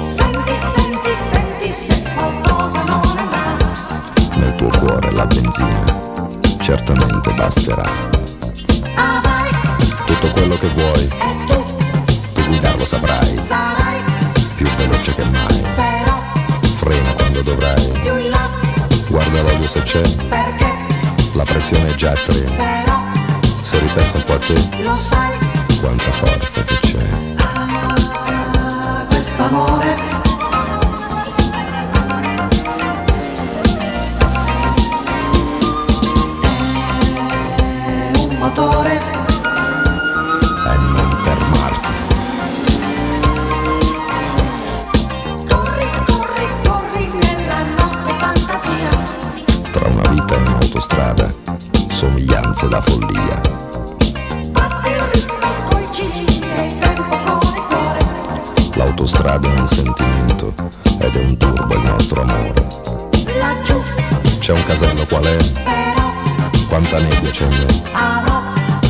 Senti, 0.00 0.56
senti, 0.74 1.12
senti 1.30 1.72
se 1.72 2.02
qualcosa 2.14 2.82
non 2.82 3.00
andrà 3.16 4.36
Nel 4.36 4.54
tuo 4.54 4.70
cuore 4.78 5.10
la 5.12 5.26
benzina 5.26 6.04
certamente 6.64 7.30
basterà. 7.34 7.84
Avrai 8.94 9.50
Tutto 10.06 10.30
quello 10.30 10.56
che 10.56 10.68
vuoi, 10.68 11.02
e 11.02 11.44
tu 11.46 11.62
tu 12.32 12.42
guidarlo 12.46 12.84
saprai, 12.86 13.36
sarai 13.36 14.02
più 14.54 14.66
veloce 14.76 15.14
che 15.14 15.24
mai. 15.24 15.62
Però 15.74 16.22
Frena 16.76 17.12
quando 17.12 17.42
dovrai, 17.42 17.90
più 18.02 18.16
in 18.16 18.30
là 18.30 18.48
guarda 19.08 19.42
l'olio 19.42 19.68
se 19.68 19.82
c'è, 19.82 20.00
perché 20.28 20.72
la 21.34 21.44
pressione 21.44 21.90
è 21.90 21.94
già 21.94 22.12
a 22.12 22.14
tre. 22.14 22.40
però 22.40 23.02
Se 23.60 23.78
ripensa 23.78 24.16
un 24.16 24.24
po' 24.24 24.32
a 24.32 24.38
te, 24.38 24.54
lo 24.82 24.98
sai 24.98 25.36
quanta 25.80 26.10
forza 26.12 26.62
che 26.62 26.78
c'è. 26.80 27.33
È 29.44 29.50
un 38.16 38.36
motore 38.38 39.00
E 40.66 40.76
non 40.76 41.16
fermarti. 41.22 41.92
corri 45.46 45.90
corri 46.06 46.48
corri 46.62 47.10
nella 47.12 47.60
notte 47.76 48.12
fantasia 48.16 48.90
Tra 49.72 49.88
una 49.88 50.08
vita 50.08 50.34
e 50.34 50.38
un'autostrada, 50.38 51.34
somiglianze 51.90 52.68
da 52.68 52.80
follia. 52.80 53.43
L'autostrada 59.24 59.48
è 59.48 59.58
un 59.60 59.66
sentimento 59.68 60.54
ed 60.98 61.16
è 61.16 61.24
un 61.24 61.36
turbo 61.38 61.74
il 61.74 61.80
nostro 61.80 62.20
amore. 62.20 62.66
laggiù 63.38 63.82
C'è 64.38 64.52
un 64.52 64.62
casello 64.64 65.06
qual 65.06 65.24
è? 65.24 65.36
però 65.62 66.12
Quanta 66.68 66.98
nebbia 66.98 67.30
c'è 67.30 67.44
in 67.46 67.50
me? 67.56 67.82
avrò 67.92 68.42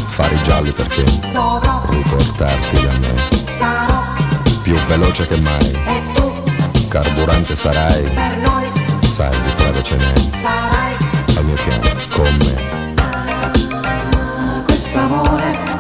Fari 0.07 0.37
gialli 0.43 0.73
perché 0.73 1.05
dovrò 1.33 1.83
riportarti 1.89 2.85
da 2.85 2.93
me. 2.99 3.15
sarò 3.47 4.03
Più 4.63 4.75
veloce 4.89 5.27
che 5.29 5.37
mai, 5.41 5.71
e 5.71 6.03
tu 6.15 6.43
carburante 6.89 7.55
sarai. 7.55 8.03
per 8.03 8.37
noi 8.39 8.73
Sai 9.03 9.41
di 9.41 9.51
strada 9.51 9.83
ce 9.83 9.95
n'è, 9.97 10.13
sarai 10.31 10.97
al 11.37 11.45
mio 11.45 11.57
fianco, 11.57 11.89
con 12.11 12.37
me. 12.45 12.93
ah, 13.01 14.63
quest'amore 14.65 15.53
è 15.65 15.74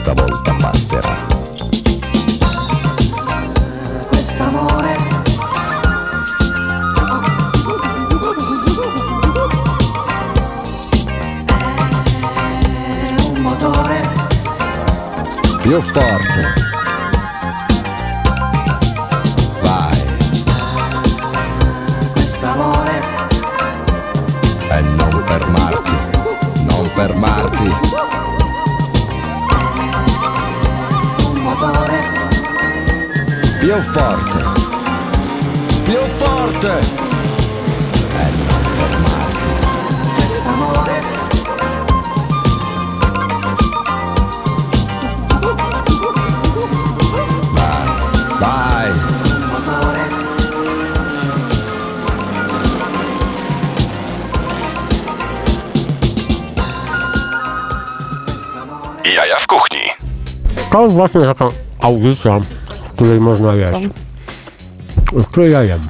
questa 0.00 0.12
volta 0.12 0.52
masterà. 0.52 1.26
Quest'amore. 4.06 4.96
È 13.06 13.14
un 13.26 13.40
motore. 13.40 14.08
Più 15.62 15.80
non 24.80 25.22
fermarti, 25.26 25.92
non 26.68 26.88
fermarti. 26.94 28.07
Più 33.68 33.80
forte, 33.82 34.38
più 35.84 35.98
forte. 36.06 36.72
E 38.16 38.30
non 38.46 38.62
fermarti. 38.76 39.50
quest'amore. 40.14 41.02
Vai, 48.40 48.90
Un 49.34 49.50
motore, 49.50 50.04
Jaja 59.04 59.36
w 59.36 59.46
kuchni. 59.46 59.80
To 60.70 60.82
jest 60.82 60.94
właśnie 60.94 61.20
taka 61.20 61.48
audycja, 61.80 62.40
której 62.98 63.20
można 63.20 63.54
jeść. 63.54 63.88
W 65.12 65.24
której 65.24 65.52
ja 65.52 65.62
jem. 65.62 65.80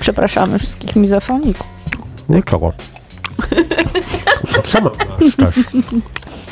Przepraszamy 0.00 0.58
wszystkich 0.58 0.96
mizofoników. 0.96 1.66
Niczego. 2.28 2.72
Sama 4.64 4.90
masz 5.20 5.36
też. 5.36 5.54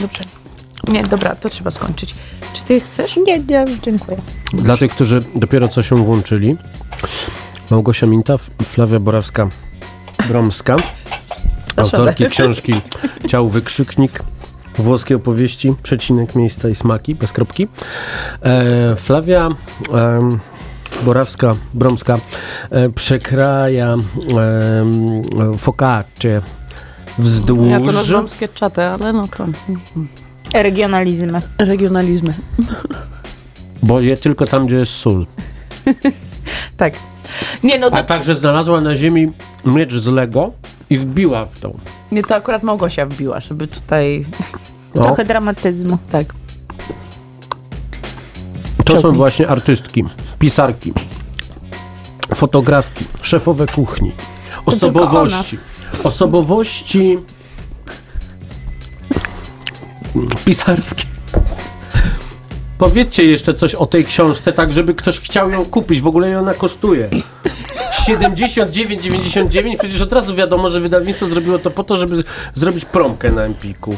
Dobrze. 0.00 0.20
Nie, 0.88 1.02
dobra, 1.02 1.34
to 1.36 1.48
trzeba 1.48 1.70
skończyć. 1.70 2.14
Czy 2.52 2.64
ty 2.64 2.80
chcesz? 2.80 3.16
Nie, 3.16 3.38
nie, 3.38 3.64
dziękuję. 3.82 4.16
Dla 4.52 4.76
tych, 4.76 4.90
którzy 4.90 5.24
dopiero 5.34 5.68
co 5.68 5.82
się 5.82 5.96
włączyli, 5.96 6.56
Małgosia 7.70 8.06
Minta, 8.06 8.34
F- 8.34 8.50
Flavia 8.64 8.98
Borawska-Bromska, 9.00 10.76
autorki 11.76 12.26
książki 12.28 12.74
Ciał 13.28 13.48
Wykrzyknik, 13.48 14.22
włoskie 14.78 15.16
opowieści, 15.16 15.74
przecinek, 15.82 16.34
miejsca 16.34 16.68
i 16.68 16.74
smaki, 16.74 17.14
bez 17.14 17.32
kropki. 17.32 17.68
E, 18.42 18.96
Flavia 18.96 19.48
em, 19.92 20.38
Borawska-Bromska 21.04 22.18
e, 22.70 22.88
przekraja 22.88 23.94
em, 23.94 25.58
focaccie 25.58 26.40
wzdłuż... 27.18 27.68
Ja 27.68 27.80
to 27.80 27.92
nazywam 27.92 28.28
sketchatę, 28.28 28.90
ale 28.90 29.12
no 29.12 29.28
to 29.28 29.46
Regionalizmy. 30.54 31.42
regionalizmy. 31.58 32.34
Bo 33.82 34.00
je 34.00 34.16
tylko 34.16 34.46
tam, 34.46 34.66
gdzie 34.66 34.76
jest 34.76 34.92
sól. 34.92 35.26
Tak. 36.76 36.94
Nie, 37.62 37.78
no 37.78 37.86
A 37.86 38.02
to, 38.02 38.04
także 38.04 38.34
znalazła 38.34 38.80
na 38.80 38.96
ziemi 38.96 39.32
miecz 39.64 39.94
z 39.94 40.06
Lego 40.06 40.52
i 40.90 40.98
wbiła 40.98 41.46
w 41.46 41.60
tą. 41.60 41.78
nie, 42.12 42.22
to 42.22 42.34
akurat 42.34 42.62
Małgosia 42.62 43.06
wbiła, 43.06 43.40
żeby 43.40 43.68
tutaj... 43.68 44.26
No, 44.94 45.02
Trochę 45.02 45.24
dramatyzmu. 45.24 45.98
Tak. 46.12 46.34
to 48.84 49.00
są 49.00 49.12
właśnie 49.12 49.48
artystki, 49.48 50.04
pisarki, 50.38 50.92
fotografki, 52.34 53.04
szefowe 53.22 53.66
kuchni, 53.66 54.12
osobowości. 54.66 55.58
Osobowości 56.04 57.18
pisarskie. 60.44 61.13
Powiedzcie 62.84 63.24
jeszcze 63.24 63.54
coś 63.54 63.74
o 63.74 63.86
tej 63.86 64.04
książce, 64.04 64.52
tak 64.52 64.72
żeby 64.72 64.94
ktoś 64.94 65.20
chciał 65.20 65.50
ją 65.50 65.64
kupić. 65.64 66.00
W 66.00 66.06
ogóle 66.06 66.38
ona 66.38 66.54
kosztuje 66.54 67.08
79,99. 68.08 69.78
Przecież 69.78 70.02
od 70.02 70.12
razu 70.12 70.34
wiadomo, 70.34 70.68
że 70.68 70.80
wydawnictwo 70.80 71.26
zrobiło 71.26 71.58
to 71.58 71.70
po 71.70 71.84
to, 71.84 71.96
żeby 71.96 72.24
zrobić 72.54 72.84
promkę 72.84 73.32
na 73.32 73.42
Empiku. 73.42 73.96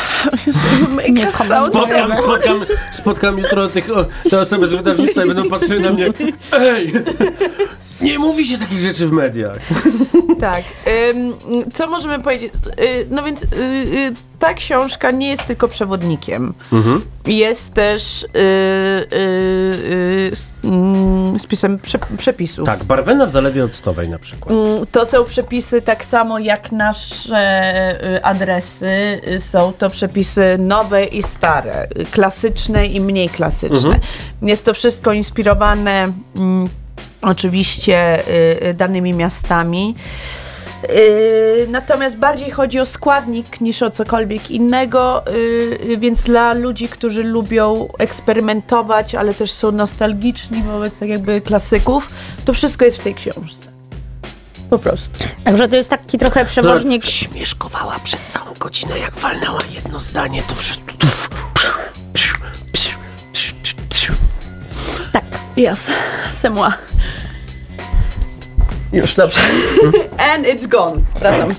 Nie. 1.10 1.32
Spotkam, 1.32 2.12
spotkam, 2.16 2.64
spotkam 2.92 3.38
jutro 3.38 3.68
tych, 3.68 3.96
o, 3.96 4.06
te 4.30 4.40
osoby 4.40 4.66
z 4.66 4.70
wydawnictwa 4.72 5.24
i 5.24 5.26
będą 5.26 5.50
patrzyły 5.50 5.80
na 5.80 5.90
mnie. 5.90 6.06
Ej! 6.52 6.92
Nie 8.00 8.18
mówi 8.18 8.46
się 8.46 8.58
takich 8.58 8.80
rzeczy 8.80 9.06
w 9.08 9.12
mediach. 9.12 9.58
Tak. 10.40 10.62
Ym, 11.10 11.34
co 11.72 11.86
możemy 11.86 12.22
powiedzieć? 12.22 12.52
Y, 12.80 13.06
no 13.10 13.22
więc 13.22 13.42
y, 13.42 13.46
y, 13.52 14.14
ta 14.38 14.54
książka 14.54 15.10
nie 15.10 15.28
jest 15.28 15.44
tylko 15.46 15.68
przewodnikiem. 15.68 16.54
Jest 17.26 17.74
też 17.74 18.22
y, 18.22 18.26
y, 18.32 19.16
y, 19.16 20.32
mm, 20.64 21.38
spisem 21.38 21.78
prze, 21.78 21.98
przepisów. 22.18 22.66
Tak, 22.66 22.84
Barwena 22.84 23.26
w 23.26 23.30
Zalewie 23.30 23.64
Octowej 23.64 24.08
na 24.08 24.18
przykład. 24.18 24.54
Mm, 24.58 24.86
To 24.92 25.06
są 25.06 25.24
przepisy 25.24 25.82
tak 25.82 26.04
samo 26.04 26.38
jak 26.38 26.72
nasze 26.72 28.20
adresy. 28.22 29.20
Są 29.38 29.72
to 29.78 29.90
przepisy 29.90 30.56
nowe 30.58 31.04
i 31.04 31.22
stare, 31.22 31.88
klasyczne 32.10 32.86
i 32.86 33.00
mniej 33.00 33.28
klasyczne. 33.28 33.98
Jest 34.42 34.64
to 34.64 34.74
wszystko 34.74 35.12
inspirowane 35.12 36.12
mm, 36.36 36.68
oczywiście 37.22 38.28
y, 38.28 38.66
y, 38.66 38.74
danymi 38.74 39.12
miastami. 39.12 39.94
Y, 40.90 41.66
Natomiast 41.68 42.16
bardziej 42.16 42.50
chodzi 42.50 42.80
o 42.80 42.86
składnik 42.86 43.60
niż 43.60 43.82
o 43.82 43.90
cokolwiek 43.90 44.50
innego, 44.50 45.24
więc 45.98 46.22
dla 46.22 46.52
ludzi, 46.52 46.88
którzy 46.88 47.22
lubią 47.24 47.88
eksperymentować, 47.98 49.14
ale 49.14 49.34
też 49.34 49.52
są 49.52 49.72
nostalgiczni 49.72 50.62
wobec 50.62 50.98
tak 50.98 51.08
jakby 51.08 51.40
klasyków, 51.40 52.10
to 52.44 52.52
wszystko 52.52 52.84
jest 52.84 52.98
w 52.98 53.02
tej 53.02 53.14
książce. 53.14 53.68
Po 54.70 54.78
prostu. 54.78 55.18
Także 55.44 55.68
to 55.68 55.76
jest 55.76 55.90
taki 55.90 56.18
trochę 56.18 56.44
przewodnik. 56.44 57.04
Śmieszkowała 57.04 57.98
przez 58.04 58.22
całą 58.22 58.54
godzinę, 58.58 58.98
jak 58.98 59.16
walnęła 59.16 59.58
jedno 59.74 59.98
zdanie, 59.98 60.42
to 60.48 60.54
wszystko... 60.54 60.94
Yes, 65.58 65.90
c'est 66.32 66.50
moi. 66.50 66.72
Już, 68.92 69.14
dobrze. 69.14 69.40
And 70.34 70.46
it's 70.46 70.66
gone. 70.68 71.00
Wracam. 71.20 71.54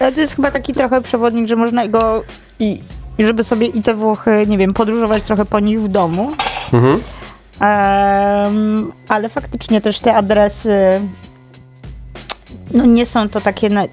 Ale 0.00 0.12
to 0.12 0.20
jest 0.20 0.36
chyba 0.36 0.50
taki 0.50 0.72
trochę 0.72 1.00
przewodnik, 1.02 1.48
że 1.48 1.56
można 1.56 1.88
go 1.88 2.22
i, 2.60 2.82
żeby 3.18 3.44
sobie 3.44 3.66
i 3.66 3.82
te 3.82 3.94
Włochy, 3.94 4.46
nie 4.46 4.58
wiem, 4.58 4.74
podróżować 4.74 5.22
trochę 5.22 5.44
po 5.44 5.60
nich 5.60 5.80
w 5.80 5.88
domu. 5.88 6.32
Mhm. 6.72 7.00
Em, 7.60 8.92
ale 9.08 9.28
faktycznie 9.28 9.80
też 9.80 10.00
te 10.00 10.14
adresy. 10.14 11.00
No 12.70 12.86
nie 12.86 13.06
są 13.06 13.28
to 13.28 13.40
takie. 13.40 13.70
Na, 13.70 13.84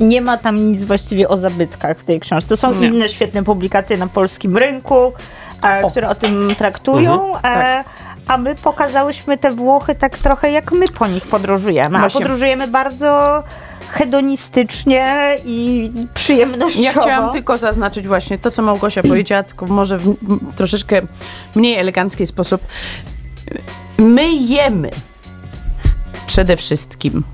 nie 0.00 0.20
ma 0.20 0.36
tam 0.38 0.56
nic 0.56 0.84
właściwie 0.84 1.28
o 1.28 1.36
zabytkach 1.36 1.98
w 1.98 2.04
tej 2.04 2.20
książce. 2.20 2.48
To 2.48 2.56
są 2.56 2.74
Nie. 2.74 2.86
inne 2.86 3.08
świetne 3.08 3.44
publikacje 3.44 3.96
na 3.96 4.06
polskim 4.06 4.56
rynku, 4.56 5.12
e, 5.62 5.90
które 5.90 6.08
o 6.08 6.14
tym 6.14 6.48
traktują. 6.58 7.34
Mhm, 7.34 7.62
e, 7.62 7.84
a 8.26 8.38
my 8.38 8.54
pokazałyśmy 8.54 9.38
te 9.38 9.52
Włochy 9.52 9.94
tak 9.94 10.18
trochę 10.18 10.50
jak 10.50 10.72
my 10.72 10.88
po 10.88 11.06
nich 11.06 11.26
podróżujemy. 11.26 11.96
A 11.96 12.00
Właśnie. 12.00 12.20
podróżujemy 12.20 12.68
bardzo 12.68 13.42
hedonistycznie 13.90 15.36
i 15.44 15.90
przyjemnościowo. 16.14 16.84
Ja 16.84 16.90
chciałam 16.92 17.32
tylko 17.32 17.58
zaznaczyć 17.58 18.08
właśnie 18.08 18.38
to, 18.38 18.50
co 18.50 18.62
Małgosia 18.62 19.02
powiedziała, 19.02 19.42
tylko 19.42 19.66
może 19.66 19.98
w 19.98 20.16
troszeczkę 20.56 21.02
mniej 21.54 21.76
elegancki 21.76 22.26
sposób. 22.26 22.60
My 23.98 24.32
jemy 24.32 24.90
przede 26.26 26.56
wszystkim, 26.56 27.24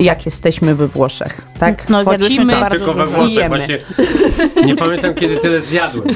jak 0.00 0.24
jesteśmy 0.26 0.74
we 0.74 0.88
Włoszech, 0.88 1.42
tak? 1.60 1.88
No, 1.88 2.04
zjadłyśmy 2.04 2.52
to 2.54 2.60
bardzo 2.60 2.76
Tylko 2.76 2.94
we. 2.94 3.06
Włoszech 3.06 3.34
Jemy. 3.36 3.56
właśnie. 3.56 3.78
Nie 4.66 4.76
pamiętam, 4.76 5.14
kiedy 5.14 5.36
tyle 5.36 5.60
zjadłem. 5.60 6.08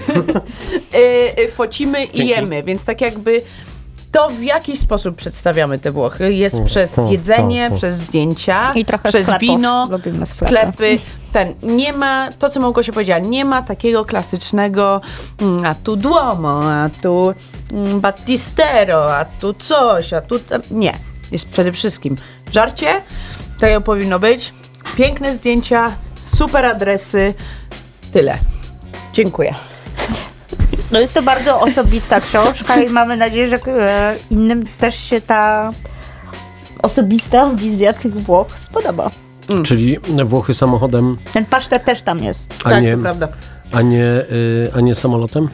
y, 0.95 0.99
y, 1.43 1.49
focimy 1.55 2.05
i 2.05 2.13
Dzięki. 2.13 2.29
jemy, 2.29 2.63
więc 2.63 2.85
tak 2.85 3.01
jakby 3.01 3.43
to 4.13 4.29
w 4.31 4.43
jaki 4.43 4.77
sposób 4.77 5.17
przedstawiamy 5.17 5.79
te 5.79 5.93
Włochy 5.93 6.33
jest 6.33 6.55
O, 6.61 6.65
przez 6.65 6.99
o, 6.99 7.11
jedzenie, 7.11 7.71
o. 7.73 7.77
przez 7.77 7.95
zdjęcia, 7.95 8.73
I 8.75 8.85
trochę 8.85 9.09
przez 9.09 9.23
sklepów. 9.23 9.41
wino, 9.41 9.89
Lubimy 9.91 10.27
sklepy. 10.27 10.55
sklepy. 10.57 10.99
Ten, 11.33 11.55
nie 11.63 11.93
ma, 11.93 12.29
to 12.39 12.51
co 12.51 12.61
Małgosia 12.61 12.93
powiedziała, 12.93 13.19
nie 13.21 13.45
ma 13.45 13.63
takiego 13.63 14.05
klasycznego 14.05 15.01
mm, 15.41 15.67
a 15.67 15.75
tu 15.75 15.97
Duomo, 15.97 16.63
a 16.73 16.91
tu 17.03 17.35
mm, 17.73 18.01
Battistero, 18.01 19.17
a 19.17 19.25
tu 19.25 19.55
coś, 19.55 20.13
a 20.13 20.21
tu... 20.21 20.41
Nie. 20.71 20.95
Jest 21.33 21.49
przede 21.49 21.73
wszystkim 21.73 22.17
żarcie, 22.53 22.87
tak 23.59 23.71
jak 23.71 23.85
powinno 23.85 24.19
być, 24.19 24.53
piękne 24.97 25.35
zdjęcia, 25.35 25.93
super 26.25 26.67
adresy, 26.67 27.35
tyle. 28.13 28.39
Dziękuję. 29.13 29.55
No 30.91 31.01
jest 31.01 31.15
to 31.15 31.23
bardzo 31.23 31.61
osobista 31.61 32.21
książka 32.21 32.77
i 32.83 32.89
mamy 32.91 33.17
nadzieję, 33.17 33.49
że 33.49 33.57
e, 33.67 34.17
innym 34.31 34.65
też 34.79 34.95
się 34.97 35.21
ta 35.21 35.73
osobista 36.83 37.51
wizja 37.51 37.93
tych 37.93 38.15
Włoch 38.23 38.59
spodoba. 38.59 39.11
Czyli 39.65 39.99
Włochy 40.25 40.55
samochodem, 40.55 41.17
Ten 41.33 41.45
pasztet 41.45 41.85
też 41.85 42.03
tam 42.03 42.25
jest. 42.25 42.55
a 42.65 42.71
tak, 42.71 42.83
nie, 42.83 42.93
to 42.97 43.03
prawda. 43.03 43.29
a 43.73 43.83
nie, 43.83 44.05
y, 44.05 44.71
a 44.77 44.81
nie 44.81 44.95
samolotem? 44.95 45.49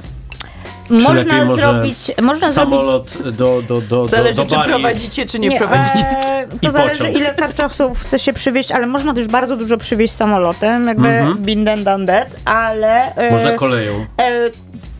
Lepiej 0.91 1.09
można 1.15 1.45
może 1.45 1.63
zrobić, 1.63 2.11
można 2.23 2.53
zrobić 2.53 2.55
Samolot 2.73 3.19
do, 3.37 3.63
do, 3.63 3.81
do, 3.81 4.07
Zależy, 4.07 4.35
do, 4.35 4.45
do 4.45 4.63
czy 4.63 4.69
prowadzicie, 4.69 5.27
czy 5.27 5.39
nie, 5.39 5.49
Nie, 5.49 5.59
prowadzicie. 5.59 6.07
e, 6.09 6.47
I 6.57 6.59
to 6.59 6.71
zależy 6.71 6.99
pociąg. 7.05 7.17
ile 7.17 7.35
karczowców 7.35 8.01
chce 8.01 8.19
się 8.19 8.33
przywieźć, 8.33 8.73
ale 8.73 8.87
można 8.87 9.15
też 9.15 9.29
bardzo 9.29 9.57
dużo 9.57 9.77
przywieźć 9.77 10.15
samolotem, 10.15 10.87
jakby 10.87 11.09
Mhm. 11.09 11.39
been 11.45 11.65
done, 11.65 11.83
done 11.85 12.07
that, 12.07 12.29
ale 12.45 13.15
e, 13.15 13.31
Można 13.31 13.53
koleją. 13.53 13.93
e, 14.21 14.31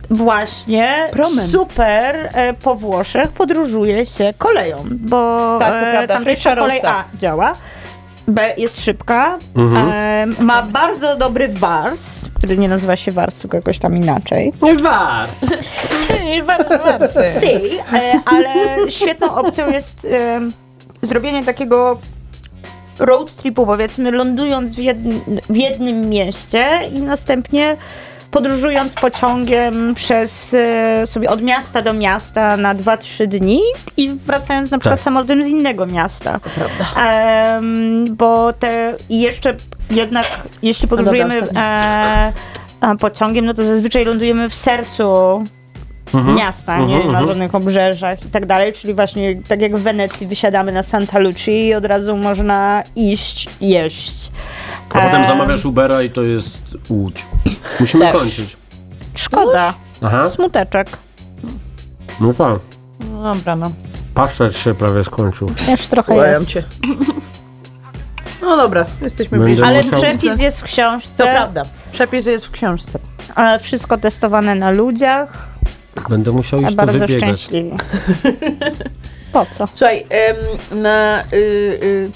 właśnie 0.09 0.95
Promem. 1.11 1.47
super 1.47 2.29
e, 2.33 2.53
po 2.53 2.75
Włoszech 2.75 3.31
podróżuje 3.31 4.05
się 4.05 4.33
koleją, 4.37 4.83
bo 4.91 5.55
Tak, 5.59 5.79
to 5.81 5.85
e, 5.87 6.07
tamtejsza 6.07 6.55
kolej. 6.55 6.79
A 6.87 7.03
działa. 7.17 7.53
B 8.31 8.53
jest 8.57 8.83
szybka, 8.85 9.39
Mhm. 9.55 9.91
e, 10.39 10.43
ma 10.43 10.61
bardzo 10.63 11.15
dobry 11.15 11.47
wars, 11.47 12.25
który 12.33 12.57
nie 12.57 12.67
nazywa 12.67 12.95
się 12.95 13.11
wars, 13.11 13.39
tylko 13.39 13.57
jakoś 13.57 13.79
tam 13.79 13.97
inaczej. 13.97 14.53
Nie 14.61 14.75
was! 14.75 15.45
Si, 17.41 17.77
e, 17.93 18.19
ale 18.25 18.49
świetną 18.91 19.35
opcją 19.35 19.69
jest 19.71 20.07
e, 20.11 20.39
zrobienie 21.01 21.45
takiego 21.45 21.99
road 22.99 23.35
tripu, 23.35 23.65
powiedzmy, 23.65 24.11
lądując 24.11 24.75
w, 24.75 24.79
jedn, 24.79 25.11
w 25.49 25.55
jednym 25.55 26.09
mieście 26.09 26.65
i 26.93 26.99
następnie 26.99 27.77
podróżując 28.31 28.93
pociągiem 28.93 29.95
przez 29.95 30.53
e, 30.53 31.07
sobie 31.07 31.29
od 31.29 31.41
miasta 31.41 31.81
do 31.81 31.93
miasta 31.93 32.57
na 32.57 32.75
2-3 32.75 33.27
dni 33.27 33.59
i 33.97 34.09
wracając 34.09 34.71
na 34.71 34.77
przykład 34.77 34.99
Tak. 34.99 35.03
samolotem 35.03 35.43
z 35.43 35.47
innego 35.47 35.85
miasta. 35.85 36.39
Em, 36.97 38.15
bo 38.15 38.53
te 38.53 38.93
i 39.09 39.21
jeszcze 39.21 39.55
jednak 39.91 40.25
jeśli 40.61 40.87
podróżujemy 40.87 41.41
e, 41.55 42.33
pociągiem, 42.99 43.45
no 43.45 43.53
to 43.53 43.63
zazwyczaj 43.63 44.05
lądujemy 44.05 44.49
w 44.49 44.55
sercu 44.55 45.05
miasta, 46.13 46.77
nie 46.77 46.83
mhm, 46.83 47.01
na 47.03 47.09
mhm. 47.09 47.27
żadnych 47.27 47.55
obrzeżach 47.55 48.25
i 48.25 48.29
tak 48.29 48.45
dalej, 48.45 48.73
czyli 48.73 48.93
właśnie 48.93 49.41
tak 49.47 49.61
jak 49.61 49.77
w 49.77 49.81
Wenecji 49.81 50.27
wysiadamy 50.27 50.71
na 50.71 50.83
Santa 50.83 51.19
Lucia 51.19 51.51
i 51.51 51.73
od 51.73 51.85
razu 51.85 52.17
można 52.17 52.83
iść 52.95 53.49
jeść. 53.61 54.31
A 54.89 54.93
potem 54.93 55.21
Em, 55.21 55.25
zamawiasz 55.25 55.65
Ubera 55.65 56.01
i 56.01 56.09
to 56.09 56.23
jest 56.23 56.61
Łódź. 56.89 57.25
Musimy 57.79 58.05
Też. 58.05 58.21
kończyć. 58.21 58.57
Szkoda. 59.15 59.73
Aha, 60.01 60.29
Smuteczek. 60.29 60.97
no 62.19 62.33
tak. 62.33 62.59
No 63.11 63.33
dobra, 63.33 63.55
no. 63.55 63.71
Paszczet 64.13 64.57
się 64.57 64.73
prawie 64.75 65.03
skończył. 65.03 65.51
Już 65.71 65.87
trochę 65.87 66.13
Kłaniam 66.13 66.33
jest. 66.33 66.49
cię. 66.49 66.63
No 68.41 68.57
dobra, 68.57 68.85
jesteśmy 69.01 69.37
Będę 69.37 69.45
bliżej. 69.45 69.65
Ale 69.65 69.83
musiał- 69.83 69.99
przepis 70.01 70.39
jest 70.39 70.59
w 70.61 70.63
książce. 70.63 71.23
To 71.23 71.29
prawda. 71.31 71.63
Przepis 71.91 72.25
jest 72.25 72.45
w 72.45 72.51
książce. 72.51 72.99
e, 73.37 73.59
Wszystko 73.59 73.97
testowane 73.97 74.55
na 74.55 74.71
ludziach. 74.71 75.50
Będę 76.09 76.31
musiał 76.31 76.59
A 76.59 76.63
już 76.63 76.75
to 76.75 76.85
wybiegać. 76.85 77.39
szczęśliwi. 77.41 77.71
Po 79.33 79.45
co? 79.45 79.67
Słuchaj, 79.67 80.05
na 80.71 81.23
y, 81.33 81.35
y, 81.35 82.11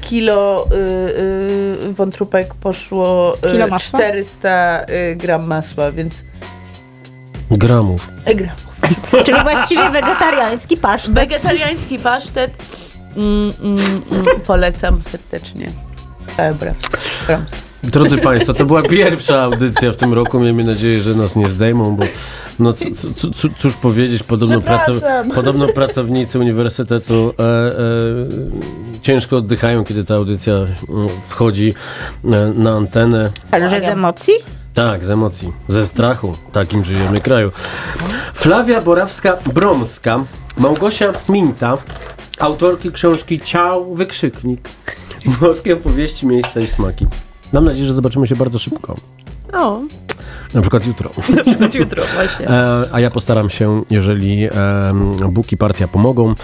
kilo 0.00 0.68
y, 0.72 1.88
y, 1.88 1.92
wątróbek 1.92 2.54
poszło 2.54 3.36
y, 3.36 3.52
Kilo 3.52 3.66
masła? 3.66 3.98
400 3.98 4.84
y, 4.88 5.16
gram 5.16 5.46
masła, 5.46 5.92
więc... 5.92 6.14
Gramów. 7.50 8.08
E, 8.24 8.34
gram. 8.34 8.56
Czyli 9.26 9.42
właściwie 9.42 9.90
wegetariański 9.90 10.76
pasztet. 10.76 11.14
Wegetariański 11.14 11.98
pasztet 11.98 12.56
mm, 13.16 13.52
mm, 13.62 13.78
mm, 14.12 14.40
polecam 14.46 15.02
serdecznie. 15.02 15.72
Dobra. 16.36 16.74
Drodzy 17.82 18.18
Państwo, 18.18 18.52
to 18.54 18.64
była 18.64 18.82
pierwsza 18.82 19.42
audycja 19.42 19.92
w 19.92 19.96
tym 19.96 20.12
roku. 20.14 20.40
Miejmy 20.40 20.64
nadzieję, 20.64 21.00
że 21.00 21.14
nas 21.14 21.36
nie 21.36 21.46
zdejmą, 21.48 21.96
bo 21.96 22.04
no, 22.58 22.72
c- 22.72 22.90
c- 22.90 23.14
c- 23.14 23.48
cóż 23.58 23.76
powiedzieć, 23.76 24.22
podobno, 24.22 24.60
praco- 24.60 24.92
Przepraszam. 24.92 25.30
podobno 25.30 25.66
pracownicy 25.68 26.38
uniwersytetu 26.38 27.34
e, 27.38 27.42
e, 27.42 29.00
ciężko 29.02 29.36
oddychają, 29.36 29.84
kiedy 29.84 30.04
ta 30.04 30.14
audycja 30.14 30.54
wchodzi 31.28 31.74
e, 32.24 32.28
na 32.54 32.70
antenę. 32.76 33.30
Ale 33.50 33.68
że 33.70 33.80
z 33.80 33.84
emocji? 33.84 34.34
Tak, 34.74 35.04
z 35.04 35.10
emocji, 35.10 35.52
ze 35.68 35.86
strachu. 35.86 36.36
Takim 36.52 36.84
żyjemy 36.84 37.20
kraju. 37.20 37.50
Flavia 38.34 38.80
Borawska-Bromska, 38.82 40.24
Małgosia 40.58 41.12
Minta, 41.28 41.78
autorki 42.38 42.92
książki 42.92 43.40
Ciał, 43.40 43.94
Wykrzyknik. 43.94 44.68
Włoskie 45.26 45.74
opowieści, 45.74 46.26
miejsca 46.26 46.60
i 46.60 46.66
smaki. 46.66 47.06
Mam 47.52 47.64
nadzieję, 47.64 47.86
że 47.86 47.92
zobaczymy 47.94 48.26
się 48.26 48.36
bardzo 48.36 48.58
szybko. 48.58 48.96
O, 49.52 49.80
Na 50.54 50.60
przykład 50.60 50.86
jutro. 50.86 51.10
jutro 51.80 52.02
właśnie. 52.14 52.48
E, 52.48 52.84
a 52.92 53.00
ja 53.00 53.10
postaram 53.10 53.50
się, 53.50 53.82
jeżeli 53.90 54.44
em, 54.44 54.52
Bóg 55.32 55.52
i 55.52 55.56
partia 55.56 55.88
pomogą, 55.88 56.34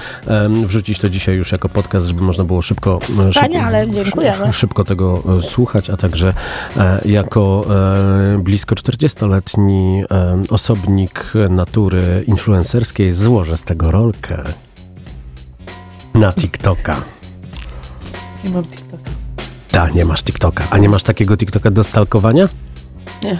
wrzucić 0.66 0.98
to 0.98 1.08
dzisiaj 1.08 1.36
już 1.36 1.52
jako 1.52 1.68
podcast, 1.68 2.06
żeby 2.06 2.22
można 2.22 2.44
było 2.44 2.62
szybko, 2.62 2.98
e, 3.26 3.30
Wspaniale, 3.30 3.84
szybko, 3.84 4.04
dziękujemy. 4.04 4.52
szybko 4.52 4.84
tego 4.84 5.22
e, 5.38 5.42
słuchać, 5.42 5.90
a 5.90 5.96
także 5.96 6.32
e, 6.76 7.00
jako 7.04 7.64
e, 8.34 8.38
blisko 8.38 8.74
40-letni 8.74 10.02
e, 10.10 10.42
osobnik 10.50 11.32
natury 11.50 12.24
influencerskiej 12.26 13.12
złożę 13.12 13.56
z 13.56 13.62
tego 13.62 13.90
rolkę 13.90 14.42
na 16.14 16.32
TikToka. 16.32 16.96
Nie 18.44 18.50
mam 18.50 18.64
TikToka. 18.64 18.97
Ta, 19.78 19.88
nie 19.88 20.04
masz 20.04 20.22
TikToka. 20.22 20.64
A 20.70 20.78
nie 20.78 20.88
masz 20.88 21.02
takiego 21.02 21.36
TikToka 21.36 21.70
do 21.70 21.84
stalkowania? 21.84 22.48
Nie. 23.22 23.38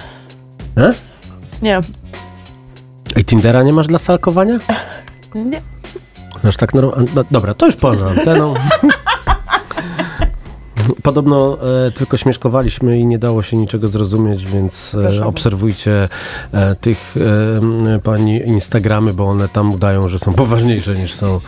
E? 0.76 0.95
Nie. 1.62 1.80
I 3.16 3.24
Tindera 3.24 3.62
nie 3.62 3.72
masz 3.72 3.86
dla 3.86 3.99
stalkowania? 3.99 4.59
Nie. 5.34 5.62
Aż 6.49 6.57
tak 6.57 6.72
norm- 6.72 7.07
no, 7.14 7.24
Dobra, 7.30 7.55
to 7.55 7.66
już 7.66 7.76
poza 7.76 8.07
anteną. 8.09 8.55
Podobno 11.03 11.59
e, 11.86 11.91
tylko 11.91 12.16
śmieszkowaliśmy 12.16 12.99
i 12.99 13.07
nie 13.07 13.18
dało 13.18 13.43
się 13.43 13.57
niczego 13.57 13.89
zrozumieć, 13.89 14.47
więc 14.47 14.97
e, 15.20 15.26
obserwujcie 15.26 16.09
e, 16.53 16.74
tych 16.74 17.14
e, 17.97 17.99
pani 17.99 18.47
Instagramy, 18.47 19.14
bo 19.14 19.24
one 19.24 19.49
tam 19.49 19.72
udają, 19.72 20.09
że 20.09 20.18
są 20.18 20.34
poważniejsze 20.45 20.95
niż 20.95 21.14
są 21.14 21.41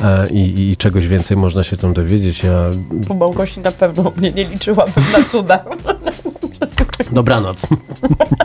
e, 0.00 0.28
i, 0.28 0.70
i 0.70 0.76
czegoś 0.76 1.08
więcej 1.08 1.36
można 1.36 1.62
się 1.62 1.76
tam 1.76 1.94
dowiedzieć. 1.94 2.44
Ja... 2.44 2.64
Po 3.08 3.14
Małgosi 3.14 3.60
na 3.60 3.72
pewno 3.72 4.12
mnie 4.16 4.32
nie 4.32 4.44
liczyłabym 4.44 5.04
na 5.12 5.24
cuda. 5.24 5.64
Dobranoc. 7.12 7.66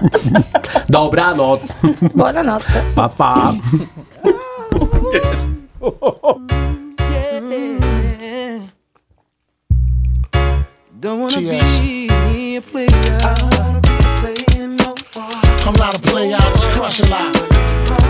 Dobranoc. 0.90 1.76
Buonanotte. 2.16 2.84
Pa, 2.96 3.10
pa. 3.10 3.54
Don't 11.02 11.20
wanna 11.20 11.40
be 11.40 12.58
a 12.58 12.62
player. 12.62 12.88
I 12.92 13.34
don't 13.34 13.58
wanna 13.58 13.82
be 13.82 13.90
playing 14.22 14.76
no 14.76 14.94
more. 15.16 15.32
I'm 15.66 15.74
not 15.74 15.98
a 15.98 16.00
player, 16.00 16.36
I 16.36 16.40
just 16.40 16.70
crush 16.70 17.00
a 17.00 17.06
lot. 17.08 17.34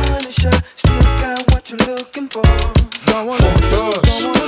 Punisher, 0.07 0.51
still 0.75 1.01
got 1.21 1.49
what 1.53 1.71
you're 1.71 1.79
looking 1.87 2.27
for. 2.27 2.41
Don't 3.05 3.27
wanna 3.27 3.43
From 3.43 3.93
be, 4.33 4.40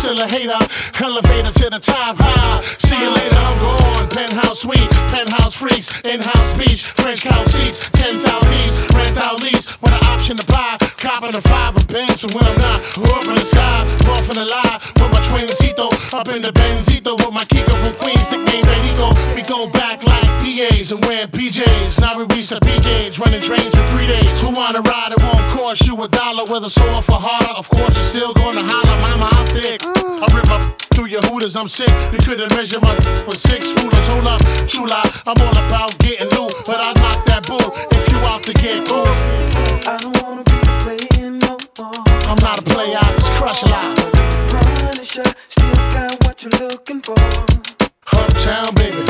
still 0.00 0.20
a 0.20 0.26
hater. 0.26 0.58
Elevator 1.00 1.52
to 1.52 1.70
the 1.70 1.78
top, 1.78 2.16
high. 2.18 2.62
See 2.78 2.96
you 2.96 3.10
later, 3.10 3.36
I'm 3.36 3.58
gone. 3.58 4.08
Penthouse 4.08 4.60
suite, 4.60 4.90
penthouse 5.12 5.54
freaks, 5.54 5.92
in-house 6.00 6.52
beach, 6.58 6.84
French 6.96 7.20
couch 7.22 7.48
seats, 7.52 7.88
10,000 7.92 8.52
east, 8.54 8.76
rent 8.94 9.16
out 9.18 9.42
lease, 9.42 9.66
with 9.80 9.92
an 9.92 10.04
option 10.04 10.36
to 10.36 10.46
buy. 10.46 10.76
Copping 10.96 11.34
a 11.34 11.40
five 11.42 11.76
of 11.76 11.86
bands 11.86 12.20
from 12.20 12.32
when 12.32 12.44
I'm 12.44 12.58
not. 12.58 12.78
Up 13.12 13.24
in 13.28 13.34
the 13.34 13.44
sky, 13.44 13.84
off 14.08 14.24
from 14.26 14.36
the 14.36 14.46
lie, 14.46 14.80
with 14.96 15.12
my 15.12 15.20
twincito, 15.28 15.88
up 16.14 16.28
in 16.28 16.42
the 16.42 16.52
Benzito, 16.52 17.16
with 17.16 17.32
my 17.32 17.44
Kiko 17.44 17.74
from 17.84 17.94
Queens, 18.00 18.24
nickname 18.30 18.64
Benito. 18.64 19.08
We 19.34 19.42
go 19.42 19.68
back 19.70 20.02
like 20.04 20.29
DAs 20.40 20.92
and 20.92 21.04
wearing 21.04 21.28
PJs. 21.28 22.00
Now 22.00 22.16
we 22.18 22.24
reach 22.34 22.48
the 22.48 22.60
peak 22.60 22.84
age, 22.86 23.18
running 23.18 23.42
trains 23.42 23.72
for 23.74 23.86
three 23.90 24.06
days. 24.06 24.40
Who 24.40 24.50
wanna 24.50 24.80
ride? 24.80 25.12
It 25.12 25.22
won't 25.22 25.52
cost 25.52 25.86
you 25.86 26.00
a 26.02 26.08
dollar, 26.08 26.44
whether 26.50 26.68
sore 26.68 27.02
for 27.02 27.18
harder. 27.20 27.52
Of 27.52 27.68
course, 27.68 27.94
you're 27.96 28.04
still 28.04 28.32
gonna 28.34 28.62
holler, 28.64 28.96
mama, 29.04 29.28
I'm 29.32 29.46
thick. 29.48 29.80
I 29.84 30.26
rip 30.34 30.46
my 30.48 30.58
through 30.94 31.06
your 31.06 31.22
hooters, 31.22 31.56
I'm 31.56 31.68
sick. 31.68 31.88
You 32.12 32.18
couldn't 32.18 32.50
measure 32.56 32.80
my 32.80 32.94
with 33.26 33.40
six 33.40 33.68
rulers. 33.72 34.06
Hold 34.08 34.26
up, 34.26 34.40
true 34.68 34.86
lie. 34.86 35.10
I'm 35.26 35.38
all 35.40 35.56
about 35.66 35.98
getting 35.98 36.28
loot, 36.28 36.52
but 36.66 36.78
I 36.80 36.92
knock 37.00 37.24
that 37.26 37.46
bull 37.46 37.72
if 37.92 38.12
you 38.12 38.18
out 38.28 38.42
to 38.44 38.52
get 38.54 38.86
cool. 38.88 39.06
I 39.88 39.96
don't 40.00 40.16
wanna 40.22 40.44
be 40.44 40.58
playing 40.84 41.38
no 41.38 41.56
more. 41.78 42.04
I'm 42.28 42.38
not 42.44 42.58
a 42.60 42.62
player, 42.62 42.98
I 43.00 43.12
just 43.16 43.30
crush 43.32 43.62
a 43.62 43.68
lot. 43.68 43.96
Punisher, 44.50 45.24
still 45.48 45.72
got 45.94 46.24
what 46.24 46.42
you're 46.42 46.68
looking 46.68 47.00
for. 47.00 47.16
Uptown, 48.12 48.74
baby, 48.74 49.09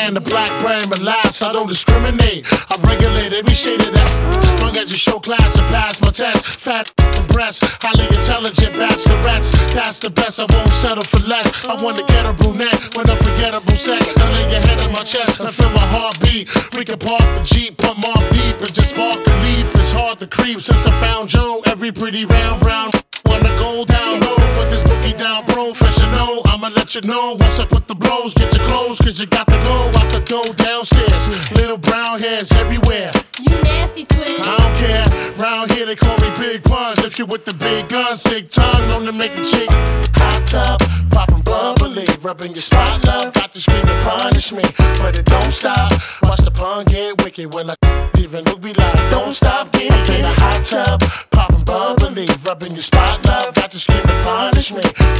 can, 0.00 0.14
the 0.14 0.20
black 0.20 0.50
but 0.88 1.00
last, 1.00 1.42
I 1.42 1.52
don't 1.52 1.66
discriminate. 1.66 2.46
I 2.70 2.74
regulate 2.80 3.32
every 3.32 3.54
shade 3.54 3.80
of 3.80 3.92
that. 3.92 4.60
Long 4.62 4.76
as 4.76 4.90
you 4.90 4.98
show 4.98 5.18
class 5.18 5.50
and 5.58 5.66
pass 5.68 6.00
my 6.00 6.10
test. 6.10 6.44
Fat 6.46 6.92
breasts, 7.28 7.60
highly 7.80 8.06
intelligent 8.06 8.72
bachelorettes. 8.74 9.50
That's 9.74 9.98
the 10.00 10.10
best, 10.10 10.40
I 10.40 10.46
won't 10.48 10.72
settle 10.84 11.04
for 11.04 11.22
less. 11.26 11.46
I 11.64 11.74
want 11.82 11.96
to 11.98 12.04
get 12.04 12.24
a 12.24 12.32
brunette 12.32 12.80
with 12.96 13.10
unforgettable 13.10 13.76
sex. 13.76 14.16
Now 14.16 14.32
lay 14.32 14.50
your 14.52 14.60
head 14.60 14.80
on 14.80 14.92
my 14.92 15.04
chest 15.04 15.40
and 15.40 15.54
feel 15.54 15.70
my 15.70 15.86
heartbeat. 15.94 16.48
We 16.76 16.84
can 16.84 16.98
park 16.98 17.26
the 17.36 17.42
Jeep, 17.44 17.76
pump 17.76 18.06
off 18.08 18.24
deep 18.30 18.56
and 18.60 18.72
just 18.72 18.90
spark 18.90 19.22
the 19.24 19.34
leaf. 19.44 19.68
It's 19.74 19.92
hard 19.92 20.18
to 20.20 20.26
creep 20.26 20.60
since 20.60 20.86
I 20.86 20.92
found 21.04 21.28
Joe. 21.28 21.62
Every 21.66 21.92
pretty 21.92 22.24
round 22.24 22.60
brown 22.60 22.90
Let 26.90 27.04
you 27.04 27.08
know 27.08 27.36
once 27.38 27.60
I 27.60 27.66
put 27.66 27.86
the 27.86 27.94
blows. 27.94 28.34
Get 28.34 28.52
your 28.52 28.66
clothes, 28.66 28.98
cause 28.98 29.20
you 29.20 29.26
got 29.26 29.46
to 29.46 29.54
go 29.62 29.92
out 29.94 30.12
the 30.12 30.18
door 30.26 30.52
downstairs. 30.54 31.52
Little 31.52 31.76
brown 31.76 32.18
hairs 32.18 32.50
everywhere. 32.50 33.12
You 33.38 33.54
nasty 33.62 34.04
twin. 34.06 34.40
I 34.40 34.56
don't 34.58 34.76
care. 34.76 35.34
Round 35.38 35.70
here 35.70 35.86
they 35.86 35.94
call 35.94 36.18
me 36.18 36.32
Big 36.36 36.64
Puns. 36.64 36.98
If 37.04 37.16
you 37.16 37.26
with 37.26 37.44
the 37.44 37.54
big 37.54 37.88
guns, 37.88 38.24
big 38.24 38.50
tongue, 38.50 38.88
known 38.88 39.06
to 39.06 39.12
make 39.12 39.30
a 39.36 39.46
chick 39.46 39.70
hot 40.20 40.46
tub, 40.46 40.80
popping 41.10 41.42
bubbly, 41.42 42.06
rubbing 42.22 42.50
your 42.50 42.56
spot 42.56 43.04
love. 43.06 43.34
Got 43.34 43.52
to 43.52 43.60
scream 43.60 43.86
and 43.86 44.04
punish 44.04 44.50
me, 44.50 44.62
but 44.98 45.16
it 45.16 45.26
don't 45.26 45.52
stop. 45.52 45.92
Watch 46.22 46.40
the 46.40 46.50
pun 46.50 46.86
get 46.86 47.22
wicked 47.22 47.54
when 47.54 47.70
I 47.70 47.76
even 48.18 48.44
look 48.44 48.60
be 48.60 48.74
like, 48.74 49.10
don't 49.10 49.34
stop, 49.34 49.72
get 49.72 49.92
it, 49.92 50.06
get 50.08 50.24
a 50.24 50.40
hot 50.40 50.66
tub, 50.66 51.02
popping 51.70 52.14
bubbly, 52.14 52.26
rubbing 52.44 52.72
your 52.72 52.82
spot 52.82 53.24
love. 53.24 53.54
Got 53.54 53.70
to 53.70 53.78
scream 53.78 54.00
and 54.04 54.24
punish 54.24 54.70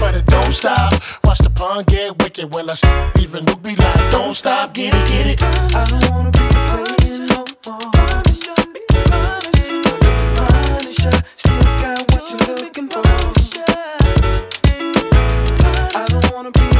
but 0.01 0.15
it 0.15 0.27
don't 0.27 0.53
stop. 0.53 0.93
Watch 1.25 1.39
the 1.39 1.51
pun 1.51 1.85
get 1.85 2.19
wicked 2.23 2.53
when 2.55 2.69
I 2.71 2.75
even 3.21 3.45
look 3.45 3.63
be 3.63 3.77
like, 3.77 4.11
don't 4.11 4.35
stop, 4.35 4.75
get 4.75 4.95
it, 4.95 5.09
get 5.09 5.27
it. 5.27 5.43
I 5.43 5.87
don't 5.89 6.11
wanna 6.11 6.31
be 6.31 6.39
playing 6.71 7.27
no 7.27 7.45
more. 7.67 7.81
Still 11.37 11.61
got 11.83 12.13
what 12.13 12.25
you're 12.31 12.57
looking 12.57 12.89
for. 12.89 13.03
I 15.95 16.07
don't 16.09 16.33
wanna 16.33 16.51
be 16.51 16.80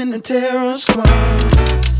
in 0.00 0.10
the 0.10 0.18
terror 0.18 0.74
squad. 0.76 1.99